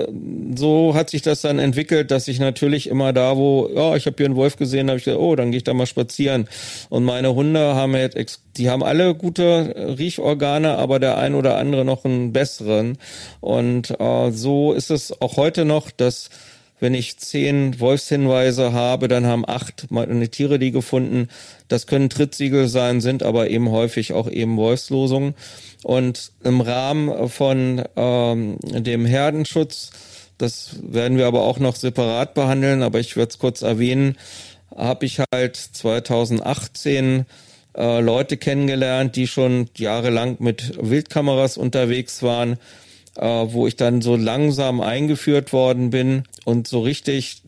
so 0.55 0.93
hat 0.93 1.09
sich 1.09 1.23
das 1.23 1.41
dann 1.41 1.57
entwickelt, 1.57 2.11
dass 2.11 2.27
ich 2.27 2.39
natürlich 2.39 2.87
immer 2.87 3.13
da, 3.13 3.35
wo, 3.35 3.67
ja, 3.73 3.95
ich 3.95 4.05
habe 4.05 4.17
hier 4.17 4.27
einen 4.27 4.35
Wolf 4.35 4.57
gesehen, 4.57 4.90
habe 4.91 4.99
ich 4.99 5.05
gedacht, 5.05 5.21
oh, 5.21 5.35
dann 5.35 5.51
gehe 5.51 5.57
ich 5.57 5.63
da 5.63 5.73
mal 5.73 5.85
spazieren. 5.85 6.47
Und 6.89 7.03
meine 7.03 7.33
Hunde 7.33 7.75
haben 7.75 7.95
jetzt, 7.95 8.41
die 8.57 8.69
haben 8.69 8.83
alle 8.83 9.15
gute 9.15 9.95
Riechorgane, 9.97 10.77
aber 10.77 10.99
der 10.99 11.17
ein 11.17 11.35
oder 11.35 11.57
andere 11.57 11.83
noch 11.83 12.05
einen 12.05 12.33
besseren. 12.33 12.97
Und 13.39 13.99
äh, 13.99 14.31
so 14.31 14.73
ist 14.73 14.91
es 14.91 15.21
auch 15.21 15.37
heute 15.37 15.65
noch, 15.65 15.91
dass 15.91 16.29
wenn 16.81 16.95
ich 16.95 17.19
zehn 17.19 17.79
Wolfshinweise 17.79 18.73
habe, 18.73 19.07
dann 19.07 19.27
haben 19.27 19.47
acht 19.47 19.91
meine 19.91 20.27
Tiere 20.29 20.57
die 20.57 20.71
gefunden. 20.71 21.29
Das 21.67 21.85
können 21.85 22.09
Trittsiegel 22.09 22.67
sein, 22.67 23.01
sind 23.01 23.21
aber 23.21 23.49
eben 23.49 23.69
häufig 23.69 24.13
auch 24.13 24.27
eben 24.27 24.57
Wolfslosungen. 24.57 25.35
Und 25.83 26.31
im 26.43 26.59
Rahmen 26.59 27.29
von 27.29 27.83
ähm, 27.95 28.57
dem 28.63 29.05
Herdenschutz, 29.05 29.91
das 30.39 30.71
werden 30.81 31.19
wir 31.19 31.27
aber 31.27 31.43
auch 31.43 31.59
noch 31.59 31.75
separat 31.75 32.33
behandeln, 32.33 32.81
aber 32.81 32.99
ich 32.99 33.15
würde 33.15 33.29
es 33.29 33.37
kurz 33.37 33.61
erwähnen, 33.61 34.17
habe 34.75 35.05
ich 35.05 35.21
halt 35.33 35.55
2018 35.55 37.25
äh, 37.75 38.01
Leute 38.01 38.37
kennengelernt, 38.37 39.15
die 39.15 39.27
schon 39.27 39.69
jahrelang 39.75 40.37
mit 40.39 40.77
Wildkameras 40.81 41.57
unterwegs 41.57 42.23
waren, 42.23 42.53
äh, 43.15 43.25
wo 43.25 43.67
ich 43.67 43.75
dann 43.75 44.01
so 44.01 44.15
langsam 44.15 44.81
eingeführt 44.81 45.53
worden 45.53 45.89
bin 45.89 46.23
und 46.45 46.67
so 46.67 46.81
richtig 46.81 47.43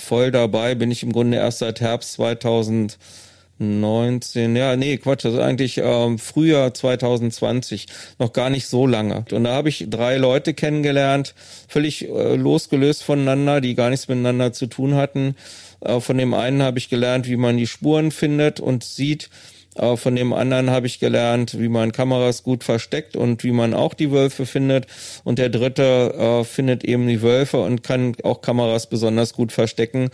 voll 0.00 0.30
dabei 0.30 0.74
bin 0.74 0.90
ich 0.90 1.02
im 1.02 1.12
Grunde 1.12 1.36
erst 1.36 1.58
seit 1.58 1.80
Herbst 1.80 2.14
2019, 2.14 4.56
ja, 4.56 4.76
nee, 4.76 4.96
Quatsch, 4.96 5.24
das 5.24 5.34
ist 5.34 5.40
eigentlich 5.40 5.78
ähm, 5.78 6.18
Frühjahr 6.18 6.72
2020, 6.72 7.86
noch 8.18 8.32
gar 8.32 8.50
nicht 8.50 8.66
so 8.66 8.86
lange. 8.86 9.24
Und 9.30 9.44
da 9.44 9.52
habe 9.52 9.68
ich 9.68 9.86
drei 9.88 10.16
Leute 10.16 10.54
kennengelernt, 10.54 11.34
völlig 11.68 12.08
äh, 12.08 12.36
losgelöst 12.36 13.02
voneinander, 13.02 13.60
die 13.60 13.74
gar 13.74 13.90
nichts 13.90 14.08
miteinander 14.08 14.52
zu 14.52 14.66
tun 14.66 14.94
hatten 14.94 15.34
von 15.82 16.18
dem 16.18 16.34
einen 16.34 16.62
habe 16.62 16.78
ich 16.78 16.88
gelernt, 16.88 17.28
wie 17.28 17.36
man 17.36 17.56
die 17.56 17.66
Spuren 17.66 18.10
findet 18.10 18.60
und 18.60 18.84
sieht. 18.84 19.30
Äh, 19.76 19.96
von 19.96 20.16
dem 20.16 20.32
anderen 20.32 20.70
habe 20.70 20.86
ich 20.86 20.98
gelernt, 20.98 21.58
wie 21.58 21.68
man 21.68 21.92
Kameras 21.92 22.42
gut 22.42 22.64
versteckt 22.64 23.16
und 23.16 23.44
wie 23.44 23.52
man 23.52 23.74
auch 23.74 23.94
die 23.94 24.10
Wölfe 24.10 24.46
findet. 24.46 24.86
Und 25.24 25.38
der 25.38 25.48
dritte 25.48 26.14
äh, 26.42 26.44
findet 26.44 26.84
eben 26.84 27.06
die 27.06 27.22
Wölfe 27.22 27.60
und 27.60 27.82
kann 27.82 28.16
auch 28.22 28.42
Kameras 28.42 28.88
besonders 28.88 29.32
gut 29.32 29.52
verstecken. 29.52 30.10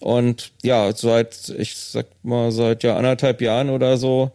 Und 0.00 0.52
ja, 0.62 0.92
seit, 0.94 1.50
ich 1.58 1.76
sag 1.76 2.06
mal, 2.22 2.52
seit 2.52 2.82
ja 2.82 2.96
anderthalb 2.96 3.42
Jahren 3.42 3.68
oder 3.68 3.98
so 3.98 4.32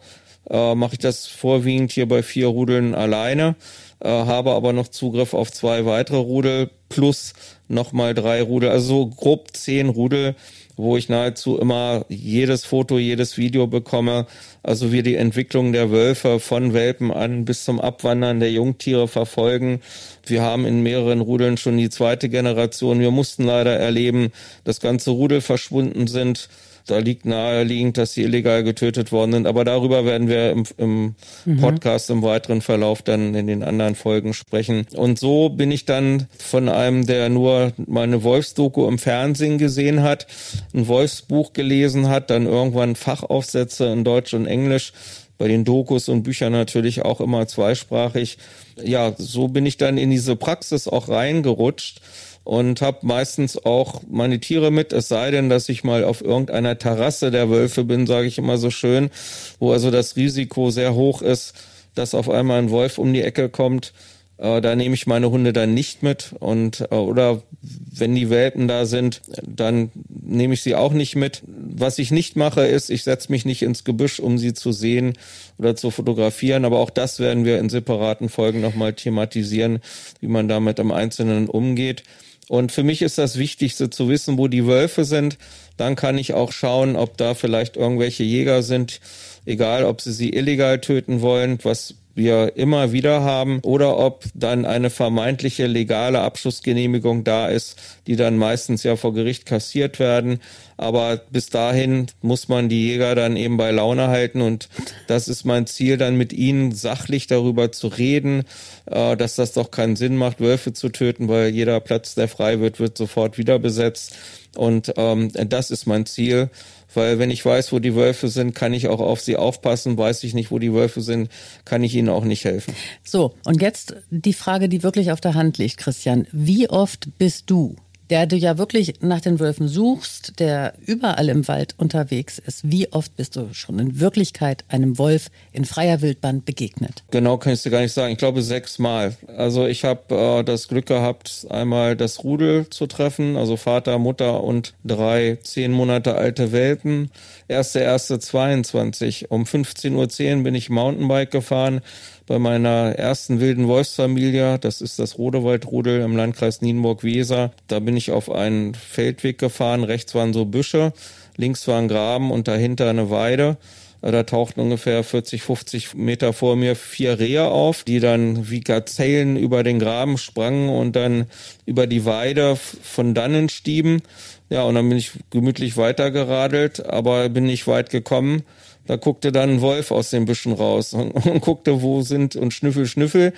äh, 0.48 0.74
mache 0.74 0.94
ich 0.94 0.98
das 1.00 1.26
vorwiegend 1.26 1.90
hier 1.90 2.06
bei 2.06 2.22
vier 2.22 2.46
Rudeln 2.46 2.94
alleine, 2.94 3.56
äh, 4.00 4.08
habe 4.08 4.52
aber 4.52 4.72
noch 4.72 4.88
Zugriff 4.88 5.34
auf 5.34 5.50
zwei 5.50 5.84
weitere 5.84 6.18
Rudel 6.18 6.70
plus 6.88 7.32
nochmal 7.66 8.14
drei 8.14 8.42
Rudel, 8.42 8.70
also 8.70 8.86
so 8.86 9.06
grob 9.06 9.56
zehn 9.56 9.88
Rudel, 9.88 10.36
wo 10.76 10.96
ich 10.96 11.08
nahezu 11.08 11.58
immer 11.58 12.04
jedes 12.08 12.64
Foto, 12.64 12.98
jedes 12.98 13.36
Video 13.36 13.66
bekomme, 13.66 14.26
also 14.62 14.92
wir 14.92 15.02
die 15.02 15.14
Entwicklung 15.14 15.72
der 15.72 15.90
Wölfe 15.90 16.40
von 16.40 16.74
Welpen 16.74 17.10
an 17.10 17.44
bis 17.44 17.64
zum 17.64 17.80
Abwandern 17.80 18.40
der 18.40 18.52
Jungtiere 18.52 19.08
verfolgen. 19.08 19.80
Wir 20.24 20.42
haben 20.42 20.66
in 20.66 20.82
mehreren 20.82 21.20
Rudeln 21.20 21.56
schon 21.56 21.78
die 21.78 21.90
zweite 21.90 22.28
Generation. 22.28 23.00
Wir 23.00 23.10
mussten 23.10 23.44
leider 23.44 23.76
erleben, 23.76 24.32
dass 24.64 24.80
ganze 24.80 25.10
Rudel 25.10 25.40
verschwunden 25.40 26.06
sind 26.06 26.48
da 26.86 26.98
liegt 26.98 27.24
naheliegend, 27.26 27.98
dass 27.98 28.14
sie 28.14 28.22
illegal 28.22 28.64
getötet 28.64 29.12
worden 29.12 29.32
sind. 29.32 29.46
Aber 29.46 29.64
darüber 29.64 30.04
werden 30.04 30.28
wir 30.28 30.50
im, 30.52 30.64
im 30.78 31.14
mhm. 31.44 31.60
Podcast 31.60 32.10
im 32.10 32.22
weiteren 32.22 32.60
Verlauf 32.60 33.02
dann 33.02 33.34
in 33.34 33.46
den 33.46 33.62
anderen 33.62 33.94
Folgen 33.94 34.34
sprechen. 34.34 34.86
Und 34.94 35.18
so 35.18 35.48
bin 35.48 35.70
ich 35.70 35.84
dann 35.84 36.28
von 36.38 36.68
einem, 36.68 37.06
der 37.06 37.28
nur 37.28 37.72
meine 37.76 38.22
Wolfsdoku 38.22 38.86
im 38.88 38.98
Fernsehen 38.98 39.58
gesehen 39.58 40.02
hat, 40.02 40.26
ein 40.74 40.88
Wolfsbuch 40.88 41.52
gelesen 41.52 42.08
hat, 42.08 42.30
dann 42.30 42.46
irgendwann 42.46 42.96
Fachaufsätze 42.96 43.86
in 43.86 44.04
Deutsch 44.04 44.34
und 44.34 44.46
Englisch 44.46 44.92
bei 45.38 45.48
den 45.48 45.64
Dokus 45.64 46.08
und 46.08 46.22
Büchern 46.22 46.52
natürlich 46.52 47.02
auch 47.02 47.20
immer 47.20 47.46
zweisprachig. 47.46 48.38
Ja, 48.82 49.14
so 49.16 49.48
bin 49.48 49.66
ich 49.66 49.76
dann 49.76 49.98
in 49.98 50.10
diese 50.10 50.36
Praxis 50.36 50.88
auch 50.88 51.08
reingerutscht 51.08 52.00
und 52.44 52.80
habe 52.80 52.98
meistens 53.02 53.64
auch 53.64 54.02
meine 54.08 54.38
Tiere 54.38 54.70
mit, 54.70 54.92
es 54.92 55.08
sei 55.08 55.32
denn, 55.32 55.48
dass 55.48 55.68
ich 55.68 55.82
mal 55.82 56.04
auf 56.04 56.22
irgendeiner 56.22 56.78
Terrasse 56.78 57.32
der 57.32 57.50
Wölfe 57.50 57.82
bin, 57.82 58.06
sage 58.06 58.28
ich 58.28 58.38
immer 58.38 58.56
so 58.56 58.70
schön, 58.70 59.10
wo 59.58 59.72
also 59.72 59.90
das 59.90 60.14
Risiko 60.14 60.70
sehr 60.70 60.94
hoch 60.94 61.22
ist, 61.22 61.54
dass 61.96 62.14
auf 62.14 62.30
einmal 62.30 62.60
ein 62.60 62.70
Wolf 62.70 62.98
um 62.98 63.12
die 63.12 63.22
Ecke 63.22 63.48
kommt. 63.48 63.92
Äh, 64.38 64.60
da 64.60 64.76
nehme 64.76 64.94
ich 64.94 65.06
meine 65.06 65.30
Hunde 65.30 65.52
dann 65.52 65.74
nicht 65.74 66.02
mit 66.02 66.34
und 66.38 66.86
äh, 66.90 66.94
oder 66.94 67.42
wenn 67.62 68.14
die 68.14 68.30
Welpen 68.30 68.68
da 68.68 68.84
sind, 68.84 69.22
dann 69.42 69.90
nehme 70.08 70.54
ich 70.54 70.62
sie 70.62 70.74
auch 70.74 70.92
nicht 70.92 71.16
mit. 71.16 71.42
Was 71.46 71.98
ich 71.98 72.10
nicht 72.10 72.36
mache, 72.36 72.66
ist, 72.66 72.90
ich 72.90 73.02
setze 73.02 73.32
mich 73.32 73.44
nicht 73.44 73.62
ins 73.62 73.84
Gebüsch, 73.84 74.20
um 74.20 74.38
sie 74.38 74.52
zu 74.52 74.72
sehen 74.72 75.14
oder 75.58 75.74
zu 75.76 75.90
fotografieren. 75.90 76.64
Aber 76.64 76.78
auch 76.78 76.90
das 76.90 77.18
werden 77.18 77.44
wir 77.44 77.58
in 77.58 77.68
separaten 77.68 78.28
Folgen 78.28 78.60
nochmal 78.60 78.92
thematisieren, 78.92 79.80
wie 80.20 80.28
man 80.28 80.48
damit 80.48 80.78
im 80.78 80.92
Einzelnen 80.92 81.48
umgeht. 81.48 82.02
Und 82.48 82.70
für 82.70 82.84
mich 82.84 83.02
ist 83.02 83.18
das 83.18 83.38
Wichtigste 83.38 83.90
zu 83.90 84.08
wissen, 84.08 84.38
wo 84.38 84.46
die 84.46 84.66
Wölfe 84.66 85.04
sind. 85.04 85.38
Dann 85.76 85.96
kann 85.96 86.16
ich 86.18 86.34
auch 86.34 86.52
schauen, 86.52 86.94
ob 86.94 87.16
da 87.16 87.34
vielleicht 87.34 87.76
irgendwelche 87.76 88.22
Jäger 88.22 88.62
sind, 88.62 89.00
egal 89.46 89.84
ob 89.84 90.00
sie 90.00 90.12
sie 90.12 90.30
illegal 90.30 90.80
töten 90.80 91.22
wollen, 91.22 91.58
was 91.62 91.94
wir 92.16 92.56
immer 92.56 92.92
wieder 92.92 93.22
haben, 93.22 93.60
oder 93.60 93.98
ob 93.98 94.24
dann 94.34 94.64
eine 94.64 94.90
vermeintliche 94.90 95.66
legale 95.66 96.20
Abschussgenehmigung 96.20 97.24
da 97.24 97.48
ist, 97.48 97.78
die 98.06 98.16
dann 98.16 98.38
meistens 98.38 98.82
ja 98.82 98.96
vor 98.96 99.12
Gericht 99.12 99.46
kassiert 99.46 99.98
werden. 99.98 100.40
Aber 100.78 101.20
bis 101.30 101.48
dahin 101.48 102.06
muss 102.22 102.48
man 102.48 102.68
die 102.68 102.88
Jäger 102.88 103.14
dann 103.14 103.36
eben 103.36 103.56
bei 103.56 103.70
Laune 103.70 104.08
halten 104.08 104.40
und 104.40 104.68
das 105.06 105.28
ist 105.28 105.44
mein 105.44 105.66
Ziel, 105.66 105.96
dann 105.96 106.16
mit 106.16 106.32
ihnen 106.32 106.72
sachlich 106.72 107.26
darüber 107.26 107.72
zu 107.72 107.88
reden, 107.88 108.44
äh, 108.86 109.16
dass 109.16 109.36
das 109.36 109.52
doch 109.52 109.70
keinen 109.70 109.96
Sinn 109.96 110.16
macht, 110.16 110.40
Wölfe 110.40 110.72
zu 110.72 110.88
töten, 110.88 111.28
weil 111.28 111.50
jeder 111.50 111.80
Platz, 111.80 112.14
der 112.14 112.28
frei 112.28 112.60
wird, 112.60 112.80
wird 112.80 112.98
sofort 112.98 113.38
wieder 113.38 113.58
besetzt. 113.58 114.16
Und 114.56 114.92
ähm, 114.96 115.30
das 115.32 115.70
ist 115.70 115.86
mein 115.86 116.06
Ziel 116.06 116.50
weil 116.96 117.18
wenn 117.18 117.30
ich 117.30 117.44
weiß, 117.44 117.72
wo 117.72 117.78
die 117.78 117.94
Wölfe 117.94 118.28
sind, 118.28 118.54
kann 118.54 118.72
ich 118.72 118.88
auch 118.88 119.00
auf 119.00 119.20
sie 119.20 119.36
aufpassen. 119.36 119.98
Weiß 119.98 120.24
ich 120.24 120.34
nicht, 120.34 120.50
wo 120.50 120.58
die 120.58 120.72
Wölfe 120.72 121.00
sind, 121.00 121.30
kann 121.64 121.82
ich 121.84 121.94
ihnen 121.94 122.08
auch 122.08 122.24
nicht 122.24 122.44
helfen. 122.44 122.74
So, 123.04 123.34
und 123.44 123.62
jetzt 123.62 123.94
die 124.10 124.32
Frage, 124.32 124.68
die 124.68 124.82
wirklich 124.82 125.12
auf 125.12 125.20
der 125.20 125.34
Hand 125.34 125.58
liegt, 125.58 125.76
Christian. 125.76 126.26
Wie 126.32 126.68
oft 126.68 127.08
bist 127.18 127.50
du 127.50 127.76
der 128.10 128.26
du 128.26 128.36
ja 128.36 128.58
wirklich 128.58 128.94
nach 129.00 129.20
den 129.20 129.40
Wölfen 129.40 129.68
suchst, 129.68 130.38
der 130.38 130.74
überall 130.84 131.28
im 131.28 131.48
Wald 131.48 131.74
unterwegs 131.78 132.38
ist. 132.38 132.70
Wie 132.70 132.92
oft 132.92 133.16
bist 133.16 133.36
du 133.36 133.52
schon 133.52 133.78
in 133.78 134.00
Wirklichkeit 134.00 134.64
einem 134.68 134.98
Wolf 134.98 135.30
in 135.52 135.64
freier 135.64 136.02
Wildbahn 136.02 136.44
begegnet? 136.44 137.04
Genau 137.10 137.36
kann 137.36 137.52
ich 137.52 137.62
dir 137.62 137.70
gar 137.70 137.80
nicht 137.80 137.92
sagen. 137.92 138.12
Ich 138.12 138.18
glaube 138.18 138.42
sechsmal. 138.42 139.16
Also 139.26 139.66
ich 139.66 139.84
habe 139.84 140.14
äh, 140.14 140.44
das 140.44 140.68
Glück 140.68 140.86
gehabt, 140.86 141.46
einmal 141.50 141.96
das 141.96 142.22
Rudel 142.22 142.68
zu 142.70 142.86
treffen, 142.86 143.36
also 143.36 143.56
Vater, 143.56 143.98
Mutter 143.98 144.42
und 144.42 144.74
drei 144.84 145.38
zehn 145.42 145.72
Monate 145.72 146.14
alte 146.14 146.52
Welpen. 146.52 147.10
Erste, 147.48 147.80
erste 147.80 148.18
22. 148.18 149.30
Um 149.30 149.44
15.10 149.44 150.36
Uhr 150.36 150.42
bin 150.42 150.54
ich 150.54 150.70
Mountainbike 150.70 151.30
gefahren 151.30 151.80
bei 152.26 152.38
meiner 152.38 152.94
ersten 152.96 153.40
wilden 153.40 153.68
Wolfsfamilie. 153.68 154.58
Das 154.58 154.80
ist 154.80 154.98
das 154.98 155.18
Rodewaldrudel 155.18 156.00
im 156.00 156.16
Landkreis 156.16 156.60
Nienburg-Weser. 156.60 157.52
Da 157.68 157.78
bin 157.78 157.96
ich 157.96 158.10
auf 158.10 158.30
einen 158.30 158.74
Feldweg 158.74 159.38
gefahren. 159.38 159.84
Rechts 159.84 160.14
waren 160.14 160.32
so 160.32 160.44
Büsche, 160.44 160.92
links 161.36 161.66
war 161.68 161.78
ein 161.78 161.88
Graben 161.88 162.30
und 162.30 162.48
dahinter 162.48 162.90
eine 162.90 163.10
Weide. 163.10 163.56
Da 164.02 164.22
tauchten 164.22 164.60
ungefähr 164.60 165.02
40, 165.02 165.42
50 165.42 165.94
Meter 165.94 166.32
vor 166.32 166.54
mir 166.54 166.76
vier 166.76 167.18
Rehe 167.18 167.44
auf, 167.44 167.82
die 167.82 167.98
dann 167.98 168.50
wie 168.50 168.60
Gazellen 168.60 169.36
über 169.36 169.64
den 169.64 169.78
Graben 169.78 170.18
sprangen 170.18 170.68
und 170.68 170.94
dann 170.94 171.26
über 171.64 171.86
die 171.86 172.04
Weide 172.04 172.56
von 172.56 173.14
dannen 173.14 173.48
stieben. 173.48 174.02
Ja, 174.48 174.62
und 174.62 174.76
dann 174.76 174.88
bin 174.88 174.98
ich 174.98 175.12
gemütlich 175.30 175.76
weitergeradelt, 175.76 176.86
aber 176.86 177.28
bin 177.30 177.46
nicht 177.46 177.66
weit 177.66 177.90
gekommen. 177.90 178.42
Da 178.86 178.96
guckte 178.96 179.32
dann 179.32 179.50
ein 179.50 179.60
Wolf 179.60 179.90
aus 179.90 180.10
den 180.10 180.24
Büschen 180.24 180.52
raus 180.52 180.94
und, 180.94 181.10
und, 181.26 181.40
guckte, 181.40 181.82
wo 181.82 182.02
sind 182.02 182.36
und 182.36 182.52
schnüffel, 182.52 182.86
schnüffel. 182.86 183.32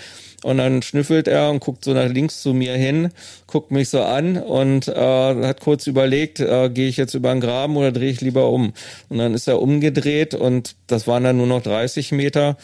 Und 0.44 0.58
dann 0.58 0.82
schnüffelt 0.82 1.26
er 1.26 1.50
und 1.50 1.60
guckt 1.60 1.84
so 1.84 1.92
nach 1.92 2.08
links 2.08 2.42
zu 2.42 2.54
mir 2.54 2.74
hin, 2.74 3.10
guckt 3.48 3.72
mich 3.72 3.88
so 3.88 4.02
an 4.02 4.36
und 4.36 4.86
äh, 4.86 4.94
hat 4.94 5.60
kurz 5.60 5.88
überlegt, 5.88 6.38
äh, 6.38 6.70
gehe 6.70 6.88
ich 6.88 6.96
jetzt 6.96 7.14
über 7.14 7.32
den 7.32 7.40
Graben 7.40 7.76
oder 7.76 7.90
drehe 7.90 8.10
ich 8.10 8.20
lieber 8.20 8.48
um? 8.50 8.72
Und 9.08 9.18
dann 9.18 9.34
ist 9.34 9.48
er 9.48 9.60
umgedreht 9.60 10.34
und 10.34 10.76
das 10.86 11.08
waren 11.08 11.24
dann 11.24 11.38
nur 11.38 11.48
noch 11.48 11.62
30 11.62 12.12
Meter. 12.12 12.56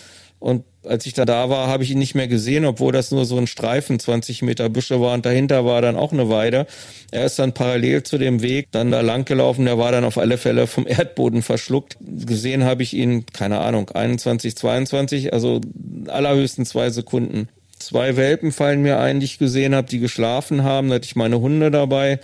Und 0.44 0.62
als 0.84 1.06
ich 1.06 1.14
da 1.14 1.24
da 1.24 1.48
war, 1.48 1.68
habe 1.68 1.84
ich 1.84 1.90
ihn 1.90 1.98
nicht 1.98 2.14
mehr 2.14 2.28
gesehen, 2.28 2.66
obwohl 2.66 2.92
das 2.92 3.10
nur 3.10 3.24
so 3.24 3.38
ein 3.38 3.46
Streifen 3.46 3.98
20 3.98 4.42
Meter 4.42 4.68
Büsche 4.68 5.00
war 5.00 5.14
und 5.14 5.24
dahinter 5.24 5.64
war 5.64 5.80
dann 5.80 5.96
auch 5.96 6.12
eine 6.12 6.28
Weide. 6.28 6.66
Er 7.10 7.24
ist 7.24 7.38
dann 7.38 7.54
parallel 7.54 8.02
zu 8.02 8.18
dem 8.18 8.42
Weg 8.42 8.68
dann 8.70 8.90
da 8.90 9.00
lang 9.00 9.24
gelaufen, 9.24 9.64
der 9.64 9.78
war 9.78 9.90
dann 9.90 10.04
auf 10.04 10.18
alle 10.18 10.36
Fälle 10.36 10.66
vom 10.66 10.86
Erdboden 10.86 11.40
verschluckt. 11.40 11.96
Gesehen 11.98 12.64
habe 12.64 12.82
ich 12.82 12.92
ihn, 12.92 13.24
keine 13.24 13.60
Ahnung, 13.60 13.88
21, 13.88 14.54
22, 14.54 15.32
also 15.32 15.62
allerhöchstens 16.08 16.68
zwei 16.68 16.90
Sekunden. 16.90 17.48
Zwei 17.78 18.16
Welpen 18.16 18.52
fallen 18.52 18.82
mir 18.82 18.98
ein, 18.98 19.20
die 19.20 19.26
ich 19.26 19.38
gesehen 19.38 19.74
habe, 19.74 19.88
die 19.88 19.98
geschlafen 19.98 20.62
haben. 20.62 20.88
Da 20.88 20.96
hatte 20.96 21.06
ich 21.06 21.16
meine 21.16 21.40
Hunde 21.40 21.70
dabei. 21.70 22.20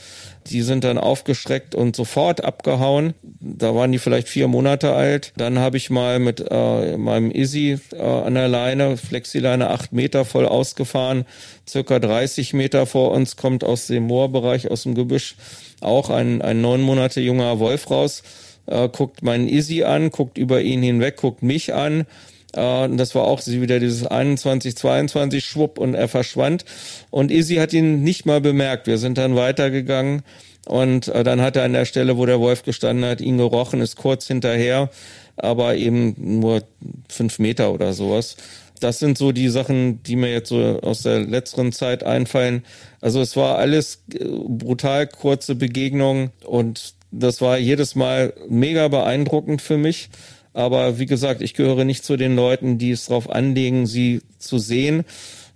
Die 0.47 0.63
sind 0.63 0.85
dann 0.85 0.97
aufgeschreckt 0.97 1.75
und 1.75 1.95
sofort 1.95 2.45
abgehauen. 2.45 3.15
Da 3.41 3.75
waren 3.75 3.93
die 3.93 3.99
vielleicht 3.99 4.29
vier 4.29 4.49
Monate 4.49 4.93
alt. 4.93 5.33
Dann 5.37 5.59
habe 5.59 5.77
ich 5.77 5.91
mal 5.91 6.19
mit 6.19 6.45
äh, 6.51 6.97
meinem 6.97 7.31
Izzy 7.31 7.79
äh, 7.93 8.01
an 8.01 8.35
der 8.35 8.49
Leine, 8.49 8.97
Flexileine 8.97 9.71
acht 9.71 9.93
Meter 9.93 10.25
voll 10.25 10.47
ausgefahren. 10.47 11.27
Circa 11.69 11.99
30 11.99 12.53
Meter 12.55 12.87
vor 12.87 13.11
uns 13.11 13.37
kommt 13.37 13.65
aus 13.65 13.87
dem 13.87 14.05
Moorbereich, 14.05 14.71
aus 14.71 14.85
dem 14.85 14.95
Gebüsch, 14.95 15.37
auch 15.81 16.11
ein, 16.11 16.43
ein 16.43 16.61
neun 16.61 16.81
Monate 16.81 17.21
junger 17.21 17.59
Wolf 17.59 17.91
raus. 17.91 18.23
Äh, 18.67 18.89
guckt 18.89 19.23
meinen 19.23 19.49
Izzy 19.49 19.83
an, 19.83 20.11
guckt 20.11 20.39
über 20.39 20.63
ihn 20.63 20.83
hinweg, 20.83 21.17
guckt 21.17 21.43
mich 21.43 21.75
an 21.75 22.07
äh, 22.55 22.89
das 22.89 23.15
war 23.15 23.25
auch 23.25 23.47
wieder 23.47 23.81
dieses 23.81 24.07
21, 24.07 24.77
22 24.77 25.45
Schwupp 25.45 25.79
und 25.79 25.95
er 25.95 26.09
verschwand. 26.09 26.65
Und 27.11 27.31
Izzy 27.31 27.57
hat 27.57 27.73
ihn 27.73 28.03
nicht 28.03 28.27
mal 28.27 28.41
bemerkt. 28.41 28.87
Wir 28.87 28.99
sind 28.99 29.19
dann 29.19 29.37
weitergegangen 29.37 30.23
und 30.67 31.09
äh, 31.09 31.25
dann 31.25 31.41
hat 31.41 31.57
er 31.57 31.65
an 31.65 31.73
der 31.73 31.85
Stelle, 31.85 32.17
wo 32.17 32.27
der 32.27 32.41
Wolf 32.41 32.63
gestanden 32.63 33.05
hat, 33.05 33.21
ihn 33.21 33.39
gerochen, 33.39 33.81
ist 33.81 33.97
kurz 33.97 34.27
hinterher, 34.27 34.91
aber 35.37 35.77
eben 35.77 36.15
nur 36.17 36.63
fünf 37.09 37.39
Meter 37.39 37.73
oder 37.73 37.93
sowas. 37.93 38.37
Das 38.81 38.99
sind 38.99 39.19
so 39.19 39.33
die 39.33 39.49
Sachen, 39.49 40.03
die 40.03 40.17
mir 40.17 40.33
jetzt 40.33 40.49
so 40.49 40.81
aus 40.81 41.03
der 41.03 41.21
letzten 41.21 41.73
Zeit 41.73 42.03
einfallen. 42.03 42.65
Also 43.01 43.21
es 43.21 43.37
war 43.37 43.59
alles 43.59 44.03
äh, 44.15 44.25
brutal 44.25 45.07
kurze 45.07 45.55
Begegnungen 45.55 46.31
und 46.45 46.95
das 47.11 47.41
war 47.41 47.59
jedes 47.59 47.95
Mal 47.95 48.33
mega 48.49 48.89
beeindruckend 48.89 49.61
für 49.63 49.77
mich. 49.77 50.09
Aber 50.53 50.99
wie 50.99 51.07
gesagt, 51.07 51.43
ich 51.43 51.55
gehöre 51.55 51.85
nicht 51.85 52.05
zu 52.05 52.17
den 52.17 52.35
Leuten, 52.35 52.79
die 52.79 52.91
es 52.91 53.07
darauf 53.07 53.31
anlegen, 53.31 53.87
sie 53.87 54.23
zu 54.39 54.59
sehen, 54.59 55.05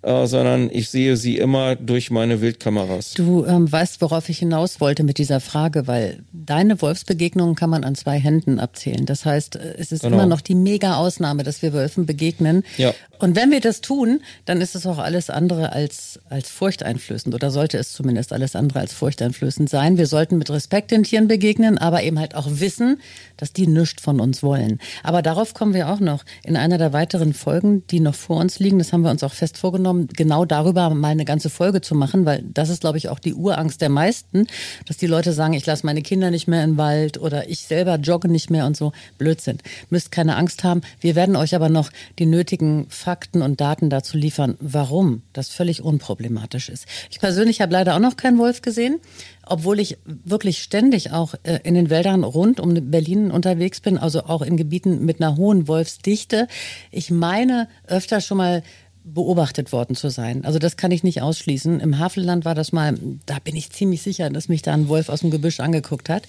äh, 0.05 0.27
sondern 0.27 0.71
ich 0.71 0.91
sehe 0.91 1.17
sie 1.17 1.39
immer 1.39 1.77
durch 1.77 2.11
meine 2.11 2.41
Wildkameras. 2.41 3.15
Du 3.15 3.45
ähm, 3.45 3.71
weißt, 3.71 4.01
worauf 4.01 4.29
ich 4.29 4.39
hinaus 4.39 4.81
wollte 4.81 5.03
mit 5.03 5.19
dieser 5.19 5.41
Frage, 5.41 5.87
weil 5.87 6.23
deine 6.33 6.81
Wolfsbegegnungen 6.81 7.55
kann 7.55 7.71
man 7.71 7.85
an 7.85 7.95
zwei 7.95 8.19
Händen 8.19 8.59
abzählen. 8.59 9.07
Das 9.07 9.25
heißt, 9.25 9.57
äh, 9.57 9.75
es 9.79 9.93
ist 9.93 10.03
genau. 10.03 10.17
immer 10.17 10.27
noch 10.27 10.41
die 10.41 10.55
Mega-Ausnahme, 10.55 11.43
dass 11.43 11.63
wir 11.63 11.73
Wölfen 11.73 12.07
begegnen. 12.07 12.65
Ja. 12.77 12.93
Und 13.19 13.37
wenn 13.37 13.51
wir 13.51 13.61
das 13.61 13.81
tun, 13.81 14.21
dann 14.45 14.61
ist 14.61 14.75
es 14.75 14.87
auch 14.87 14.99
alles 14.99 15.31
andere 15.31 15.73
als, 15.73 16.21
als 16.29 16.51
furchteinflößend 16.51 17.35
oder 17.35 17.51
sollte 17.51 17.79
es 17.79 17.93
zumindest 17.93 18.33
alles 18.33 18.57
andere 18.57 18.81
als 18.81 18.93
furchteinflößend 18.93 19.71
sein. 19.71 19.97
Wir 19.97 20.07
sollten 20.07 20.37
mit 20.37 20.51
Respekt 20.51 20.91
den 20.91 21.05
Tieren 21.05 21.29
begegnen, 21.29 21.79
aber 21.79 22.03
eben 22.03 22.19
halt 22.19 22.35
auch 22.35 22.49
wissen, 22.51 23.01
dass 23.37 23.53
die 23.53 23.67
nichts 23.67 24.03
von 24.03 24.21
uns 24.21 24.43
wollen. 24.43 24.81
Aber 25.03 25.23
darauf 25.23 25.55
kommen 25.55 25.75
wir 25.75 25.89
auch 25.89 26.01
noch 26.01 26.25
in 26.45 26.57
einer 26.57 26.77
der 26.77 26.93
weiteren 26.93 27.35
Folgen, 27.35 27.87
die 27.89 28.01
noch 28.01 28.15
vor 28.15 28.39
uns 28.39 28.59
liegen. 28.59 28.79
Das 28.79 28.93
haben 28.93 29.03
wir 29.03 29.11
uns 29.11 29.23
auch 29.23 29.33
fest 29.33 29.59
vorgenommen, 29.59 29.94
genau 29.95 30.45
darüber 30.45 30.91
mal 30.91 31.09
eine 31.09 31.25
ganze 31.25 31.51
Folge 31.51 31.81
zu 31.81 31.95
machen, 31.95 32.25
weil 32.25 32.45
das 32.53 32.69
ist, 32.69 32.81
glaube 32.81 32.99
ich, 32.99 33.09
auch 33.09 33.19
die 33.19 33.35
Urangst 33.35 33.81
der 33.81 33.89
meisten, 33.89 34.47
dass 34.87 34.97
die 34.97 35.07
Leute 35.07 35.33
sagen, 35.33 35.55
ich 35.55 35.67
lasse 35.67 35.87
meine 35.87 36.03
Kinder 36.03 36.31
nicht 36.31 36.49
mehr 36.49 36.65
den 36.65 36.77
Wald 36.77 37.19
oder 37.19 37.49
ich 37.49 37.61
selber 37.61 37.97
jogge 37.97 38.29
nicht 38.29 38.51
mehr 38.51 38.67
und 38.67 38.77
so. 38.77 38.93
Blödsinn. 39.19 39.59
Müsst 39.91 40.11
keine 40.11 40.37
Angst 40.37 40.65
haben. 40.65 40.83
Wir 41.01 41.15
werden 41.15 41.37
euch 41.37 41.55
aber 41.55 41.69
noch 41.69 41.91
die 42.19 42.27
nötigen 42.27 42.87
Fakten 42.89 43.43
und 43.43 43.61
Daten 43.61 43.91
dazu 43.91 44.17
liefern, 44.17 44.57
warum 44.61 45.23
das 45.33 45.49
völlig 45.49 45.83
unproblematisch 45.83 46.69
ist. 46.69 46.87
Ich 47.11 47.21
persönlich 47.21 47.61
habe 47.61 47.73
leider 47.73 47.95
auch 47.95 48.01
noch 48.01 48.17
keinen 48.17 48.39
Wolf 48.39 48.63
gesehen, 48.63 49.01
obwohl 49.47 49.81
ich 49.81 49.99
wirklich 50.05 50.63
ständig 50.63 51.13
auch 51.13 51.35
äh, 51.43 51.61
in 51.65 51.75
den 51.75 51.91
Wäldern 51.91 52.25
rund 52.25 52.61
um 52.61 52.91
Berlin 52.91 53.31
unterwegs 53.31 53.81
bin, 53.81 53.99
also 53.99 54.25
auch 54.25 54.43
in 54.43 54.57
Gebieten 54.57 55.05
mit 55.05 55.21
einer 55.21 55.37
hohen 55.37 55.69
Wolfsdichte. 55.69 56.49
Ich 56.91 57.11
meine 57.11 57.69
öfter 57.87 58.21
schon 58.21 58.39
mal 58.39 58.63
beobachtet 59.05 59.71
worden 59.73 59.95
zu 59.95 60.09
sein. 60.09 60.45
Also 60.45 60.59
das 60.59 60.77
kann 60.77 60.91
ich 60.91 61.05
nicht 61.05 61.21
ausschließen. 61.21 61.81
Im 61.81 61.99
Havelland 61.99 62.45
war 62.45 62.55
das 62.55 62.73
mal, 62.73 62.99
da 63.27 63.39
bin 63.39 63.55
ich 63.55 63.71
ziemlich 63.71 64.03
sicher, 64.03 64.31
dass 64.31 64.49
mich 64.49 64.63
da 64.63 64.73
ein 64.73 64.89
Wolf 64.89 65.11
aus 65.11 65.21
dem 65.21 65.31
Gebüsch 65.31 65.61
angeguckt 65.61 66.09
hat. 66.09 66.25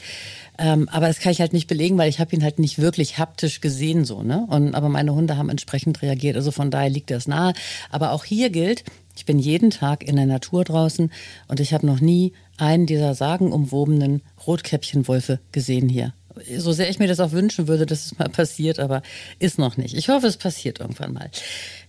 Ähm, 0.58 0.90
aber 0.90 1.08
das 1.08 1.20
kann 1.20 1.32
ich 1.32 1.40
halt 1.40 1.54
nicht 1.54 1.68
belegen, 1.68 1.98
weil 1.98 2.10
ich 2.10 2.20
habe 2.20 2.36
ihn 2.36 2.44
halt 2.44 2.60
nicht 2.60 2.78
wirklich 2.78 3.18
haptisch 3.18 3.62
gesehen 3.62 4.04
so. 4.04 4.24
Ne? 4.24 4.46
Und, 4.50 4.76
aber 4.76 4.90
meine 4.90 5.16
Hunde 5.16 5.38
haben 5.38 5.50
entsprechend 5.50 6.02
reagiert. 6.02 6.36
Also 6.36 6.52
von 6.52 6.70
daher 6.70 6.90
liegt 6.90 7.12
das 7.12 7.28
nahe. 7.28 7.54
Aber 7.90 8.12
auch 8.12 8.26
hier 8.26 8.50
gilt, 8.50 8.84
ich 9.16 9.26
bin 9.26 9.40
jeden 9.40 9.70
Tag 9.70 10.04
in 10.04 10.18
der 10.18 10.26
Natur 10.26 10.66
draußen 10.66 11.12
und 11.48 11.60
ich 11.62 11.74
habe 11.74 11.86
noch 11.86 12.02
nie 12.02 12.34
einen 12.58 12.86
dieser 12.86 13.16
sagenumwobenen 13.16 14.22
Rotkäppchenwölfe 14.46 15.40
gesehen 15.54 15.88
hier 15.88 16.14
so 16.58 16.72
sehr 16.72 16.90
ich 16.90 17.00
mir 17.00 17.08
das 17.08 17.20
auch 17.20 17.32
wünschen 17.32 17.68
würde, 17.68 17.86
dass 17.86 18.06
es 18.06 18.18
mal 18.18 18.30
passiert, 18.30 18.80
aber 18.80 19.02
ist 19.40 19.58
noch 19.58 19.78
nicht. 19.78 19.96
Ich 19.96 20.10
hoffe, 20.10 20.28
es 20.28 20.38
passiert 20.38 20.80
irgendwann 20.80 21.14
mal. 21.14 21.30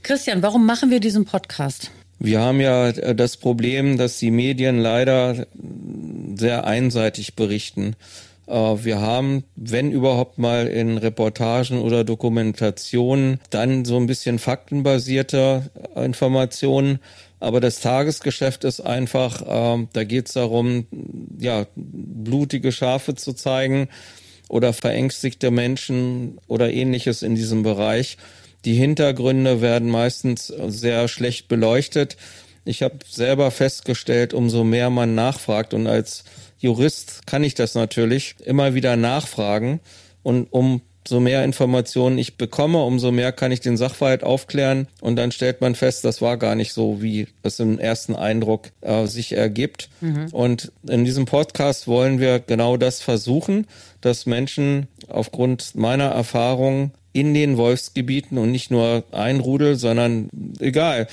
Christian, 0.02 0.42
warum 0.42 0.66
machen 0.66 0.90
wir 0.90 1.00
diesen 1.00 1.24
Podcast? 1.24 1.90
Wir 2.18 2.40
haben 2.40 2.60
ja 2.60 2.92
das 2.92 3.36
Problem, 3.36 3.98
dass 3.98 4.18
die 4.18 4.30
Medien 4.30 4.78
leider 4.78 5.46
sehr 6.34 6.66
einseitig 6.66 7.36
berichten. 7.36 7.94
Äh, 8.46 8.52
wir 8.52 9.00
haben, 9.00 9.44
wenn 9.56 9.90
überhaupt 9.90 10.38
mal 10.38 10.66
in 10.66 10.98
Reportagen 10.98 11.80
oder 11.80 12.04
Dokumentationen, 12.04 13.40
dann 13.50 13.84
so 13.84 13.96
ein 13.96 14.06
bisschen 14.06 14.38
faktenbasierte 14.38 15.70
Informationen. 15.94 17.00
Aber 17.38 17.60
das 17.60 17.80
Tagesgeschäft 17.80 18.64
ist 18.64 18.80
einfach, 18.80 19.42
äh, 19.42 19.86
da 19.92 20.04
geht 20.04 20.28
es 20.28 20.32
darum, 20.32 20.86
ja, 21.38 21.66
blutige 21.74 22.72
Schafe 22.72 23.14
zu 23.14 23.34
zeigen 23.34 23.88
oder 24.48 24.72
verängstigte 24.72 25.50
Menschen 25.50 26.38
oder 26.46 26.72
ähnliches 26.72 27.22
in 27.22 27.34
diesem 27.34 27.62
Bereich. 27.62 28.16
Die 28.64 28.74
Hintergründe 28.74 29.60
werden 29.60 29.90
meistens 29.90 30.46
sehr 30.46 31.08
schlecht 31.08 31.48
beleuchtet. 31.48 32.16
Ich 32.64 32.82
habe 32.82 32.98
selber 33.08 33.50
festgestellt, 33.50 34.34
umso 34.34 34.64
mehr 34.64 34.90
man 34.90 35.14
nachfragt 35.14 35.72
und 35.72 35.86
als 35.86 36.24
Jurist 36.58 37.26
kann 37.26 37.44
ich 37.44 37.54
das 37.54 37.74
natürlich 37.74 38.34
immer 38.44 38.74
wieder 38.74 38.96
nachfragen 38.96 39.80
und 40.22 40.52
um 40.52 40.80
so 41.08 41.20
mehr 41.20 41.44
Informationen 41.44 42.18
ich 42.18 42.36
bekomme, 42.36 42.82
umso 42.82 43.12
mehr 43.12 43.32
kann 43.32 43.52
ich 43.52 43.60
den 43.60 43.76
Sachverhalt 43.76 44.24
aufklären 44.24 44.88
und 45.00 45.16
dann 45.16 45.32
stellt 45.32 45.60
man 45.60 45.74
fest, 45.74 46.04
das 46.04 46.20
war 46.20 46.36
gar 46.36 46.54
nicht 46.54 46.72
so, 46.72 47.02
wie 47.02 47.28
es 47.42 47.60
im 47.60 47.78
ersten 47.78 48.14
Eindruck 48.14 48.70
äh, 48.80 49.06
sich 49.06 49.32
ergibt. 49.32 49.88
Mhm. 50.00 50.28
Und 50.32 50.72
in 50.88 51.04
diesem 51.04 51.24
Podcast 51.24 51.86
wollen 51.86 52.20
wir 52.20 52.40
genau 52.40 52.76
das 52.76 53.00
versuchen, 53.00 53.66
dass 54.00 54.26
Menschen 54.26 54.88
aufgrund 55.08 55.74
meiner 55.74 56.06
Erfahrung 56.06 56.92
in 57.16 57.32
den 57.32 57.56
Wolfsgebieten 57.56 58.36
und 58.36 58.50
nicht 58.50 58.70
nur 58.70 59.04
ein 59.10 59.40
Rudel, 59.40 59.76
sondern 59.76 60.28
egal, 60.60 61.06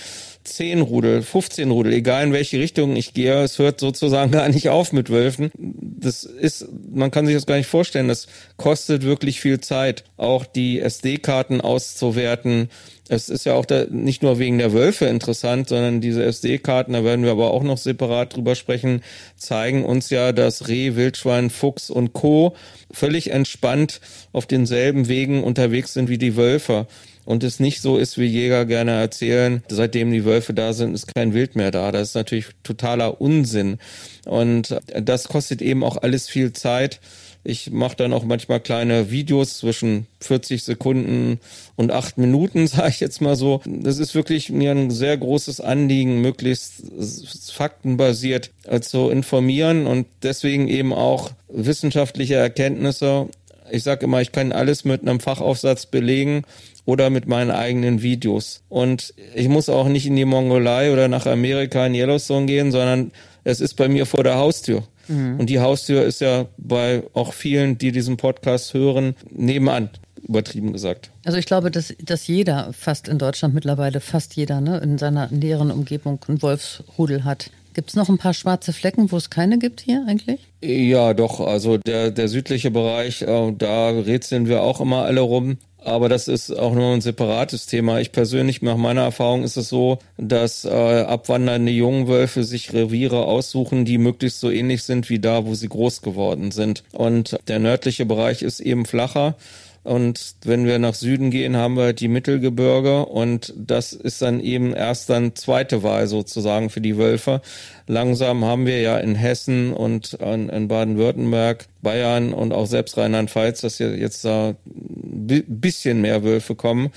10 0.43 0.81
Rudel, 0.81 1.21
15 1.21 1.71
Rudel, 1.71 1.93
egal 1.93 2.25
in 2.25 2.33
welche 2.33 2.59
Richtung 2.59 2.97
ich 2.97 3.13
gehe, 3.13 3.41
es 3.41 3.57
hört 3.57 3.79
sozusagen 3.79 4.31
gar 4.33 4.49
nicht 4.49 4.67
auf 4.67 4.91
mit 4.91 5.09
Wölfen. 5.09 5.51
Das 5.57 6.25
ist, 6.25 6.67
man 6.91 7.09
kann 7.09 7.25
sich 7.25 7.35
das 7.35 7.45
gar 7.45 7.55
nicht 7.55 7.67
vorstellen, 7.67 8.09
das 8.09 8.27
kostet 8.57 9.03
wirklich 9.03 9.39
viel 9.39 9.61
Zeit, 9.61 10.03
auch 10.17 10.45
die 10.45 10.81
SD-Karten 10.81 11.61
auszuwerten, 11.61 12.69
es 13.09 13.29
ist 13.29 13.45
ja 13.45 13.53
auch 13.53 13.65
da, 13.65 13.85
nicht 13.89 14.23
nur 14.23 14.39
wegen 14.39 14.57
der 14.57 14.73
Wölfe 14.73 15.05
interessant, 15.05 15.69
sondern 15.69 16.01
diese 16.01 16.23
SD-Karten, 16.23 16.93
da 16.93 17.03
werden 17.03 17.25
wir 17.25 17.31
aber 17.31 17.51
auch 17.51 17.63
noch 17.63 17.77
separat 17.77 18.35
drüber 18.35 18.55
sprechen, 18.55 19.01
zeigen 19.35 19.83
uns 19.83 20.09
ja, 20.09 20.31
dass 20.31 20.67
Reh, 20.67 20.95
Wildschwein, 20.95 21.49
Fuchs 21.49 21.89
und 21.89 22.13
Co. 22.13 22.55
völlig 22.91 23.31
entspannt 23.31 23.99
auf 24.31 24.45
denselben 24.45 25.07
Wegen 25.07 25.43
unterwegs 25.43 25.93
sind 25.93 26.09
wie 26.09 26.17
die 26.17 26.37
Wölfe 26.37 26.87
und 27.25 27.43
es 27.43 27.59
nicht 27.59 27.81
so 27.81 27.97
ist, 27.97 28.17
wie 28.17 28.25
Jäger 28.25 28.65
gerne 28.65 28.91
erzählen, 28.91 29.63
seitdem 29.69 30.11
die 30.11 30.25
Wölfe 30.25 30.53
da 30.53 30.73
sind, 30.73 30.93
ist 30.93 31.13
kein 31.13 31.33
Wild 31.33 31.55
mehr 31.55 31.71
da. 31.71 31.91
Das 31.91 32.09
ist 32.09 32.15
natürlich 32.15 32.47
totaler 32.63 33.21
Unsinn. 33.21 33.77
Und 34.25 34.77
das 35.01 35.27
kostet 35.29 35.61
eben 35.61 35.83
auch 35.83 35.97
alles 35.97 36.27
viel 36.27 36.51
Zeit. 36.53 36.99
Ich 37.43 37.71
mache 37.71 37.97
dann 37.97 38.13
auch 38.13 38.23
manchmal 38.23 38.61
kleine 38.61 39.11
Videos 39.11 39.57
zwischen 39.57 40.07
40 40.21 40.63
Sekunden 40.63 41.39
und 41.75 41.91
acht 41.91 42.17
Minuten, 42.17 42.67
sage 42.67 42.89
ich 42.89 42.99
jetzt 42.99 43.21
mal 43.21 43.35
so. 43.35 43.61
Das 43.65 43.99
ist 43.99 44.15
wirklich 44.15 44.49
mir 44.49 44.71
ein 44.71 44.91
sehr 44.91 45.17
großes 45.17 45.59
Anliegen, 45.59 46.21
möglichst 46.21 46.83
faktenbasiert 47.51 48.51
zu 48.81 49.09
informieren 49.09 49.87
und 49.87 50.07
deswegen 50.21 50.67
eben 50.67 50.93
auch 50.93 51.31
wissenschaftliche 51.49 52.35
Erkenntnisse. 52.35 53.27
Ich 53.71 53.83
sage 53.83 54.05
immer, 54.05 54.21
ich 54.21 54.31
kann 54.31 54.51
alles 54.51 54.85
mit 54.85 55.01
einem 55.01 55.19
Fachaufsatz 55.19 55.85
belegen 55.85 56.43
oder 56.85 57.09
mit 57.09 57.27
meinen 57.27 57.51
eigenen 57.51 58.01
Videos. 58.01 58.61
Und 58.69 59.13
ich 59.35 59.47
muss 59.47 59.69
auch 59.69 59.87
nicht 59.87 60.05
in 60.05 60.15
die 60.15 60.25
Mongolei 60.25 60.91
oder 60.91 61.07
nach 61.07 61.25
Amerika 61.25 61.85
in 61.85 61.95
Yellowstone 61.95 62.45
gehen, 62.45 62.71
sondern 62.71 63.11
es 63.43 63.61
ist 63.61 63.75
bei 63.75 63.87
mir 63.87 64.05
vor 64.05 64.23
der 64.23 64.35
Haustür. 64.35 64.83
Mhm. 65.07 65.39
Und 65.39 65.49
die 65.49 65.59
Haustür 65.59 66.03
ist 66.03 66.21
ja 66.21 66.45
bei 66.57 67.03
auch 67.13 67.33
vielen, 67.33 67.77
die 67.77 67.91
diesen 67.91 68.17
Podcast 68.17 68.73
hören, 68.73 69.15
nebenan 69.29 69.89
übertrieben 70.27 70.73
gesagt. 70.73 71.11
Also 71.25 71.37
ich 71.37 71.45
glaube, 71.45 71.69
dass, 71.69 71.93
dass 72.01 72.27
jeder 72.27 72.71
fast 72.73 73.07
in 73.07 73.17
Deutschland 73.17 73.53
mittlerweile, 73.53 73.99
fast 73.99 74.35
jeder 74.35 74.61
ne, 74.61 74.77
in 74.77 74.97
seiner 74.97 75.27
näheren 75.31 75.71
Umgebung 75.71 76.19
einen 76.27 76.41
Wolfsrudel 76.41 77.25
hat. 77.25 77.49
Gibt 77.73 77.89
es 77.89 77.95
noch 77.95 78.07
ein 78.07 78.19
paar 78.19 78.33
schwarze 78.33 78.71
Flecken, 78.71 79.11
wo 79.11 79.17
es 79.17 79.29
keine 79.29 79.57
gibt 79.57 79.81
hier 79.81 80.05
eigentlich? 80.07 80.41
Ja, 80.61 81.13
doch. 81.13 81.39
Also 81.39 81.77
der, 81.77 82.11
der 82.11 82.27
südliche 82.27 82.69
Bereich, 82.69 83.23
äh, 83.23 83.51
da 83.57 83.89
rätseln 83.89 84.47
wir 84.47 84.61
auch 84.61 84.79
immer 84.79 85.05
alle 85.05 85.21
rum. 85.21 85.57
Aber 85.85 86.09
das 86.09 86.27
ist 86.27 86.51
auch 86.51 86.73
nur 86.73 86.93
ein 86.93 87.01
separates 87.01 87.65
Thema. 87.65 87.99
Ich 87.99 88.11
persönlich, 88.11 88.61
nach 88.61 88.77
meiner 88.77 89.01
Erfahrung 89.01 89.43
ist 89.43 89.57
es 89.57 89.69
so, 89.69 89.99
dass 90.17 90.65
äh, 90.65 90.69
abwandernde 90.69 91.71
Jungwölfe 91.71 92.43
sich 92.43 92.73
Reviere 92.73 93.25
aussuchen, 93.25 93.85
die 93.85 93.97
möglichst 93.97 94.39
so 94.39 94.49
ähnlich 94.49 94.83
sind 94.83 95.09
wie 95.09 95.19
da, 95.19 95.45
wo 95.45 95.55
sie 95.55 95.69
groß 95.69 96.01
geworden 96.01 96.51
sind. 96.51 96.83
Und 96.93 97.37
der 97.47 97.59
nördliche 97.59 98.05
Bereich 98.05 98.41
ist 98.41 98.59
eben 98.59 98.85
flacher. 98.85 99.35
Und 99.83 100.35
wenn 100.45 100.65
wir 100.65 100.79
nach 100.79 100.93
Süden 100.93 101.29
gehen, 101.29 101.57
haben 101.57 101.75
wir 101.75 101.91
die 101.91 102.07
Mittelgebirge 102.07 103.05
und 103.05 103.53
das 103.57 103.91
ist 103.91 104.21
dann 104.21 104.39
eben 104.39 104.73
erst 104.73 105.09
dann 105.09 105.35
zweite 105.35 105.83
Wahl 105.83 106.07
sozusagen 106.07 106.69
für 106.69 106.79
die 106.79 106.97
Wölfe. 106.97 107.41
Langsam 107.85 108.45
haben 108.45 108.65
wir 108.65 108.79
ja 108.79 108.97
in 108.97 109.15
Hessen 109.15 109.73
und 109.73 110.13
in 110.13 110.67
Baden-Württemberg, 110.69 111.65
Bayern 111.81 112.33
und 112.33 112.53
auch 112.53 112.67
selbst 112.67 112.97
Rheinland-Pfalz, 112.97 113.59
dass 113.59 113.79
jetzt 113.79 114.23
da 114.23 114.55
ein 114.65 115.43
bisschen 115.47 115.99
mehr 115.99 116.23
Wölfe 116.23 116.55
kommen 116.55 116.91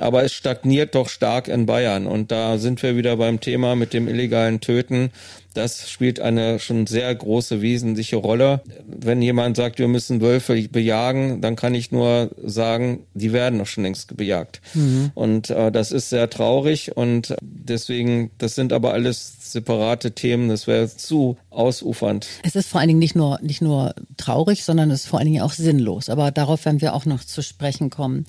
aber 0.00 0.24
es 0.24 0.32
stagniert 0.32 0.94
doch 0.94 1.08
stark 1.08 1.48
in 1.48 1.66
Bayern. 1.66 2.06
Und 2.06 2.30
da 2.30 2.58
sind 2.58 2.82
wir 2.82 2.96
wieder 2.96 3.16
beim 3.16 3.40
Thema 3.40 3.76
mit 3.76 3.92
dem 3.92 4.08
illegalen 4.08 4.60
Töten. 4.60 5.10
Das 5.54 5.90
spielt 5.90 6.20
eine 6.20 6.60
schon 6.60 6.86
sehr 6.86 7.12
große, 7.12 7.60
wesentliche 7.62 8.16
Rolle. 8.16 8.60
Wenn 8.86 9.20
jemand 9.20 9.56
sagt, 9.56 9.80
wir 9.80 9.88
müssen 9.88 10.20
Wölfe 10.20 10.68
bejagen, 10.68 11.40
dann 11.40 11.56
kann 11.56 11.74
ich 11.74 11.90
nur 11.90 12.30
sagen, 12.44 13.00
die 13.14 13.32
werden 13.32 13.58
doch 13.58 13.66
schon 13.66 13.82
längst 13.82 14.16
bejagt. 14.16 14.60
Mhm. 14.74 15.10
Und 15.14 15.50
äh, 15.50 15.72
das 15.72 15.90
ist 15.90 16.10
sehr 16.10 16.30
traurig 16.30 16.96
und 16.96 17.34
deswegen, 17.40 18.30
das 18.38 18.54
sind 18.54 18.72
aber 18.72 18.92
alles 18.92 19.52
separate 19.52 20.12
Themen, 20.12 20.48
das 20.48 20.66
wäre 20.66 20.94
zu 20.94 21.36
ausufernd. 21.50 22.28
Es 22.44 22.54
ist 22.54 22.68
vor 22.68 22.80
allen 22.80 22.88
Dingen 22.88 23.00
nicht 23.00 23.16
nur, 23.16 23.38
nicht 23.42 23.62
nur 23.62 23.94
traurig, 24.16 24.62
sondern 24.64 24.90
es 24.90 25.02
ist 25.02 25.06
vor 25.08 25.18
allen 25.18 25.26
Dingen 25.32 25.42
auch 25.42 25.52
sinnlos. 25.52 26.08
Aber 26.08 26.30
darauf 26.30 26.64
werden 26.66 26.80
wir 26.80 26.94
auch 26.94 27.06
noch 27.06 27.24
zu 27.24 27.42
sprechen 27.42 27.90
kommen. 27.90 28.26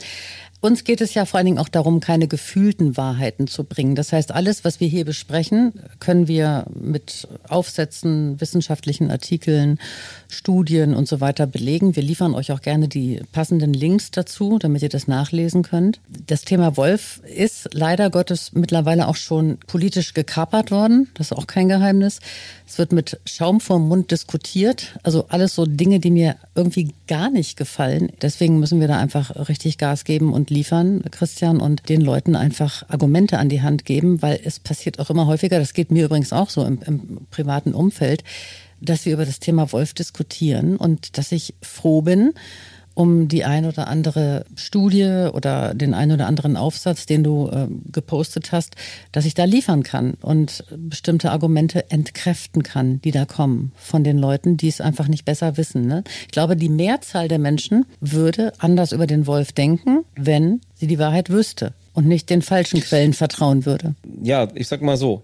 Uns 0.62 0.84
geht 0.84 1.00
es 1.00 1.14
ja 1.14 1.24
vor 1.24 1.38
allen 1.38 1.46
Dingen 1.46 1.58
auch 1.58 1.70
darum, 1.70 2.02
keine 2.02 2.28
gefühlten 2.28 2.98
Wahrheiten 2.98 3.48
zu 3.48 3.64
bringen. 3.64 3.96
Das 3.96 4.12
heißt, 4.12 4.34
alles, 4.34 4.66
was 4.66 4.82
wir 4.82 4.90
hier 4.90 5.06
besprechen, 5.06 5.74
können 6.00 6.28
wir 6.28 6.66
mit 6.78 7.30
Aufsätzen, 7.48 8.42
wissenschaftlichen 8.42 9.10
Artikeln, 9.10 9.80
Studien 10.28 10.96
und 10.96 11.08
so 11.08 11.22
weiter 11.22 11.48
belegen. 11.48 11.96
Wir 11.96 12.04
liefern 12.04 12.36
euch 12.36 12.52
auch 12.52 12.62
gerne 12.62 12.90
die 12.90 13.22
passenden 13.32 13.74
Links 13.74 14.12
dazu, 14.12 14.60
damit 14.60 14.82
ihr 14.82 14.90
das 14.90 15.08
nachlesen 15.08 15.64
könnt. 15.64 16.02
Das 16.28 16.42
Thema 16.42 16.76
Wolf 16.76 17.22
ist 17.24 17.70
leider 17.74 18.10
Gottes 18.10 18.52
mittlerweile 18.54 19.08
auch 19.08 19.16
schon 19.16 19.60
politisch 19.66 20.14
gekapert 20.14 20.72
worden. 20.72 21.10
Das 21.14 21.28
ist 21.28 21.38
auch 21.38 21.48
kein 21.48 21.70
Geheimnis. 21.70 22.20
Es 22.68 22.78
wird 22.78 22.92
mit 22.92 23.20
Schaum 23.26 23.62
vorm 23.62 23.88
Mund 23.88 24.12
diskutiert. 24.12 25.00
Also 25.04 25.26
alles 25.30 25.56
so 25.56 25.66
Dinge, 25.66 26.02
die 26.02 26.12
mir 26.12 26.36
irgendwie 26.54 26.94
gar 27.08 27.30
nicht 27.30 27.58
gefallen. 27.58 28.12
Deswegen 28.22 28.60
müssen 28.60 28.82
wir 28.82 28.90
da 28.90 28.98
einfach 28.98 29.48
richtig 29.48 29.78
Gas 29.78 30.04
geben 30.04 30.34
und 30.34 30.49
liefern, 30.50 31.04
Christian, 31.12 31.60
und 31.60 31.90
den 31.90 32.02
Leuten 32.02 32.36
einfach 32.36 32.88
Argumente 32.90 33.38
an 33.38 33.50
die 33.50 33.62
Hand 33.62 33.86
geben, 33.86 34.22
weil 34.22 34.40
es 34.44 34.60
passiert 34.60 35.00
auch 35.00 35.10
immer 35.10 35.28
häufiger. 35.28 35.60
Das 35.60 35.74
geht 35.74 35.92
mir 35.92 36.06
übrigens 36.06 36.34
auch 36.34 36.50
so 36.50 36.64
im, 36.66 36.80
im 36.86 37.20
privaten 37.32 37.74
Umfeld, 37.74 38.24
dass 38.82 39.06
wir 39.06 39.14
über 39.14 39.26
das 39.26 39.40
Thema 39.40 39.72
Wolf 39.72 39.94
diskutieren 39.94 40.78
und 40.78 41.18
dass 41.18 41.32
ich 41.32 41.54
froh 41.62 42.02
bin, 42.02 42.34
um 43.00 43.30
die 43.30 43.46
ein 43.46 43.66
oder 43.66 43.88
andere 43.88 44.44
Studie 44.56 45.30
oder 45.32 45.74
den 45.74 45.94
ein 45.94 46.12
oder 46.12 46.28
anderen 46.28 46.58
Aufsatz, 46.58 47.06
den 47.06 47.24
du 47.24 47.48
äh, 47.48 47.68
gepostet 47.94 48.52
hast, 48.52 48.76
dass 49.14 49.24
ich 49.24 49.34
da 49.34 49.46
liefern 49.46 49.84
kann 49.84 50.16
und 50.22 50.66
bestimmte 50.76 51.32
Argumente 51.32 51.90
entkräften 51.92 52.62
kann, 52.62 53.00
die 53.00 53.12
da 53.12 53.24
kommen 53.24 53.72
von 53.78 54.04
den 54.04 54.18
Leuten, 54.18 54.58
die 54.58 54.68
es 54.68 54.82
einfach 54.82 55.08
nicht 55.08 55.24
besser 55.24 55.56
wissen. 55.56 55.88
Ne? 55.88 56.04
Ich 56.24 56.34
glaube, 56.34 56.58
die 56.58 56.68
Mehrzahl 56.68 57.30
der 57.30 57.40
Menschen 57.40 57.86
würde 58.02 58.52
anders 58.58 58.92
über 58.92 59.08
den 59.08 59.28
Wolf 59.28 59.54
denken, 59.54 60.04
wenn 60.18 60.60
sie 60.76 60.88
die 60.88 61.00
Wahrheit 61.00 61.30
wüsste 61.30 61.74
und 61.94 62.06
nicht 62.06 62.30
den 62.30 62.42
falschen 62.42 62.82
Quellen 62.82 63.14
vertrauen 63.14 63.66
würde. 63.66 63.96
Ja, 64.22 64.50
ich 64.56 64.68
sag 64.68 64.82
mal 64.82 64.98
so. 64.98 65.24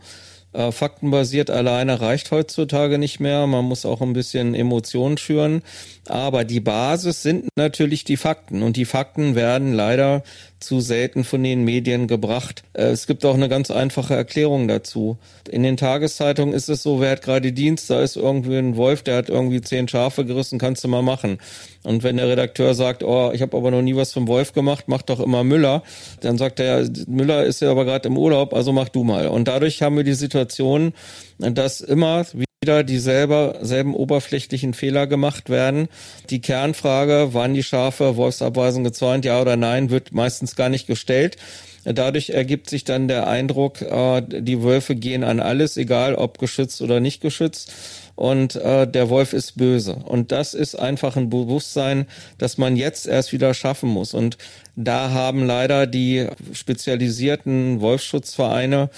Äh, 0.56 0.72
faktenbasiert 0.72 1.50
alleine 1.50 2.00
reicht 2.00 2.32
heutzutage 2.32 2.98
nicht 2.98 3.20
mehr. 3.20 3.46
Man 3.46 3.65
muss 3.65 3.86
auch 3.86 4.02
ein 4.02 4.13
bisschen 4.13 4.56
Emotionen 4.56 5.18
schüren. 5.18 5.62
Aber 6.08 6.46
die 6.46 6.62
Basis 6.62 7.24
sind 7.24 7.50
natürlich 7.58 8.06
die 8.06 8.15
Fakten. 8.15 8.63
Und 8.63 8.78
die 8.78 8.86
Fakten 8.86 9.36
werden 9.36 9.74
leider 9.74 10.24
zu 10.65 10.80
selten 10.80 11.23
von 11.23 11.43
den 11.43 11.63
Medien 11.63 12.08
gebracht. 12.08 12.63
Äh, 12.73 12.88
es 12.88 13.08
gibt 13.08 13.23
auch 13.23 13.36
eine 13.36 13.47
ganz 13.47 13.71
einfache 13.71 14.15
Erklärung 14.15 14.67
dazu. 14.67 15.17
In 15.49 15.63
den 15.63 15.78
Tageszeitungen 15.78 16.54
ist 16.54 16.69
es 16.69 16.84
so, 16.84 16.99
wer 16.99 17.12
hat 17.12 17.21
gerade 17.21 17.54
Dienst, 17.54 17.89
da 17.89 18.01
ist 18.01 18.17
irgendwie 18.17 18.58
ein 18.58 18.75
Wolf, 18.75 19.04
der 19.04 19.17
hat 19.17 19.30
irgendwie 19.30 19.62
zehn 19.62 19.88
Schafe 19.88 20.25
gerissen, 20.25 20.60
kannst 20.60 20.84
du 20.84 20.88
mal 20.88 21.04
machen. 21.04 21.38
Und 21.84 22.04
wenn 22.04 22.17
der 22.17 22.28
Redakteur 22.28 22.73
sagt, 22.73 23.04
oh, 23.04 23.32
ich 23.32 23.41
habe 23.41 23.56
aber 23.56 23.69
noch 23.69 23.84
nie 23.84 23.95
was 23.95 24.12
vom 24.12 24.28
Wolf 24.28 24.54
gemacht, 24.54 24.86
mach 24.88 25.04
doch 25.04 25.19
immer 25.19 25.43
Müller, 25.43 25.84
dann 26.21 26.38
sagt 26.38 26.60
er, 26.60 26.88
Müller 27.08 27.43
ist 27.43 27.62
ja 27.62 27.69
aber 27.69 27.86
gerade 27.86 28.10
im 28.10 28.17
Urlaub, 28.17 28.54
also 28.54 28.73
mach 28.73 28.90
du 28.90 29.04
mal. 29.04 29.27
Und 29.27 29.48
dadurch 29.48 29.83
haben 29.83 29.96
wir 29.96 30.04
die 30.04 30.13
Situation, 30.13 30.94
dass 31.37 31.81
immer 31.81 32.25
wieder 32.66 32.84
dieselbe, 32.84 33.60
selben 33.62 33.94
oberflächlichen 33.94 34.74
Fehler 34.74 35.06
gemacht 35.06 35.52
werden. 35.52 35.88
Die 36.32 36.42
Kernfrage, 36.42 37.36
waren 37.36 37.54
die 37.54 37.62
Schafe 37.62 38.16
Wolfsabweisen 38.16 38.84
gezäunt, 38.84 39.24
ja 39.24 39.40
oder 39.40 39.56
nein, 39.56 39.92
wird 39.92 40.13
meistens 40.13 40.56
gar 40.56 40.70
nicht 40.70 40.88
gestellt. 40.88 41.38
Dadurch 41.84 42.32
ergibt 42.32 42.68
sich 42.72 42.84
dann 42.84 43.08
der 43.08 43.28
Eindruck, 43.28 43.84
äh, 43.84 44.24
die 44.28 44.63
Wölfe 44.63 44.96
gehen 44.96 45.24
an 45.24 45.40
alles, 45.40 45.78
egal 45.78 46.16
ob 46.16 46.40
geschützt 46.40 46.82
oder 46.82 47.00
nicht 47.00 47.22
geschützt. 47.22 47.72
Und 48.16 48.56
äh, 48.56 48.88
der 48.88 49.10
Wolf 49.10 49.34
ist 49.34 49.58
böse. 49.58 49.94
Und 49.94 50.32
das 50.32 50.56
ist 50.56 50.74
einfach 50.74 51.18
ein 51.18 51.30
Bewusstsein, 51.30 52.08
das 52.40 52.58
man 52.58 52.78
jetzt 52.78 53.06
erst 53.06 53.32
wieder 53.32 53.54
schaffen 53.54 53.90
muss. 53.90 54.16
Und 54.16 54.40
da 54.76 55.12
haben 55.12 55.46
leider 55.46 55.86
die 55.86 56.28
spezialisierten 56.52 57.82
Wolfsschutzvereine 57.82 58.90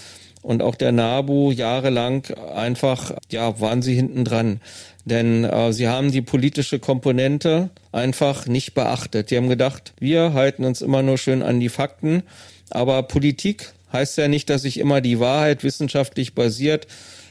und 0.48 0.62
auch 0.62 0.76
der 0.76 0.92
NABU 0.92 1.52
jahrelang 1.52 2.26
einfach, 2.56 3.12
ja, 3.30 3.60
waren 3.60 3.82
sie 3.82 3.96
hinten 3.96 4.24
dran. 4.24 4.62
Denn 5.06 5.44
äh, 5.44 5.74
sie 5.74 5.88
haben 5.88 6.12
die 6.12 6.22
politische 6.22 6.80
Komponente 6.80 7.70
einfach 7.92 8.48
nicht 8.48 8.74
beachtet. 8.74 9.32
Die 9.32 9.38
haben 9.38 9.50
gedacht, 9.50 9.94
wir 10.00 10.34
halten 10.34 10.66
uns 10.66 10.82
immer 10.82 11.02
nur 11.02 11.18
schön 11.18 11.44
an 11.44 11.60
die 11.60 11.70
Fakten 11.70 12.24
aber 12.70 13.04
Politik 13.04 13.72
heißt 13.94 14.18
ja 14.18 14.28
nicht, 14.28 14.50
dass 14.50 14.66
ich 14.66 14.80
immer 14.80 15.02
die 15.02 15.20
Wahrheit 15.20 15.64
wissenschaftlich 15.64 16.36
basiert 16.36 16.88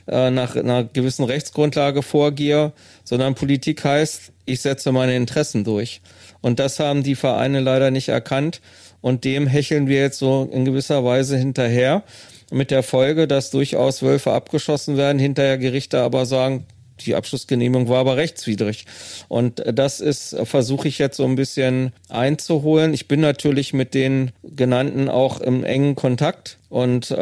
äh, 0.07 0.31
nach 0.31 0.57
einer 0.57 0.85
gewissen 0.85 1.25
Rechtsgrundlage 1.25 2.03
vorgehe, 2.03 2.73
sondern 3.05 3.35
Politik 3.35 3.85
heißt, 3.85 4.33
ich 4.47 4.61
setze 4.61 4.93
meine 4.93 5.17
Interessen 5.17 5.65
durch. 5.65 6.01
Und 6.41 6.59
das 6.59 6.79
haben 6.79 7.03
die 7.03 7.17
Vereine 7.17 7.61
leider 7.61 7.91
nicht 7.91 8.09
erkannt. 8.09 8.61
Und 9.01 9.25
dem 9.25 9.47
hecheln 9.47 9.89
wir 9.89 10.01
jetzt 10.01 10.19
so 10.19 10.49
in 10.51 10.65
gewisser 10.65 11.05
Weise 11.05 11.37
hinterher. 11.37 12.03
Mit 12.51 12.71
der 12.71 12.83
Folge, 12.83 13.27
dass 13.27 13.51
durchaus 13.51 14.03
Wölfe 14.03 14.33
abgeschossen 14.33 14.97
werden, 14.97 15.19
hinterher 15.19 15.59
Gerichte 15.59 16.01
aber 16.01 16.27
sagen, 16.27 16.67
die 17.01 17.15
Abschlussgenehmigung 17.15 17.89
war 17.89 17.99
aber 17.99 18.17
rechtswidrig. 18.17 18.87
Und 19.29 19.63
das 19.67 20.01
ist, 20.01 20.37
versuche 20.45 20.89
ich 20.89 20.99
jetzt 20.99 21.17
so 21.17 21.25
ein 21.25 21.37
bisschen 21.37 21.93
einzuholen. 22.09 22.95
Ich 22.95 23.09
bin 23.09 23.21
natürlich 23.21 23.75
mit 23.75 23.95
den 23.95 24.33
genannten 24.43 25.09
auch 25.09 25.41
im 25.41 25.65
engen 25.65 25.95
Kontakt 25.95 26.59
und 26.69 27.11
äh, 27.11 27.17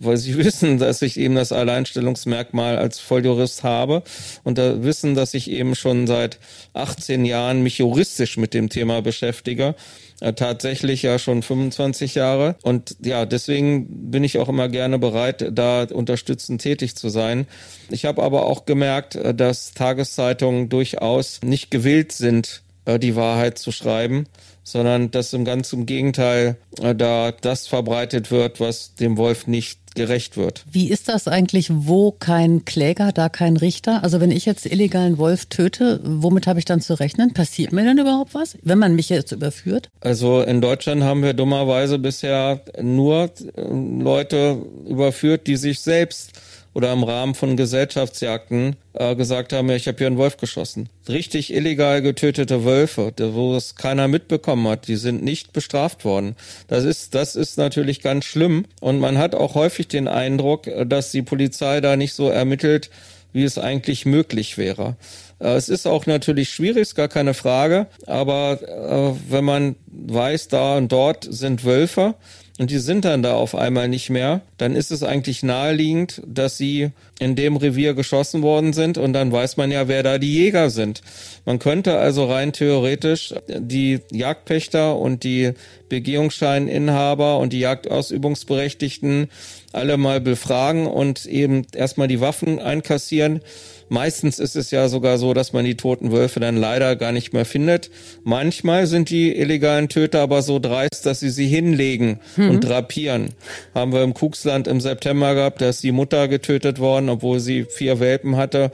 weil 0.00 0.16
sie 0.16 0.36
wissen, 0.44 0.78
dass 0.78 1.02
ich 1.02 1.18
eben 1.18 1.34
das 1.34 1.52
Alleinstellungsmerkmal 1.52 2.78
als 2.78 2.98
Volljurist 3.00 3.64
habe 3.64 4.02
und 4.44 4.58
da 4.58 4.82
wissen, 4.82 5.14
dass 5.14 5.34
ich 5.34 5.50
eben 5.50 5.74
schon 5.74 6.06
seit 6.06 6.38
18 6.72 7.24
Jahren 7.24 7.62
mich 7.62 7.78
juristisch 7.78 8.36
mit 8.36 8.54
dem 8.54 8.68
Thema 8.68 9.02
beschäftige 9.02 9.74
tatsächlich 10.20 11.02
ja 11.02 11.18
schon 11.18 11.42
25 11.42 12.14
Jahre. 12.14 12.56
Und 12.62 12.96
ja, 13.02 13.26
deswegen 13.26 14.10
bin 14.10 14.24
ich 14.24 14.38
auch 14.38 14.48
immer 14.48 14.68
gerne 14.68 14.98
bereit, 14.98 15.50
da 15.52 15.84
unterstützend 15.84 16.60
tätig 16.60 16.96
zu 16.96 17.08
sein. 17.08 17.46
Ich 17.90 18.04
habe 18.04 18.22
aber 18.22 18.46
auch 18.46 18.64
gemerkt, 18.64 19.14
äh, 19.14 19.34
dass 19.34 19.72
Tageszeitungen 19.74 20.68
durchaus 20.68 21.40
nicht 21.42 21.70
gewillt 21.70 22.12
sind, 22.12 22.62
äh, 22.84 22.98
die 22.98 23.16
Wahrheit 23.16 23.58
zu 23.58 23.72
schreiben 23.72 24.26
sondern 24.68 25.10
dass 25.10 25.32
im 25.32 25.46
ganz 25.46 25.72
im 25.72 25.86
Gegenteil 25.86 26.58
äh, 26.82 26.94
da 26.94 27.32
das 27.32 27.66
verbreitet 27.66 28.30
wird, 28.30 28.60
was 28.60 28.94
dem 28.94 29.16
Wolf 29.16 29.46
nicht 29.46 29.80
gerecht 29.98 30.36
wird. 30.36 30.64
Wie 30.70 30.88
ist 30.88 31.08
das 31.08 31.28
eigentlich, 31.28 31.68
wo 31.70 32.12
kein 32.12 32.64
Kläger, 32.64 33.12
da 33.12 33.28
kein 33.28 33.56
Richter? 33.56 34.02
Also 34.02 34.20
wenn 34.20 34.30
ich 34.30 34.46
jetzt 34.46 34.64
illegalen 34.64 35.18
Wolf 35.18 35.46
töte, 35.46 36.00
womit 36.04 36.46
habe 36.46 36.58
ich 36.58 36.64
dann 36.64 36.80
zu 36.80 36.94
rechnen? 36.94 37.34
Passiert 37.34 37.72
mir 37.72 37.84
dann 37.84 37.98
überhaupt 37.98 38.34
was, 38.34 38.56
wenn 38.62 38.78
man 38.78 38.94
mich 38.94 39.08
jetzt 39.08 39.32
überführt? 39.32 39.90
Also 40.00 40.40
in 40.40 40.60
Deutschland 40.60 41.02
haben 41.02 41.22
wir 41.22 41.34
dummerweise 41.34 41.98
bisher 41.98 42.60
nur 42.80 43.24
äh, 43.24 43.62
Leute 44.02 44.62
überführt, 44.86 45.46
die 45.46 45.56
sich 45.56 45.80
selbst 45.80 46.32
oder 46.78 46.92
im 46.92 47.02
Rahmen 47.02 47.34
von 47.34 47.56
Gesellschaftsjagden 47.56 48.76
äh, 48.92 49.16
gesagt 49.16 49.52
haben, 49.52 49.68
ja, 49.68 49.74
ich 49.74 49.88
habe 49.88 49.98
hier 49.98 50.06
einen 50.06 50.16
Wolf 50.16 50.36
geschossen. 50.36 50.88
Richtig 51.08 51.52
illegal 51.52 52.02
getötete 52.02 52.64
Wölfe, 52.64 53.12
wo 53.18 53.56
es 53.56 53.74
keiner 53.74 54.06
mitbekommen 54.06 54.68
hat, 54.68 54.86
die 54.86 54.94
sind 54.94 55.24
nicht 55.24 55.52
bestraft 55.52 56.04
worden. 56.04 56.36
Das 56.68 56.84
ist, 56.84 57.16
das 57.16 57.34
ist 57.34 57.58
natürlich 57.58 58.00
ganz 58.00 58.26
schlimm. 58.26 58.64
Und 58.80 59.00
man 59.00 59.18
hat 59.18 59.34
auch 59.34 59.56
häufig 59.56 59.88
den 59.88 60.06
Eindruck, 60.06 60.68
dass 60.86 61.10
die 61.10 61.22
Polizei 61.22 61.80
da 61.80 61.96
nicht 61.96 62.14
so 62.14 62.28
ermittelt, 62.28 62.90
wie 63.32 63.42
es 63.42 63.58
eigentlich 63.58 64.06
möglich 64.06 64.56
wäre. 64.56 64.94
Äh, 65.40 65.54
es 65.54 65.68
ist 65.68 65.84
auch 65.84 66.06
natürlich 66.06 66.50
schwierig, 66.50 66.82
ist 66.82 66.94
gar 66.94 67.08
keine 67.08 67.34
Frage, 67.34 67.88
aber 68.06 68.60
äh, 68.62 69.32
wenn 69.32 69.44
man 69.44 69.74
weiß, 69.88 70.46
da 70.46 70.76
und 70.76 70.92
dort 70.92 71.26
sind 71.28 71.64
Wölfe, 71.64 72.14
und 72.58 72.72
die 72.72 72.78
sind 72.78 73.04
dann 73.04 73.22
da 73.22 73.34
auf 73.34 73.54
einmal 73.54 73.88
nicht 73.88 74.10
mehr, 74.10 74.40
dann 74.56 74.74
ist 74.74 74.90
es 74.90 75.04
eigentlich 75.04 75.44
naheliegend, 75.44 76.20
dass 76.26 76.58
sie 76.58 76.90
in 77.20 77.36
dem 77.36 77.56
Revier 77.56 77.94
geschossen 77.94 78.42
worden 78.42 78.72
sind. 78.72 78.98
Und 78.98 79.12
dann 79.12 79.30
weiß 79.30 79.56
man 79.56 79.70
ja, 79.70 79.86
wer 79.86 80.02
da 80.02 80.18
die 80.18 80.34
Jäger 80.34 80.68
sind. 80.68 81.02
Man 81.44 81.60
könnte 81.60 81.98
also 81.98 82.24
rein 82.24 82.52
theoretisch 82.52 83.32
die 83.48 84.00
Jagdpächter 84.10 84.96
und 84.96 85.22
die 85.22 85.52
Begehungsscheininhaber 85.88 87.38
und 87.38 87.52
die 87.52 87.60
Jagdausübungsberechtigten 87.60 89.30
alle 89.72 89.96
mal 89.96 90.20
befragen 90.20 90.88
und 90.88 91.26
eben 91.26 91.64
erstmal 91.72 92.08
die 92.08 92.20
Waffen 92.20 92.58
einkassieren 92.58 93.40
Meistens 93.88 94.38
ist 94.38 94.56
es 94.56 94.70
ja 94.70 94.88
sogar 94.88 95.18
so, 95.18 95.34
dass 95.34 95.52
man 95.52 95.64
die 95.64 95.76
toten 95.76 96.12
Wölfe 96.12 96.40
dann 96.40 96.56
leider 96.56 96.96
gar 96.96 97.12
nicht 97.12 97.32
mehr 97.32 97.44
findet. 97.44 97.90
Manchmal 98.22 98.86
sind 98.86 99.10
die 99.10 99.34
illegalen 99.36 99.88
Töter 99.88 100.20
aber 100.20 100.42
so 100.42 100.58
dreist, 100.58 101.06
dass 101.06 101.20
sie 101.20 101.30
sie 101.30 101.46
hinlegen 101.46 102.20
mhm. 102.36 102.50
und 102.50 102.60
drapieren. 102.60 103.30
Haben 103.74 103.92
wir 103.92 104.02
im 104.02 104.14
Kuxland 104.14 104.66
im 104.68 104.80
September 104.80 105.34
gehabt, 105.34 105.60
da 105.60 105.70
ist 105.70 105.82
die 105.82 105.92
Mutter 105.92 106.28
getötet 106.28 106.78
worden, 106.78 107.08
obwohl 107.08 107.40
sie 107.40 107.64
vier 107.64 108.00
Welpen 108.00 108.36
hatte. 108.36 108.70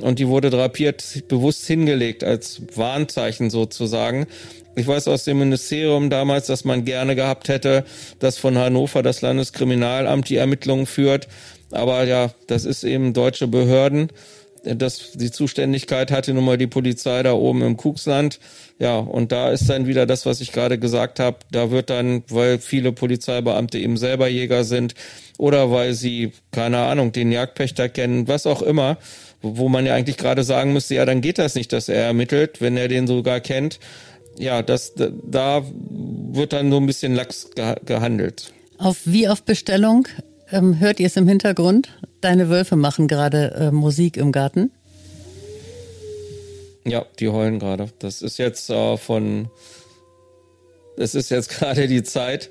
Und 0.00 0.18
die 0.18 0.28
wurde 0.28 0.50
drapiert, 0.50 1.24
bewusst 1.28 1.66
hingelegt, 1.66 2.22
als 2.22 2.62
Warnzeichen 2.74 3.50
sozusagen. 3.50 4.26
Ich 4.76 4.86
weiß 4.86 5.08
aus 5.08 5.24
dem 5.24 5.40
Ministerium 5.40 6.08
damals, 6.08 6.46
dass 6.46 6.64
man 6.64 6.84
gerne 6.84 7.16
gehabt 7.16 7.48
hätte, 7.48 7.84
dass 8.20 8.38
von 8.38 8.56
Hannover 8.56 9.02
das 9.02 9.22
Landeskriminalamt 9.22 10.28
die 10.28 10.36
Ermittlungen 10.36 10.86
führt. 10.86 11.26
Aber 11.72 12.04
ja, 12.04 12.30
das 12.46 12.64
ist 12.64 12.84
eben 12.84 13.12
deutsche 13.12 13.48
Behörden 13.48 14.08
das, 14.64 15.12
die 15.12 15.30
Zuständigkeit 15.30 16.10
hatte 16.10 16.34
nun 16.34 16.44
mal 16.44 16.58
die 16.58 16.66
Polizei 16.66 17.22
da 17.22 17.32
oben 17.32 17.62
im 17.62 17.76
Kuxland. 17.76 18.38
Ja, 18.78 18.98
und 18.98 19.32
da 19.32 19.50
ist 19.50 19.68
dann 19.68 19.86
wieder 19.86 20.06
das, 20.06 20.26
was 20.26 20.40
ich 20.40 20.52
gerade 20.52 20.78
gesagt 20.78 21.20
habe. 21.20 21.38
Da 21.50 21.70
wird 21.70 21.90
dann, 21.90 22.22
weil 22.28 22.58
viele 22.58 22.92
Polizeibeamte 22.92 23.78
eben 23.78 23.96
selber 23.96 24.28
Jäger 24.28 24.64
sind 24.64 24.94
oder 25.38 25.70
weil 25.70 25.94
sie, 25.94 26.32
keine 26.52 26.78
Ahnung, 26.78 27.12
den 27.12 27.32
Jagdpächter 27.32 27.88
kennen, 27.88 28.28
was 28.28 28.46
auch 28.46 28.62
immer, 28.62 28.98
wo 29.42 29.68
man 29.68 29.86
ja 29.86 29.94
eigentlich 29.94 30.16
gerade 30.16 30.44
sagen 30.44 30.72
müsste, 30.72 30.96
ja, 30.96 31.04
dann 31.04 31.20
geht 31.20 31.38
das 31.38 31.54
nicht, 31.54 31.72
dass 31.72 31.88
er 31.88 32.04
ermittelt, 32.04 32.60
wenn 32.60 32.76
er 32.76 32.88
den 32.88 33.06
sogar 33.06 33.40
kennt. 33.40 33.78
Ja, 34.38 34.62
das, 34.62 34.94
da 34.96 35.64
wird 36.32 36.52
dann 36.52 36.70
so 36.70 36.76
ein 36.76 36.86
bisschen 36.86 37.14
lax 37.14 37.50
gehandelt. 37.84 38.52
Auf 38.78 38.98
wie 39.04 39.28
auf 39.28 39.42
Bestellung 39.42 40.06
ähm, 40.52 40.78
hört 40.78 41.00
ihr 41.00 41.06
es 41.06 41.16
im 41.16 41.28
Hintergrund? 41.28 41.88
Deine 42.20 42.48
Wölfe 42.48 42.76
machen 42.76 43.08
gerade 43.08 43.52
äh, 43.52 43.70
Musik 43.70 44.16
im 44.16 44.32
Garten. 44.32 44.70
Ja, 46.84 47.04
die 47.18 47.28
heulen 47.28 47.58
gerade. 47.58 47.88
Das 47.98 48.22
ist 48.22 48.38
jetzt 48.38 48.70
äh, 48.70 48.96
von. 48.96 49.48
Es 50.96 51.14
ist 51.14 51.30
jetzt 51.30 51.50
gerade 51.58 51.86
die 51.86 52.02
Zeit 52.02 52.50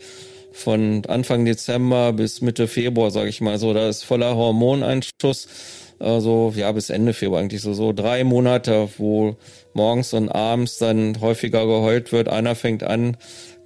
von 0.53 1.03
Anfang 1.07 1.45
Dezember 1.45 2.13
bis 2.13 2.41
Mitte 2.41 2.67
Februar, 2.67 3.11
sage 3.11 3.29
ich 3.29 3.41
mal 3.41 3.57
so. 3.59 3.73
Da 3.73 3.89
ist 3.89 4.03
voller 4.03 4.35
Hormoneinschuss. 4.35 5.47
Also 5.99 6.53
ja, 6.55 6.71
bis 6.71 6.89
Ende 6.89 7.13
Februar 7.13 7.41
eigentlich 7.41 7.61
so, 7.61 7.73
so 7.73 7.91
drei 7.91 8.23
Monate, 8.23 8.89
wo 8.97 9.35
morgens 9.73 10.13
und 10.13 10.29
abends 10.29 10.77
dann 10.77 11.19
häufiger 11.21 11.65
geheult 11.65 12.11
wird. 12.11 12.29
Einer 12.29 12.55
fängt 12.55 12.83
an, 12.83 13.17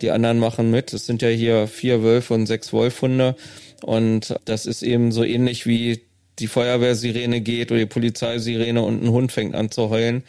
die 0.01 0.11
anderen 0.11 0.39
machen 0.39 0.71
mit. 0.71 0.93
Es 0.93 1.05
sind 1.05 1.21
ja 1.21 1.29
hier 1.29 1.67
vier 1.67 2.03
Wölfe 2.03 2.33
und 2.33 2.45
sechs 2.45 2.71
Wolfhunde. 2.71 3.35
Und 3.83 4.35
das 4.45 4.65
ist 4.65 4.83
eben 4.83 5.11
so 5.11 5.23
ähnlich 5.23 5.65
wie 5.65 6.01
die 6.39 6.47
Feuerwehrsirene 6.47 7.41
geht 7.41 7.71
oder 7.71 7.79
die 7.79 7.85
Polizeisirene 7.85 8.81
und 8.81 9.03
ein 9.03 9.09
Hund 9.09 9.31
fängt 9.31 9.55
an 9.55 9.71
zu 9.71 9.89
heulen. 9.89 10.23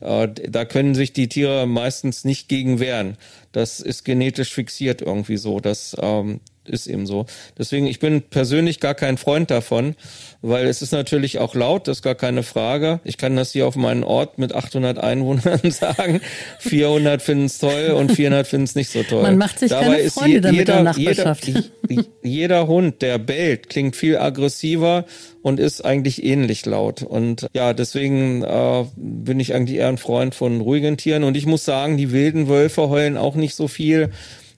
Äh, 0.00 0.28
da 0.48 0.64
können 0.64 0.94
sich 0.94 1.12
die 1.12 1.28
Tiere 1.28 1.66
meistens 1.66 2.24
nicht 2.24 2.48
gegen 2.48 2.80
wehren. 2.80 3.16
Das 3.52 3.80
ist 3.80 4.04
genetisch 4.04 4.52
fixiert 4.52 5.00
irgendwie 5.00 5.36
so. 5.36 5.60
Das 5.60 5.96
ähm, 6.00 6.40
ist 6.68 6.86
eben 6.86 7.06
so. 7.06 7.26
Deswegen, 7.58 7.86
ich 7.86 7.98
bin 7.98 8.22
persönlich 8.22 8.80
gar 8.80 8.94
kein 8.94 9.18
Freund 9.18 9.50
davon, 9.50 9.94
weil 10.42 10.66
es 10.66 10.82
ist 10.82 10.92
natürlich 10.92 11.38
auch 11.38 11.54
laut, 11.54 11.88
das 11.88 11.98
ist 11.98 12.02
gar 12.02 12.14
keine 12.14 12.42
Frage. 12.42 13.00
Ich 13.04 13.16
kann 13.16 13.36
das 13.36 13.52
hier 13.52 13.66
auf 13.66 13.76
meinen 13.76 14.04
Ort 14.04 14.38
mit 14.38 14.54
800 14.54 14.98
Einwohnern 14.98 15.60
sagen. 15.70 16.20
400 16.60 17.22
finden 17.22 17.46
es 17.46 17.58
toll 17.58 17.94
und 17.96 18.12
400 18.12 18.46
finden 18.46 18.64
es 18.64 18.74
nicht 18.74 18.90
so 18.90 19.02
toll. 19.02 19.22
Man 19.22 19.38
macht 19.38 19.58
sich 19.58 19.70
Dabei 19.70 19.96
keine 19.96 20.10
Freunde 20.10 20.40
damit 20.40 20.58
jeder, 20.58 20.78
in 20.78 20.84
der 20.84 20.92
Nachbarschaft. 20.92 21.46
Jeder, 21.46 22.04
jeder 22.22 22.66
Hund, 22.66 23.02
der 23.02 23.18
bellt, 23.18 23.68
klingt 23.68 23.96
viel 23.96 24.18
aggressiver 24.18 25.04
und 25.42 25.60
ist 25.60 25.84
eigentlich 25.84 26.24
ähnlich 26.24 26.64
laut. 26.64 27.02
Und 27.02 27.46
ja, 27.54 27.74
deswegen 27.74 28.42
äh, 28.42 28.84
bin 28.96 29.40
ich 29.40 29.54
eigentlich 29.54 29.78
eher 29.78 29.88
ein 29.88 29.98
Freund 29.98 30.34
von 30.34 30.60
ruhigen 30.60 30.96
Tieren. 30.96 31.22
Und 31.22 31.36
ich 31.36 31.44
muss 31.46 31.64
sagen, 31.64 31.96
die 31.98 32.12
wilden 32.12 32.48
Wölfe 32.48 32.88
heulen 32.88 33.16
auch 33.18 33.34
nicht 33.34 33.54
so 33.54 33.68
viel. 33.68 34.10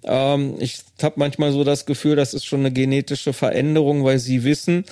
Ähm, 0.06 0.54
ich 0.58 0.78
habe 1.02 1.16
manchmal 1.18 1.52
so 1.52 1.64
das 1.64 1.86
Gefühl, 1.86 2.16
das 2.16 2.34
ist 2.34 2.44
schon 2.44 2.60
eine 2.60 2.72
genetische 2.72 3.32
Veränderung, 3.32 4.04
weil 4.04 4.18
sie 4.18 4.44
wissen, 4.44 4.84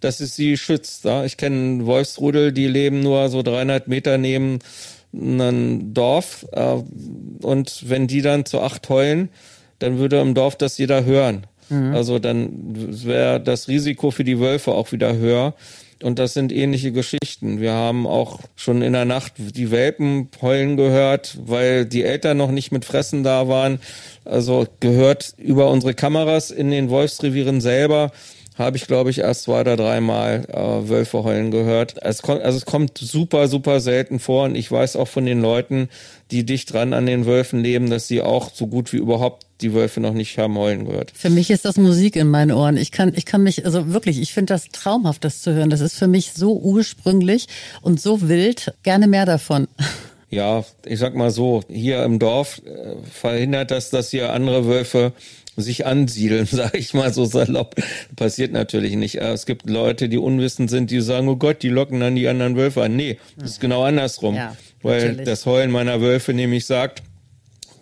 dass 0.00 0.20
es 0.20 0.36
sie 0.36 0.56
schützt. 0.56 1.04
Ja? 1.04 1.24
Ich 1.24 1.36
kenne 1.36 1.86
Wolfsrudel, 1.86 2.52
die 2.52 2.68
leben 2.68 3.00
nur 3.00 3.28
so 3.28 3.42
300 3.42 3.88
Meter 3.88 4.18
neben 4.18 4.60
einem 5.12 5.94
Dorf 5.94 6.46
äh, 6.52 6.82
und 7.42 7.88
wenn 7.88 8.06
die 8.06 8.22
dann 8.22 8.44
zu 8.44 8.60
acht 8.60 8.88
heulen, 8.88 9.30
dann 9.78 9.98
würde 9.98 10.20
im 10.20 10.34
Dorf 10.34 10.56
das 10.56 10.76
jeder 10.78 11.04
hören. 11.04 11.46
Mhm. 11.70 11.94
Also 11.94 12.18
dann 12.18 12.50
wäre 13.04 13.40
das 13.40 13.68
Risiko 13.68 14.10
für 14.10 14.24
die 14.24 14.38
Wölfe 14.38 14.72
auch 14.72 14.92
wieder 14.92 15.16
höher. 15.16 15.54
Und 16.02 16.18
das 16.18 16.34
sind 16.34 16.52
ähnliche 16.52 16.92
Geschichten. 16.92 17.60
Wir 17.60 17.72
haben 17.72 18.06
auch 18.06 18.40
schon 18.56 18.82
in 18.82 18.92
der 18.92 19.04
Nacht 19.04 19.34
die 19.36 19.70
Welpen 19.70 20.28
heulen 20.40 20.76
gehört, 20.76 21.36
weil 21.44 21.86
die 21.86 22.04
Eltern 22.04 22.36
noch 22.36 22.50
nicht 22.50 22.70
mit 22.70 22.84
Fressen 22.84 23.24
da 23.24 23.48
waren. 23.48 23.80
Also 24.24 24.66
gehört 24.80 25.34
über 25.38 25.70
unsere 25.70 25.94
Kameras 25.94 26.50
in 26.50 26.70
den 26.70 26.88
Wolfsrevieren 26.88 27.60
selber 27.60 28.12
habe 28.58 28.76
ich, 28.76 28.86
glaube 28.86 29.10
ich, 29.10 29.18
erst 29.18 29.44
zwei 29.44 29.60
oder 29.60 29.76
dreimal 29.76 30.44
äh, 30.48 30.88
Wölfe 30.88 31.22
heulen 31.22 31.50
gehört. 31.50 31.94
Es 32.02 32.22
kommt, 32.22 32.42
also 32.42 32.58
es 32.58 32.66
kommt 32.66 32.98
super, 32.98 33.46
super 33.46 33.80
selten 33.80 34.18
vor 34.18 34.46
und 34.46 34.56
ich 34.56 34.70
weiß 34.70 34.96
auch 34.96 35.06
von 35.06 35.24
den 35.24 35.40
Leuten, 35.40 35.88
die 36.32 36.44
dicht 36.44 36.72
dran 36.72 36.92
an 36.92 37.06
den 37.06 37.24
Wölfen 37.24 37.60
leben, 37.60 37.88
dass 37.88 38.08
sie 38.08 38.20
auch 38.20 38.50
so 38.52 38.66
gut 38.66 38.92
wie 38.92 38.96
überhaupt 38.96 39.46
die 39.60 39.74
Wölfe 39.74 40.00
noch 40.00 40.14
nicht 40.14 40.38
haben 40.38 40.56
heulen 40.56 40.84
gehört. 40.84 41.12
Für 41.14 41.30
mich 41.30 41.50
ist 41.50 41.64
das 41.64 41.76
Musik 41.76 42.16
in 42.16 42.28
meinen 42.28 42.52
Ohren. 42.52 42.76
Ich 42.76 42.92
kann, 42.92 43.12
ich 43.14 43.24
kann 43.24 43.42
mich, 43.42 43.64
also 43.64 43.92
wirklich, 43.92 44.20
ich 44.20 44.32
finde 44.32 44.54
das 44.54 44.68
traumhaft, 44.68 45.24
das 45.24 45.42
zu 45.42 45.52
hören. 45.52 45.70
Das 45.70 45.80
ist 45.80 45.96
für 45.96 46.08
mich 46.08 46.32
so 46.32 46.58
ursprünglich 46.58 47.48
und 47.82 48.00
so 48.00 48.28
wild. 48.28 48.74
Gerne 48.82 49.06
mehr 49.06 49.26
davon. 49.26 49.68
Ja, 50.30 50.62
ich 50.84 50.98
sag 50.98 51.14
mal 51.14 51.30
so, 51.30 51.62
hier 51.70 52.02
im 52.04 52.18
Dorf 52.18 52.60
äh, 52.66 52.96
verhindert 53.10 53.70
das, 53.70 53.88
dass 53.88 54.10
hier 54.10 54.34
andere 54.34 54.66
Wölfe 54.66 55.14
sich 55.56 55.86
ansiedeln, 55.86 56.46
sage 56.50 56.76
ich 56.76 56.92
mal 56.92 57.12
so 57.14 57.24
salopp. 57.24 57.76
Passiert 58.14 58.52
natürlich 58.52 58.94
nicht. 58.96 59.14
Es 59.14 59.46
gibt 59.46 59.70
Leute, 59.70 60.10
die 60.10 60.18
unwissend 60.18 60.68
sind, 60.68 60.90
die 60.90 61.00
sagen, 61.00 61.28
oh 61.28 61.36
Gott, 61.36 61.62
die 61.62 61.70
locken 61.70 62.00
dann 62.00 62.14
die 62.14 62.28
anderen 62.28 62.56
Wölfe 62.56 62.82
an. 62.82 62.94
Nee, 62.94 63.18
das 63.38 63.52
ist 63.52 63.60
genau 63.60 63.84
andersrum. 63.84 64.34
Ja, 64.34 64.54
weil 64.82 65.16
das 65.16 65.46
Heulen 65.46 65.70
meiner 65.70 66.00
Wölfe 66.00 66.34
nämlich 66.34 66.66
sagt, 66.66 67.02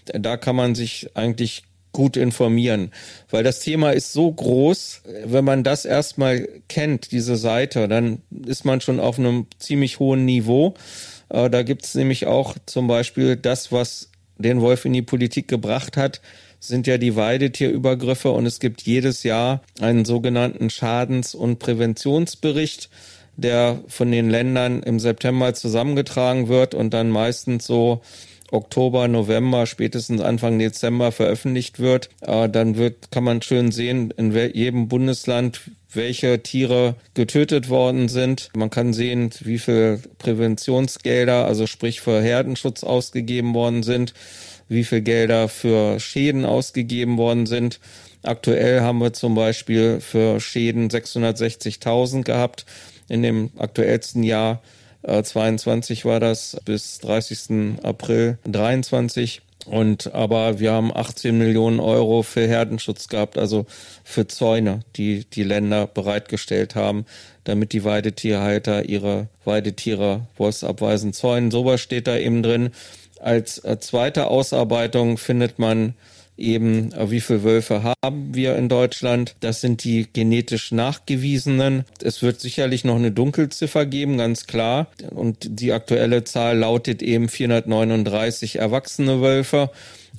Da 0.07 0.37
kann 0.37 0.57
man 0.57 0.75
sich 0.75 1.11
eigentlich 1.15 1.63
gut 1.93 2.17
informieren, 2.17 2.91
weil 3.31 3.45
das 3.45 3.61
Thema 3.61 3.93
ist 3.93 4.13
so 4.13 4.31
groß, 4.31 5.03
wenn 5.25 5.45
man 5.45 5.65
das 5.65 5.85
erstmal 5.85 6.49
kennt, 6.69 7.13
diese 7.13 7.37
Seite, 7.37 7.89
dann 7.89 8.23
ist 8.47 8.65
man 8.65 8.81
schon 8.81 9.01
auf 9.01 9.19
einem 9.19 9.47
ziemlich 9.59 9.99
hohen 9.99 10.25
Niveau. 10.25 10.75
Äh, 11.29 11.51
da 11.51 11.63
gibt's 11.63 11.95
nämlich 11.95 12.27
auch 12.27 12.55
zum 12.67 12.89
Beispiel 12.89 13.37
das, 13.37 13.73
was 13.73 14.11
den 14.39 14.61
Wolf 14.61 14.85
in 14.85 14.93
die 14.93 15.03
Politik 15.03 15.49
gebracht 15.49 15.97
hat, 15.97 16.21
sind 16.61 16.87
ja 16.87 16.99
die 16.99 17.17
Weidetierübergriffe 17.17 18.31
und 18.31 18.47
es 18.47 18.59
gibt 18.59 18.83
jedes 18.83 19.23
Jahr 19.23 19.63
einen 19.81 20.05
sogenannten 20.05 20.71
Schadens- 20.71 21.35
und 21.35 21.59
Präventionsbericht, 21.59 22.91
der 23.37 23.81
von 23.87 24.11
den 24.11 24.31
Ländern 24.31 24.83
im 24.83 24.99
September 24.99 25.55
zusammengetragen 25.55 26.49
wird 26.49 26.75
und 26.75 26.93
dann 26.93 27.11
meistens 27.11 27.67
so 27.67 28.01
Oktober, 28.51 29.09
November, 29.09 29.67
spätestens 29.67 30.21
Anfang 30.21 30.59
Dezember 30.59 31.13
veröffentlicht 31.13 31.79
wird. 31.79 32.09
Äh, 32.21 32.49
dann 32.49 32.77
wird, 32.77 33.11
kann 33.11 33.25
man 33.25 33.43
schön 33.43 33.71
sehen, 33.73 34.13
in 34.17 34.33
jedem 34.33 34.89
Bundesland, 34.89 35.61
welche 35.93 36.43
Tiere 36.43 36.97
getötet 37.15 37.69
worden 37.69 38.09
sind. 38.09 38.51
Man 38.57 38.71
kann 38.71 38.93
sehen, 38.93 39.31
wie 39.41 39.59
viel 39.59 40.01
Präventionsgelder, 40.19 41.47
also 41.47 41.67
sprich 41.67 42.01
für 42.01 42.21
Herdenschutz 42.21 42.85
ausgegeben 42.85 43.55
worden 43.55 43.83
sind, 43.83 44.15
wie 44.69 44.85
viel 44.85 45.01
Gelder 45.01 45.49
für 45.49 45.99
Schäden 46.01 46.45
ausgegeben 46.45 47.17
worden 47.17 47.47
sind. 47.47 47.81
Aktuell 48.23 48.81
haben 48.81 48.99
wir 48.99 49.13
zum 49.13 49.35
Beispiel 49.35 50.01
für 50.01 50.41
Schäden 50.41 50.89
660.000 50.89 52.25
gehabt. 52.25 52.67
In 53.09 53.23
dem 53.23 53.51
aktuellsten 53.57 54.23
Jahr 54.23 54.61
22 55.09 56.05
war 56.05 56.21
das 56.21 56.57
bis 56.65 56.99
30. 57.01 57.83
April 57.83 58.39
23. 58.45 59.43
Und 59.67 60.15
aber 60.15 60.61
wir 60.61 60.73
haben 60.73 60.95
18 60.95 61.37
Millionen 61.37 61.79
Euro 61.79 62.23
für 62.23 62.47
Herdenschutz 62.47 63.09
gehabt, 63.09 63.37
also 63.37 63.67
für 64.03 64.27
Zäune, 64.27 64.81
die 64.97 65.25
die 65.25 65.43
Länder 65.43 65.87
bereitgestellt 65.87 66.75
haben, 66.75 67.05
damit 67.45 67.73
die 67.73 67.85
Weidetierhalter 67.85 68.89
ihre 68.89 69.29
Weidetiere 69.45 70.27
wolfsabweisen 70.37 71.13
zäunen. 71.13 71.51
Sowas 71.51 71.81
steht 71.81 72.07
da 72.07 72.17
eben 72.17 72.43
drin. 72.43 72.71
Als 73.21 73.59
äh, 73.65 73.79
zweite 73.79 74.29
Ausarbeitung 74.29 75.19
findet 75.19 75.59
man 75.59 75.95
eben, 76.39 76.93
äh, 76.93 77.11
wie 77.11 77.21
viele 77.21 77.43
Wölfe 77.43 77.95
haben 78.03 78.35
wir 78.35 78.57
in 78.57 78.69
Deutschland. 78.69 79.35
Das 79.41 79.61
sind 79.61 79.85
die 79.85 80.07
genetisch 80.13 80.73
nachgewiesenen. 80.73 81.85
Es 82.03 82.23
wird 82.23 82.41
sicherlich 82.41 82.85
noch 82.85 82.97
eine 82.97 83.11
Dunkelziffer 83.11 83.87
geben, 83.87 84.19
ganz 84.19 84.47
klar. 84.47 84.89
Und 85.11 85.61
die 85.61 85.73
aktuelle 85.73 86.25
Zahl 86.25 86.59
lautet 86.59 87.03
eben 87.03 87.29
439 87.29 88.57
erwachsene 88.57 89.21
Wölfe 89.21 89.71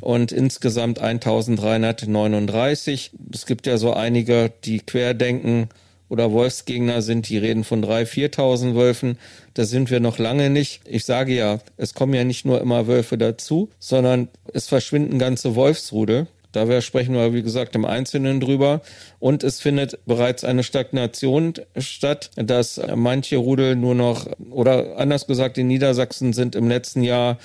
und 0.02 0.32
insgesamt 0.32 1.00
1339. 1.00 3.12
Es 3.34 3.46
gibt 3.46 3.68
ja 3.68 3.78
so 3.78 3.94
einige, 3.94 4.52
die 4.64 4.80
querdenken 4.80 5.70
oder 6.10 6.32
Wolfsgegner 6.32 7.02
sind, 7.02 7.30
die 7.30 7.38
reden 7.38 7.64
von 7.64 7.84
3.000, 7.84 8.34
4.000 8.36 8.76
Wölfen. 8.76 9.18
Da 9.54 9.64
sind 9.64 9.90
wir 9.90 10.00
noch 10.00 10.18
lange 10.18 10.50
nicht. 10.50 10.82
Ich 10.86 11.06
sage 11.06 11.36
ja, 11.36 11.60
es 11.78 11.94
kommen 11.94 12.14
ja 12.14 12.24
nicht 12.24 12.46
nur 12.46 12.60
immer 12.60 12.88
Wölfe 12.88 13.18
dazu, 13.18 13.70
sondern 13.80 14.28
es 14.54 14.68
verschwinden 14.68 15.20
ganze 15.20 15.56
Wolfsrudel. 15.56 16.28
Da 16.52 16.82
sprechen 16.82 17.14
wir, 17.14 17.34
wie 17.34 17.44
gesagt, 17.44 17.76
im 17.76 17.86
Einzelnen 17.86 18.40
drüber. 18.40 18.82
Und 19.20 19.44
es 19.44 19.62
findet 19.62 20.00
bereits 20.06 20.44
eine 20.44 20.64
Stagnation 20.64 21.54
statt, 21.78 22.32
dass 22.36 22.82
manche 22.96 23.38
Rudel 23.38 23.76
nur 23.76 23.94
noch, 23.94 24.26
oder 24.50 24.98
anders 24.98 25.28
gesagt, 25.28 25.60
in 25.60 25.68
Niedersachsen 25.68 26.34
sind 26.34 26.56
im 26.56 26.68
letzten 26.68 27.04
Jahr 27.04 27.38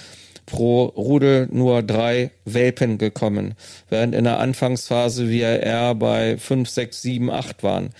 pro 0.47 0.84
Rudel 0.84 1.49
nur 1.51 1.82
drei 1.82 2.30
Welpen 2.45 2.99
gekommen, 2.99 3.55
während 3.88 4.14
in 4.14 4.24
der 4.24 4.38
Anfangsphase 4.40 5.28
wir 5.28 5.61
eher 5.61 5.95
bei 5.95 6.36
fünf, 6.38 6.68
sechs, 6.68 7.03
sieben, 7.03 7.30
acht 7.30 7.62
waren. 7.62 7.90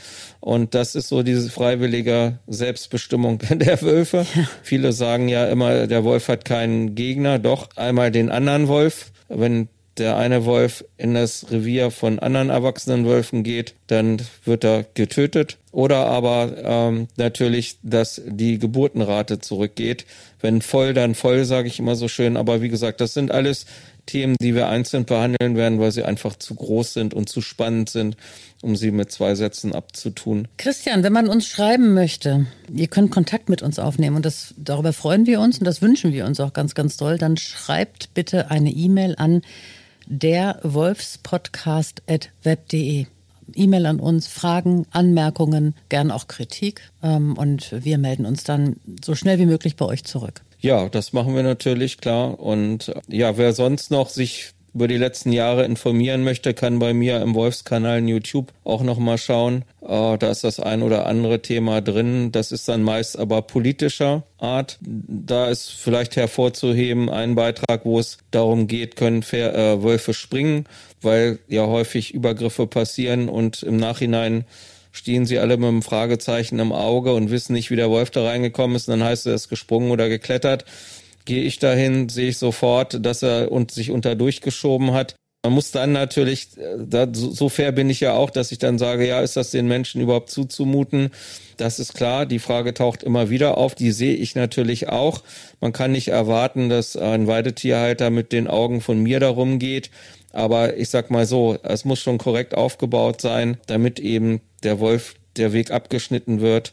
Und 0.41 0.75
das 0.75 0.95
ist 0.95 1.09
so 1.09 1.23
diese 1.23 1.51
freiwillige 1.51 2.39
Selbstbestimmung 2.47 3.39
der 3.51 3.81
Wölfe. 3.83 4.27
Ja. 4.35 4.49
Viele 4.63 4.93
sagen 4.93 5.29
ja 5.29 5.47
immer, 5.47 5.87
der 5.87 6.05
Wolf 6.05 6.29
hat 6.29 6.45
keinen 6.45 6.95
Gegner, 6.95 7.39
doch 7.39 7.69
einmal 7.77 8.11
den 8.11 8.31
anderen 8.31 8.69
Wolf. 8.69 9.13
Wenn 9.29 9.69
der 9.99 10.17
eine 10.17 10.45
Wolf 10.45 10.85
in 10.97 11.15
das 11.15 11.47
Revier 11.51 11.91
von 11.91 12.19
anderen 12.19 12.51
erwachsenen 12.51 13.07
Wölfen 13.07 13.43
geht, 13.43 13.75
dann 13.87 14.21
wird 14.45 14.65
er 14.65 14.85
getötet. 14.95 15.59
Oder 15.73 16.07
aber 16.07 16.53
ähm, 16.63 17.09
natürlich, 17.17 17.79
dass 17.83 18.23
die 18.27 18.59
Geburtenrate 18.59 19.41
zurückgeht. 19.41 20.07
Wenn 20.41 20.63
voll, 20.63 20.95
dann 20.95 21.15
voll, 21.15 21.45
sage 21.45 21.69
ich 21.69 21.79
immer 21.79 21.97
so 21.97 22.09
schön. 22.09 22.37
Aber 22.37 22.63
wie 22.63 22.69
gesagt, 22.69 23.01
das 23.01 23.15
sind 23.15 23.31
alles 23.31 23.67
Themen, 24.07 24.37
die 24.41 24.55
wir 24.55 24.69
einzeln 24.69 25.05
behandeln 25.05 25.57
werden, 25.57 25.81
weil 25.81 25.93
sie 25.93 26.05
einfach 26.05 26.37
zu 26.37 26.55
groß 26.55 26.93
sind 26.93 27.15
und 27.15 27.29
zu 27.29 27.41
spannend 27.41 27.89
sind, 27.89 28.17
um 28.63 28.77
sie 28.77 28.91
mit 28.91 29.11
zwei 29.11 29.35
Sätzen 29.35 29.75
abzutun. 29.75 30.49
Christian, 30.59 31.03
wenn 31.03 31.13
man 31.13 31.29
uns 31.29 31.47
schreiben 31.47 31.95
möchte, 31.95 32.47
ihr 32.73 32.89
könnt 32.89 33.11
Kontakt 33.11 33.49
mit 33.49 33.63
uns 33.63 33.79
aufnehmen 33.79 34.17
und 34.17 34.27
das, 34.27 34.55
darüber 34.57 34.93
freuen 34.93 35.27
wir 35.27 35.41
uns 35.41 35.59
und 35.59 35.65
das 35.65 35.83
wünschen 35.83 36.13
wir 36.13 36.27
uns 36.27 36.41
auch 36.41 36.53
ganz, 36.53 36.75
ganz 36.75 36.97
doll, 36.97 37.19
dann 37.19 37.37
schreibt 37.37 38.13
bitte 38.15 38.51
eine 38.51 38.71
E-Mail 38.71 39.15
an 39.17 39.43
der 40.07 40.61
Wolfspodcast.web.de. 40.63 43.07
E-Mail 43.55 43.87
an 43.87 44.01
uns, 44.01 44.27
Fragen, 44.27 44.87
Anmerkungen, 44.91 45.75
gern 45.91 46.11
auch 46.11 46.29
Kritik. 46.29 46.81
Ähm, 47.03 47.37
und 47.37 47.75
wir 47.85 47.99
melden 47.99 48.25
uns 48.25 48.45
dann 48.45 48.77
so 49.05 49.15
schnell 49.15 49.39
wie 49.39 49.45
möglich 49.47 49.77
bei 49.77 49.85
euch 49.85 50.05
zurück. 50.05 50.41
Ja, 50.61 50.89
das 50.89 51.13
machen 51.13 51.37
wir 51.37 51.43
natürlich, 51.43 51.99
klar. 51.99 52.41
Und 52.41 52.95
ja, 53.07 53.37
wer 53.37 53.53
sonst 53.53 53.91
noch 53.91 54.09
sich 54.09 54.54
über 54.75 54.89
die 54.89 54.97
letzten 54.97 55.33
Jahre 55.33 55.65
informieren 55.65 56.25
möchte, 56.25 56.53
kann 56.53 56.81
bei 56.81 56.93
mir 56.93 57.21
im 57.23 57.35
Wolfskanal 57.35 57.99
in 57.99 58.09
YouTube 58.09 58.53
auch 58.65 58.83
nochmal 58.83 59.19
schauen. 59.19 59.65
Äh, 59.83 60.19
da 60.19 60.31
ist 60.31 60.43
das 60.43 60.59
ein 60.59 60.83
oder 60.83 61.07
andere 61.07 61.41
Thema 61.41 61.81
drin. 61.81 62.33
Das 62.33 62.51
ist 62.51 62.69
dann 62.69 62.83
meist 62.83 63.17
aber 63.19 63.43
politischer 63.43 64.25
Art. 64.39 64.79
Da 64.81 65.49
ist 65.49 65.71
vielleicht 65.71 66.17
hervorzuheben 66.17 67.09
ein 67.09 67.37
Beitrag, 67.37 67.85
wo 67.85 68.01
es 68.01 68.19
darum 68.33 68.67
geht, 68.67 68.97
können 68.97 69.23
Fair, 69.23 69.55
äh, 69.55 69.83
Wölfe 69.83 70.13
springen, 70.13 70.67
weil 71.01 71.39
ja 71.49 71.67
häufig 71.67 72.13
Übergriffe 72.13 72.67
passieren 72.67 73.29
und 73.29 73.63
im 73.63 73.77
Nachhinein 73.77 74.45
stehen 74.95 75.27
sie 75.27 75.41
alle 75.41 75.57
mit 75.57 75.69
einem 75.69 75.83
Fragezeichen 75.83 76.61
im 76.61 76.73
Auge 76.73 77.15
und 77.15 77.31
wissen 77.31 77.53
nicht, 77.53 77.71
wie 77.71 77.77
der 77.77 77.91
Wolf 77.91 78.11
da 78.11 78.25
reingekommen 78.25 78.77
ist. 78.77 78.89
Und 78.89 78.99
dann 78.99 79.09
heißt 79.09 79.27
es, 79.27 79.31
er 79.31 79.35
ist 79.35 79.49
gesprungen 79.49 79.91
oder 79.91 80.09
geklettert. 80.09 80.65
Gehe 81.25 81.43
ich 81.43 81.59
dahin, 81.59 82.09
sehe 82.09 82.29
ich 82.29 82.39
sofort, 82.39 83.05
dass 83.05 83.23
er 83.23 83.51
und 83.51 83.71
sich 83.71 83.91
unter 83.91 84.15
durchgeschoben 84.15 84.93
hat. 84.93 85.17
Man 85.45 85.53
muss 85.53 85.71
dann 85.71 85.93
natürlich, 85.93 86.49
da, 86.79 87.07
so 87.13 87.51
fair 87.51 87.73
bin 87.73 87.91
ich 87.91 88.01
ja 88.01 88.15
auch, 88.15 88.31
dass 88.31 88.51
ich 88.51 88.59
dann 88.59 88.79
sage, 88.79 89.07
ja, 89.07 89.21
ist 89.21 89.37
das 89.37 89.51
den 89.51 89.69
Menschen 89.69 90.01
überhaupt 90.01 90.31
zuzumuten? 90.31 91.11
Das 91.59 91.79
ist 91.79 91.93
klar. 91.93 92.25
Die 92.25 92.39
Frage 92.39 92.73
taucht 92.73 93.03
immer 93.03 93.29
wieder 93.29 93.59
auf. 93.59 93.75
Die 93.75 93.91
sehe 93.91 94.15
ich 94.15 94.35
natürlich 94.35 94.89
auch. 94.89 95.23
Man 95.61 95.75
kann 95.75 95.93
nicht 95.93 96.09
erwarten, 96.09 96.71
dass 96.71 96.97
ein 96.97 97.27
Weidetierhalter 97.27 98.09
mit 98.09 98.33
den 98.33 98.49
Augen 98.49 98.81
von 98.81 99.03
mir 99.03 99.21
darum 99.21 99.59
geht. 99.59 99.91
Aber 100.33 100.79
ich 100.79 100.89
sag 100.89 101.11
mal 101.11 101.27
so, 101.27 101.59
es 101.63 101.85
muss 101.85 102.01
schon 102.01 102.17
korrekt 102.17 102.55
aufgebaut 102.55 103.21
sein, 103.21 103.59
damit 103.67 104.01
eben 104.01 104.41
der 104.63 104.81
Wolf 104.81 105.15
der 105.37 105.53
Weg 105.53 105.71
abgeschnitten 105.71 106.41
wird. 106.41 106.73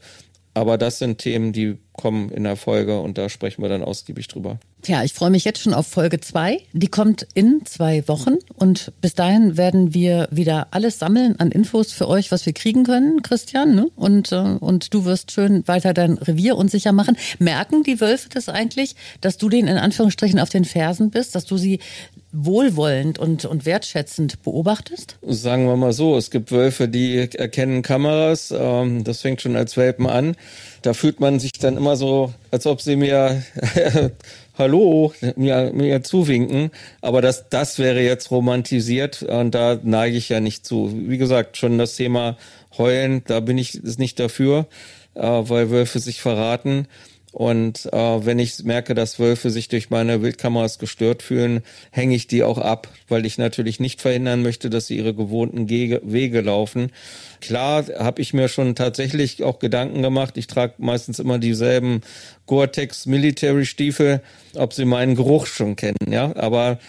Aber 0.54 0.78
das 0.78 1.00
sind 1.00 1.20
Themen, 1.20 1.54
die 1.54 1.78
kommen 1.94 2.30
in 2.30 2.44
der 2.44 2.56
Folge 2.56 3.00
und 3.00 3.18
da 3.18 3.30
sprechen 3.30 3.62
wir 3.62 3.70
dann 3.70 3.84
ausgiebig 3.84 4.28
drüber. 4.28 4.60
Tja, 4.82 5.04
ich 5.04 5.14
freue 5.14 5.30
mich 5.30 5.46
jetzt 5.46 5.60
schon 5.60 5.74
auf 5.74 5.86
Folge 5.86 6.20
zwei. 6.20 6.60
Die 6.74 6.88
kommt 6.88 7.28
in 7.36 7.62
zwei 7.66 8.08
Wochen 8.08 8.38
und 8.56 8.92
bis 9.00 9.14
dahin 9.14 9.56
werden 9.56 9.94
wir 9.94 10.28
wieder 10.32 10.68
alles 10.72 10.98
sammeln 10.98 11.40
an 11.40 11.52
Infos 11.52 11.92
für 11.92 12.08
euch, 12.08 12.32
was 12.32 12.46
wir 12.46 12.54
kriegen 12.54 12.84
können, 12.84 13.22
Christian. 13.22 13.76
Ne? 13.76 13.90
Und, 13.96 14.32
äh, 14.32 14.58
und 14.60 14.94
du 14.94 15.06
wirst 15.06 15.32
schön 15.32 15.68
weiter 15.68 15.94
dein 15.94 16.18
Revier 16.18 16.58
unsicher 16.58 16.92
machen. 16.92 17.16
Merken 17.38 17.84
die 17.84 18.02
Wölfe 18.02 18.30
das 18.30 18.50
eigentlich, 18.50 18.96
dass 19.22 19.38
du 19.38 19.50
denen 19.50 19.68
in 19.68 19.78
Anführungsstrichen 19.78 20.40
auf 20.40 20.50
den 20.50 20.66
Fersen 20.66 21.12
bist, 21.12 21.36
dass 21.36 21.46
du 21.46 21.58
sie 21.58 21.80
wohlwollend 22.32 23.20
und, 23.20 23.46
und 23.46 23.66
wertschätzend 23.66 24.42
beobachtest? 24.44 25.18
Sagen 25.22 25.68
wir 25.68 25.76
mal 25.76 25.94
so, 25.94 26.18
es 26.18 26.32
gibt 26.32 26.52
Wölfe, 26.52 26.88
die 26.88 27.18
erkennen 27.18 27.82
Kameras. 27.82 28.54
Ähm, 28.56 29.04
das 29.04 29.22
fängt 29.22 29.42
schon 29.42 29.56
als 29.56 29.78
Welpen 29.78 30.08
an. 30.08 30.36
Da 30.82 30.94
fühlt 30.94 31.20
man 31.20 31.40
sich 31.40 31.54
dann 31.54 31.78
immer 31.78 31.96
so, 31.96 32.34
als 32.52 32.66
ob 32.66 32.82
sie 32.82 32.96
mir 32.96 33.44
Hallo 34.58 35.14
mir, 35.38 35.72
mir 35.74 36.04
zuwinken. 36.04 36.72
Aber 37.02 37.22
das, 37.22 37.50
das 37.50 37.80
wäre 37.80 38.02
jetzt 38.02 38.32
romantisiert 38.32 39.24
und 39.24 39.56
da 39.56 39.80
neige 39.82 40.18
ich 40.18 40.30
ja 40.30 40.40
nicht 40.40 40.66
zu. 40.66 40.94
Wie 40.94 41.18
gesagt, 41.18 41.58
schon 41.58 41.78
das 41.78 41.96
Thema 41.96 42.38
Heulen, 42.78 43.24
da 43.26 43.40
bin 43.40 43.58
ich 43.58 43.76
ist 43.76 43.98
nicht 43.98 44.20
dafür, 44.20 44.68
äh, 45.16 45.22
weil 45.22 45.72
Wölfe 45.72 46.00
sich 46.00 46.22
verraten. 46.22 46.88
Und 47.32 47.86
äh, 47.94 48.26
wenn 48.26 48.40
ich 48.40 48.64
merke, 48.66 48.94
dass 48.94 49.18
Wölfe 49.18 49.52
sich 49.52 49.70
durch 49.70 49.90
meine 49.90 50.22
Wildkameras 50.22 50.80
gestört 50.80 51.24
fühlen, 51.24 51.62
hänge 51.90 52.16
ich 52.16 52.28
die 52.28 52.44
auch 52.44 52.58
ab, 52.58 52.90
weil 53.08 53.26
ich 53.26 53.38
natürlich 53.38 53.80
nicht 53.80 54.02
verhindern 54.02 54.42
möchte, 54.42 54.70
dass 54.70 54.88
sie 54.88 54.98
ihre 54.98 55.14
gewohnten 55.14 55.66
Gege 55.66 56.02
Wege 56.04 56.42
laufen. 56.42 56.92
Klar 57.40 57.86
habe 57.98 58.22
ich 58.22 58.34
mir 58.34 58.50
schon 58.50 58.76
tatsächlich 58.76 59.44
auch 59.44 59.60
Gedanken 59.60 60.02
gemacht. 60.02 60.36
Ich 60.38 60.48
trage 60.48 60.74
meistens 60.78 61.20
immer 61.20 61.40
dieselben 61.40 62.02
Gore-Tex 62.48 63.06
Military 63.06 63.66
Stiefel, 63.66 64.22
ob 64.56 64.74
sie 64.74 64.86
meinen 64.86 65.16
Geruch 65.16 65.46
schon 65.48 65.78
kennen, 65.78 66.12
ja. 66.12 66.36
Aber 66.36 66.80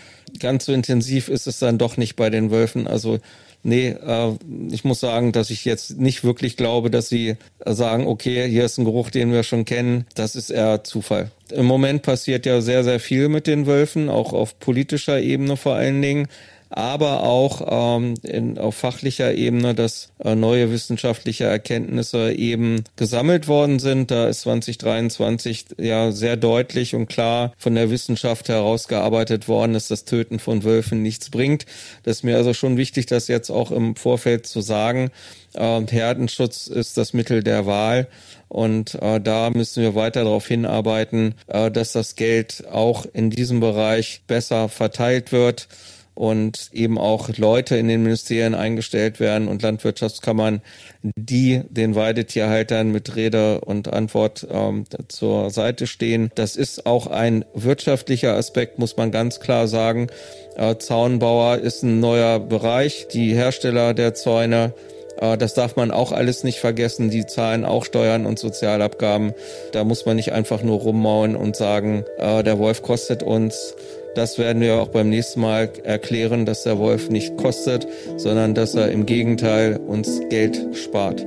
ganz 0.40 0.64
so 0.64 0.72
intensiv 0.72 1.28
ist 1.28 1.46
es 1.46 1.60
dann 1.60 1.78
doch 1.78 1.96
nicht 1.96 2.16
bei 2.16 2.30
den 2.30 2.50
Wölfen. 2.50 2.88
Also 2.88 3.20
Nee, 3.64 3.88
äh, 3.90 4.32
ich 4.70 4.84
muss 4.84 5.00
sagen, 5.00 5.32
dass 5.32 5.50
ich 5.50 5.64
jetzt 5.64 5.98
nicht 5.98 6.24
wirklich 6.24 6.56
glaube, 6.56 6.90
dass 6.90 7.08
sie 7.08 7.36
sagen, 7.64 8.06
okay, 8.06 8.48
hier 8.48 8.64
ist 8.64 8.78
ein 8.78 8.84
Geruch, 8.84 9.10
den 9.10 9.32
wir 9.32 9.44
schon 9.44 9.64
kennen. 9.64 10.06
Das 10.14 10.34
ist 10.34 10.50
eher 10.50 10.82
Zufall. 10.82 11.30
Im 11.50 11.66
Moment 11.66 12.02
passiert 12.02 12.44
ja 12.44 12.60
sehr, 12.60 12.82
sehr 12.82 12.98
viel 12.98 13.28
mit 13.28 13.46
den 13.46 13.66
Wölfen, 13.66 14.08
auch 14.08 14.32
auf 14.32 14.58
politischer 14.58 15.20
Ebene 15.20 15.56
vor 15.56 15.74
allen 15.74 16.02
Dingen 16.02 16.28
aber 16.72 17.22
auch 17.22 17.96
ähm, 17.98 18.14
in, 18.22 18.58
auf 18.58 18.74
fachlicher 18.74 19.34
Ebene, 19.34 19.74
dass 19.74 20.10
äh, 20.24 20.34
neue 20.34 20.70
wissenschaftliche 20.70 21.44
Erkenntnisse 21.44 22.32
eben 22.32 22.84
gesammelt 22.96 23.46
worden 23.46 23.78
sind. 23.78 24.10
Da 24.10 24.28
ist 24.28 24.42
2023 24.42 25.66
ja 25.78 26.12
sehr 26.12 26.36
deutlich 26.36 26.94
und 26.94 27.08
klar 27.08 27.52
von 27.58 27.74
der 27.74 27.90
Wissenschaft 27.90 28.48
herausgearbeitet 28.48 29.48
worden, 29.48 29.74
dass 29.74 29.88
das 29.88 30.04
Töten 30.04 30.38
von 30.38 30.64
Wölfen 30.64 31.02
nichts 31.02 31.30
bringt. 31.30 31.66
Das 32.04 32.18
ist 32.18 32.22
mir 32.22 32.36
also 32.36 32.54
schon 32.54 32.76
wichtig, 32.76 33.06
das 33.06 33.28
jetzt 33.28 33.50
auch 33.50 33.70
im 33.70 33.94
Vorfeld 33.94 34.46
zu 34.46 34.60
sagen. 34.62 35.10
Äh, 35.54 35.82
Herdenschutz 35.86 36.66
ist 36.66 36.96
das 36.96 37.12
Mittel 37.12 37.42
der 37.42 37.66
Wahl. 37.66 38.08
Und 38.48 38.96
äh, 38.96 39.20
da 39.20 39.50
müssen 39.50 39.82
wir 39.82 39.94
weiter 39.94 40.24
darauf 40.24 40.46
hinarbeiten, 40.46 41.34
äh, 41.46 41.70
dass 41.70 41.92
das 41.92 42.16
Geld 42.16 42.64
auch 42.70 43.06
in 43.12 43.30
diesem 43.30 43.60
Bereich 43.60 44.22
besser 44.26 44.68
verteilt 44.68 45.32
wird 45.32 45.68
und 46.14 46.70
eben 46.72 46.98
auch 46.98 47.30
Leute 47.36 47.76
in 47.76 47.88
den 47.88 48.02
Ministerien 48.02 48.54
eingestellt 48.54 49.20
werden 49.20 49.48
und 49.48 49.62
Landwirtschaftskammern, 49.62 50.60
die 51.02 51.62
den 51.68 51.94
Weidetierhaltern 51.94 52.90
mit 52.90 53.16
Rede 53.16 53.60
und 53.60 53.92
Antwort 53.92 54.46
ähm, 54.50 54.84
zur 55.08 55.50
Seite 55.50 55.86
stehen. 55.86 56.30
Das 56.34 56.56
ist 56.56 56.86
auch 56.86 57.06
ein 57.06 57.44
wirtschaftlicher 57.54 58.34
Aspekt, 58.34 58.78
muss 58.78 58.96
man 58.96 59.10
ganz 59.10 59.40
klar 59.40 59.68
sagen. 59.68 60.08
Äh, 60.56 60.76
Zaunbauer 60.76 61.58
ist 61.58 61.82
ein 61.82 62.00
neuer 62.00 62.38
Bereich. 62.38 63.08
Die 63.12 63.34
Hersteller 63.34 63.94
der 63.94 64.14
Zäune 64.14 64.74
äh, 65.22 65.38
das 65.38 65.54
darf 65.54 65.76
man 65.76 65.90
auch 65.90 66.12
alles 66.12 66.44
nicht 66.44 66.58
vergessen. 66.58 67.10
Die 67.10 67.26
zahlen 67.26 67.64
auch 67.64 67.84
Steuern 67.84 68.26
und 68.26 68.38
Sozialabgaben. 68.38 69.34
Da 69.72 69.84
muss 69.84 70.04
man 70.04 70.16
nicht 70.16 70.32
einfach 70.32 70.62
nur 70.62 70.80
rummauen 70.80 71.36
und 71.36 71.56
sagen, 71.56 72.04
äh, 72.18 72.42
der 72.42 72.58
Wolf 72.58 72.82
kostet 72.82 73.22
uns 73.22 73.74
das 74.14 74.38
werden 74.38 74.60
wir 74.62 74.76
auch 74.76 74.88
beim 74.88 75.08
nächsten 75.08 75.40
Mal 75.40 75.70
erklären, 75.84 76.44
dass 76.46 76.64
der 76.64 76.78
Wolf 76.78 77.08
nicht 77.08 77.36
kostet, 77.36 77.86
sondern 78.16 78.54
dass 78.54 78.74
er 78.74 78.90
im 78.90 79.06
Gegenteil 79.06 79.78
uns 79.86 80.20
Geld 80.28 80.60
spart. 80.74 81.24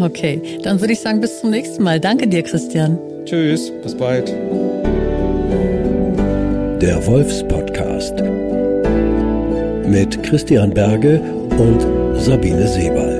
Okay, 0.00 0.40
dann 0.62 0.80
würde 0.80 0.92
ich 0.92 1.00
sagen, 1.00 1.20
bis 1.20 1.40
zum 1.40 1.50
nächsten 1.50 1.82
Mal. 1.82 2.00
Danke 2.00 2.28
dir, 2.28 2.42
Christian. 2.42 2.98
Tschüss, 3.24 3.72
bis 3.82 3.94
bald. 3.94 4.28
Der 6.80 7.06
Wolfspodcast 7.06 8.14
mit 9.86 10.22
Christian 10.22 10.70
Berge 10.70 11.20
und 11.58 11.80
Sabine 12.20 12.66
Sebald. 12.66 13.11